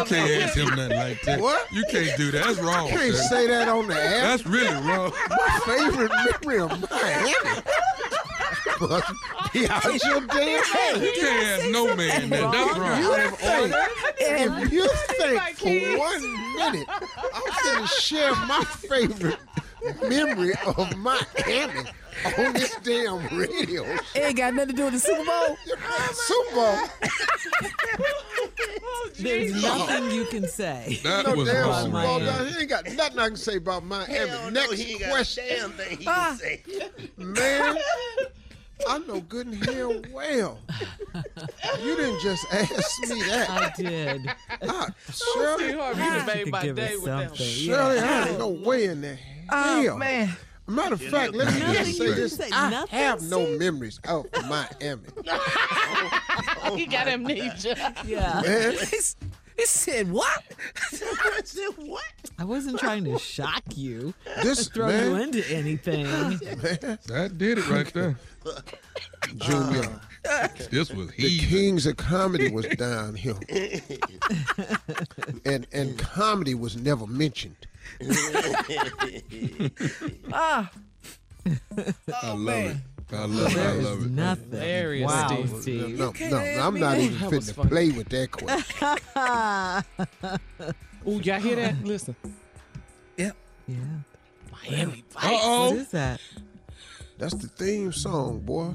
[0.05, 1.39] can't ask him nothing like that.
[1.39, 1.71] What?
[1.71, 2.45] You can't do that.
[2.45, 2.87] That's wrong.
[2.87, 3.23] You can't sir.
[3.29, 4.21] say that on the air.
[4.21, 5.11] That's really wrong.
[5.29, 7.33] my favorite memory of Miami.
[8.79, 9.03] But
[9.53, 11.01] be out your damn head.
[11.01, 12.51] You can't no man that.
[12.51, 13.01] That's wrong.
[13.01, 13.73] You think,
[14.19, 14.87] if you
[15.17, 19.37] think for one minute I'm going to share my favorite
[20.07, 21.89] memory of my Miami
[22.37, 24.01] on this damn radio show.
[24.15, 25.57] It ain't got nothing to do with the Super Bowl.
[26.11, 26.77] Super Bowl.
[29.19, 30.99] There's nothing you can say.
[31.03, 31.85] That no was damn wrong.
[31.85, 32.19] Super Bowl.
[32.19, 32.45] there.
[32.45, 34.13] He ain't got nothing I can say about Miami.
[34.13, 35.43] Hell no, Next he ain't got question.
[35.47, 36.27] damn thing he Ah.
[36.29, 36.61] can say.
[37.17, 37.77] Man,
[38.87, 40.59] I know good and hell well.
[41.83, 43.49] You didn't just ask me that.
[43.49, 44.31] I did.
[44.67, 47.27] Ah, Shirley, Steve Harvey, You you done done made my day with them.
[47.29, 47.45] something.
[47.45, 48.23] Shirley, Yeah.
[48.25, 49.17] I ain't no way in the
[49.51, 49.97] Oh, hell.
[49.97, 50.35] man.
[50.67, 52.39] Matter of fact, let me just say this.
[52.53, 53.59] I Nothing, have no Steve?
[53.59, 55.01] memories of Miami.
[56.75, 57.95] He got amnesia.
[58.05, 58.41] Yeah.
[59.59, 60.43] Man, He said what?
[60.91, 62.03] I said, what?
[62.37, 64.13] I wasn't trying to shock you,
[64.43, 66.05] this throw man, you into anything.
[67.07, 68.17] That did it right there.
[69.35, 69.99] Junior,
[70.71, 71.47] This was he the he.
[71.47, 73.35] kings of comedy was down here,
[75.45, 77.67] and and comedy was never mentioned.
[80.31, 80.71] Ah,
[82.23, 82.77] I love it.
[83.11, 83.57] I love it.
[83.57, 84.11] I There is love it.
[84.11, 84.51] nothing.
[84.51, 85.61] Hilarious, wow, Steve.
[85.61, 85.97] Steve.
[85.99, 87.69] No, can't no, I'm not even That was fit to funny.
[87.69, 88.87] play with that question.
[91.07, 91.75] ooh, y'all hear that?
[91.83, 92.15] Listen.
[93.17, 93.35] Yep.
[93.67, 93.75] Yeah.
[94.51, 95.73] Miami What Uh-oh.
[95.75, 96.21] is that?
[97.17, 98.71] That's the theme song, boy.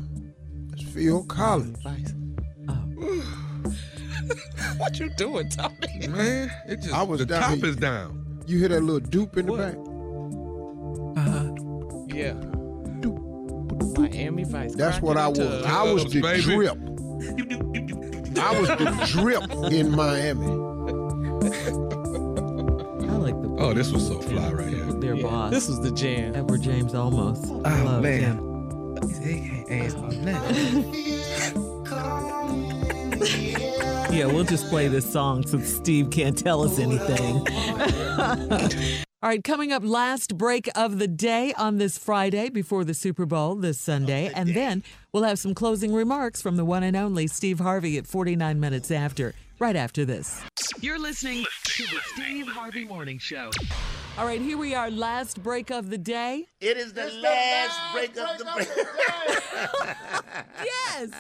[0.70, 1.78] That's Phil Collins.
[1.82, 2.12] Vice.
[2.68, 3.22] Oh.
[4.78, 6.08] What you doing, Tony?
[6.08, 7.66] Man, it just, I was the down top here.
[7.66, 8.42] is down.
[8.46, 9.58] You hear that little dupe in the What?
[9.58, 9.76] back?
[11.26, 11.54] Uh-huh.
[12.08, 12.34] Yeah.
[14.14, 14.74] Miami Vice.
[14.74, 15.38] That's what I was.
[15.38, 16.42] Cracking I was the Baby.
[16.42, 16.76] drip.
[18.38, 20.46] I was the drip in Miami.
[23.08, 24.84] I like the Oh, this was so fly right here.
[25.00, 25.50] their Yeah, boss.
[25.50, 26.34] This was the jam.
[26.34, 27.38] Edward James Olmos.
[27.48, 28.20] Oh, I Oh, love man.
[28.20, 28.50] him.
[29.22, 30.94] He ain't asked me nothing.
[34.12, 37.44] Yeah, we'll just play this song so Steve can't tell us anything.
[39.24, 43.24] All right, coming up last break of the day on this Friday before the Super
[43.24, 44.30] Bowl this Sunday.
[44.34, 44.82] And then
[45.14, 48.90] we'll have some closing remarks from the one and only Steve Harvey at 49 minutes
[48.90, 50.42] after, right after this.
[50.82, 53.50] You're listening to the Steve Harvey Morning Show.
[54.18, 56.46] All right, here we are, last break of the day.
[56.60, 58.68] It is the last break of the break.
[60.62, 61.10] Yes.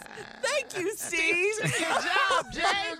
[0.42, 1.54] Thank you, Steve.
[1.62, 2.98] Good job, James.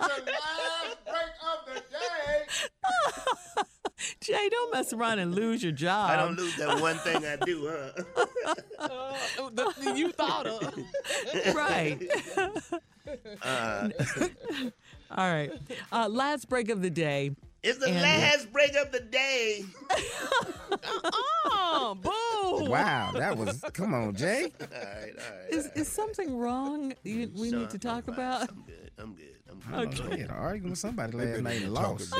[4.19, 6.09] Jay, don't mess around and lose your job.
[6.09, 8.03] I don't lose that one thing I do, huh?
[8.77, 10.61] Uh, the, the you thought of.
[11.55, 11.97] right.
[13.41, 13.89] Uh,
[15.11, 15.51] All right.
[15.91, 17.31] Uh, last break of the day.
[17.63, 19.63] it's the And- last break of the day.
[21.45, 22.69] Oh, boo!
[22.69, 23.63] Wow, that was.
[23.73, 24.51] Come on, Jay.
[24.61, 25.49] All right, all right.
[25.53, 26.93] Is is something wrong?
[27.03, 28.41] You, we need to talk about.
[28.49, 28.91] I'm good.
[28.99, 29.35] I'm good.
[29.49, 29.73] I'm good.
[29.73, 32.13] I don't know, They had an argument with somebody last night and talking lost.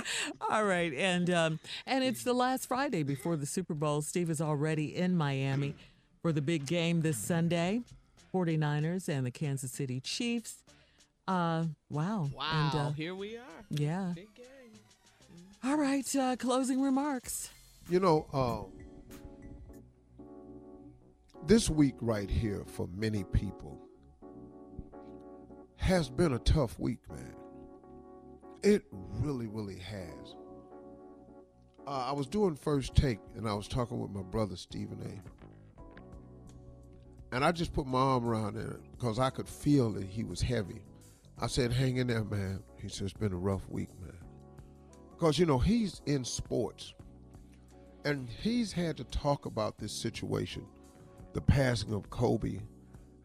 [0.00, 0.52] About Bigfoot.
[0.54, 4.02] All right, and um, and it's the last Friday before the Super Bowl.
[4.02, 5.74] Steve is already in Miami
[6.22, 7.82] for the big game this Sunday,
[8.34, 10.62] 49ers and the Kansas City Chiefs.
[11.28, 12.28] Uh, wow.
[12.34, 13.64] Wow, And, uh, here we are.
[13.70, 14.12] yeah.
[14.16, 14.46] Big game.
[15.62, 17.50] All right, uh, closing remarks.
[17.88, 18.62] You know, uh,
[21.46, 23.80] this week right here for many people
[25.76, 27.34] has been a tough week, man.
[28.62, 30.34] It really, really has.
[31.86, 35.20] Uh, I was doing first take and I was talking with my brother Stephen A.
[37.34, 40.42] And I just put my arm around him because I could feel that he was
[40.42, 40.82] heavy.
[41.38, 44.18] I said, "Hang in there, man." He said, "It's been a rough week, man."
[45.12, 46.92] Because you know he's in sports,
[48.04, 50.66] and he's had to talk about this situation,
[51.32, 52.60] the passing of Kobe,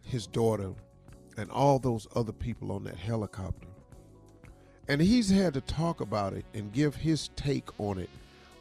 [0.02, 0.74] his daughter,
[1.36, 3.65] and all those other people on that helicopter.
[4.88, 8.10] And he's had to talk about it and give his take on it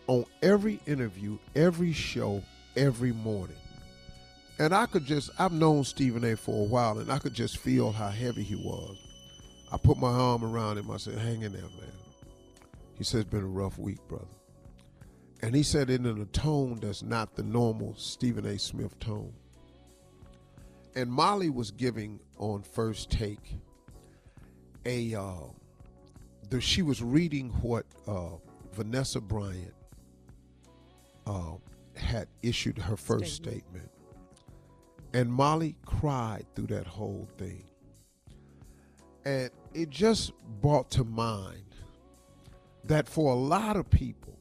[0.06, 2.42] on every interview, every show,
[2.76, 3.56] every morning.
[4.59, 7.59] And I could just, I've known Stephen A for a while, and I could just
[7.59, 8.96] feel how heavy he was.
[9.72, 10.90] I put my arm around him.
[10.90, 11.92] I said, Hang in there, man.
[12.96, 14.26] He said, It's been a rough week, brother.
[15.42, 18.59] And he said it in a tone that's not the normal Stephen A.
[18.59, 19.32] Smith tone.
[20.94, 23.56] And Molly was giving on first take
[24.86, 25.48] a, uh,
[26.50, 28.36] the, she was reading what uh,
[28.72, 29.74] Vanessa Bryant
[31.26, 31.52] uh,
[31.96, 33.90] had issued her first statement.
[35.12, 37.64] And Molly cried through that whole thing.
[39.24, 41.64] And it just brought to mind
[42.84, 44.38] that for a lot of people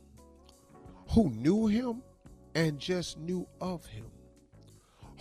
[1.09, 2.01] who knew him
[2.55, 4.05] and just knew of him,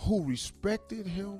[0.01, 1.39] who respected him,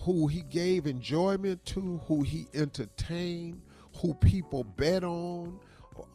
[0.00, 3.62] who he gave enjoyment to, who he entertained,
[4.00, 5.58] who people bet on,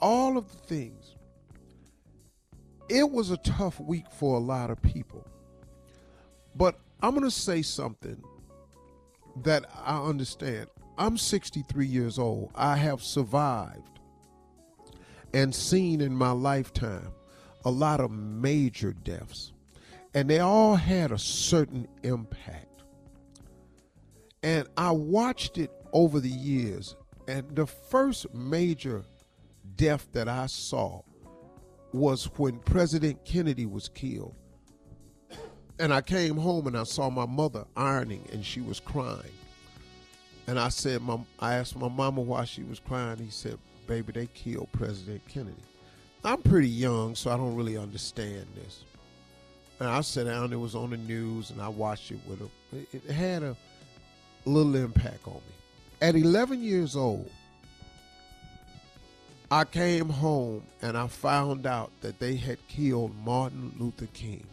[0.01, 1.15] all of the things.
[2.89, 5.25] It was a tough week for a lot of people.
[6.55, 8.21] But I'm going to say something
[9.43, 10.67] that I understand.
[10.97, 12.51] I'm 63 years old.
[12.55, 13.99] I have survived
[15.33, 17.11] and seen in my lifetime
[17.65, 19.53] a lot of major deaths,
[20.13, 22.83] and they all had a certain impact.
[24.43, 26.95] And I watched it over the years,
[27.27, 29.03] and the first major
[29.75, 31.01] death that I saw
[31.93, 34.35] was when President Kennedy was killed.
[35.79, 39.31] And I came home and I saw my mother ironing and she was crying.
[40.47, 43.17] And I said, Mom, I asked my mama why she was crying.
[43.17, 45.55] He said, Baby, they killed President Kennedy.
[46.23, 48.83] I'm pretty young, so I don't really understand this.
[49.79, 52.41] And I sat down, it was on the news, and I watched it with.
[52.71, 53.55] It, it had a
[54.45, 55.52] little impact on me.
[56.03, 57.31] At 11 years old,
[59.49, 64.45] I came home and I found out that they had killed Martin Luther King.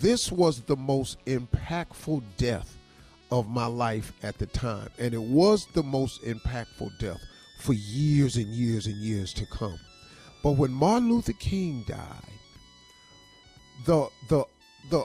[0.00, 2.76] This was the most impactful death
[3.30, 7.22] of my life at the time, and it was the most impactful death
[7.60, 9.78] for years and years and years to come.
[10.42, 12.24] But when Martin Luther King died,
[13.86, 14.44] the the
[14.90, 15.04] the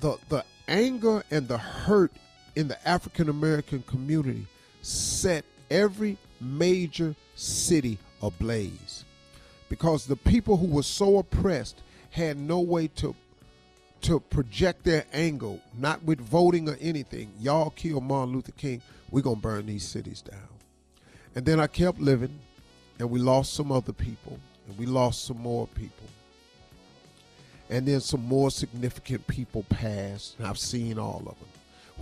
[0.00, 2.12] the the anger and the hurt
[2.56, 4.46] in the African American community
[4.82, 9.04] set every major city ablaze
[9.68, 11.80] because the people who were so oppressed
[12.10, 13.14] had no way to
[14.02, 17.32] to project their anger, not with voting or anything.
[17.40, 18.82] Y'all killed Martin Luther King.
[19.10, 20.48] We're to burn these cities down.
[21.34, 22.40] And then I kept living,
[22.98, 24.38] and we lost some other people,
[24.68, 26.08] and we lost some more people.
[27.70, 31.48] And then some more significant people passed, and I've seen all of them.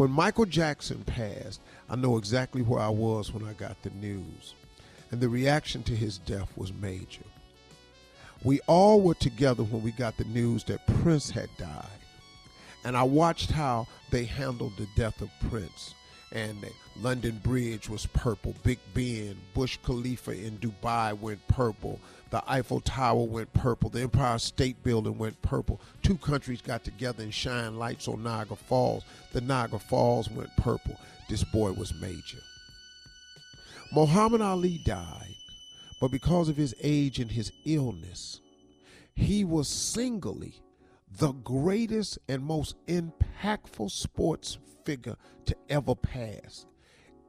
[0.00, 1.60] When Michael Jackson passed,
[1.90, 4.54] I know exactly where I was when I got the news.
[5.10, 7.26] And the reaction to his death was major.
[8.42, 11.84] We all were together when we got the news that Prince had died.
[12.82, 15.94] And I watched how they handled the death of Prince.
[16.32, 16.64] And
[16.96, 18.54] London Bridge was purple.
[18.62, 22.00] Big Ben, Burj Khalifa in Dubai went purple.
[22.30, 23.90] The Eiffel Tower went purple.
[23.90, 25.80] The Empire State Building went purple.
[26.02, 29.04] Two countries got together and shined lights on Niagara Falls.
[29.32, 30.96] The Niagara Falls went purple.
[31.28, 32.38] This boy was major.
[33.92, 35.34] Muhammad Ali died,
[36.00, 38.40] but because of his age and his illness,
[39.14, 40.62] he was singly
[41.18, 45.16] the greatest and most impactful sports figure
[45.46, 46.66] to ever pass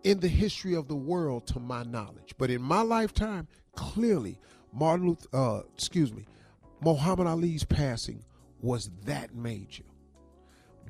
[0.03, 2.34] in the history of the world, to my knowledge.
[2.38, 4.40] But in my lifetime, clearly,
[4.73, 6.26] Martin Luther, uh, excuse me,
[6.81, 8.23] Muhammad Ali's passing
[8.61, 9.84] was that major.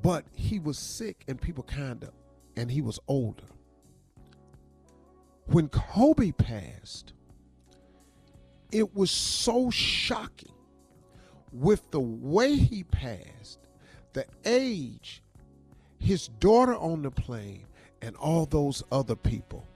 [0.02, 2.12] But he was sick and people kind of,
[2.56, 3.44] and he was older.
[5.46, 7.14] When Kobe passed,
[8.72, 10.54] it was so shocking
[11.52, 13.60] with the way he passed,
[14.14, 15.22] the age,
[16.00, 17.66] his daughter on the plane,
[18.02, 19.68] and all those other people.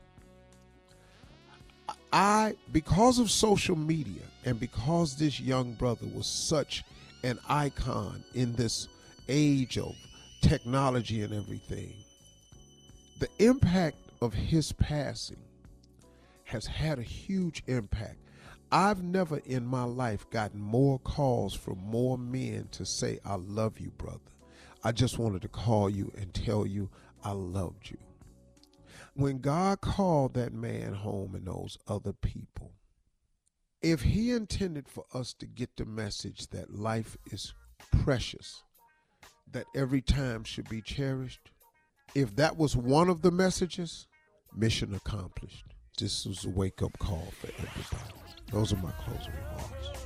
[2.16, 6.86] I, because of social media and because this young brother was such
[7.24, 8.88] an icon in this
[9.28, 9.94] age of
[10.40, 11.94] technology and everything,
[13.20, 15.44] the impact of his passing
[16.46, 18.16] has had a huge impact.
[18.72, 23.78] I've never in my life gotten more calls from more men to say, I love
[23.78, 24.20] you, brother.
[24.86, 26.90] I just wanted to call you and tell you
[27.26, 27.98] I loved you.
[29.18, 32.74] When God called that man home and those other people,
[33.82, 37.54] if he intended for us to get the message that life is
[38.04, 38.64] precious,
[39.50, 41.50] that every time should be cherished,
[42.14, 44.06] if that was one of the messages,
[44.54, 45.64] mission accomplished.
[45.98, 48.20] This was a wake up call for everybody.
[48.52, 50.06] Those are my closing remarks.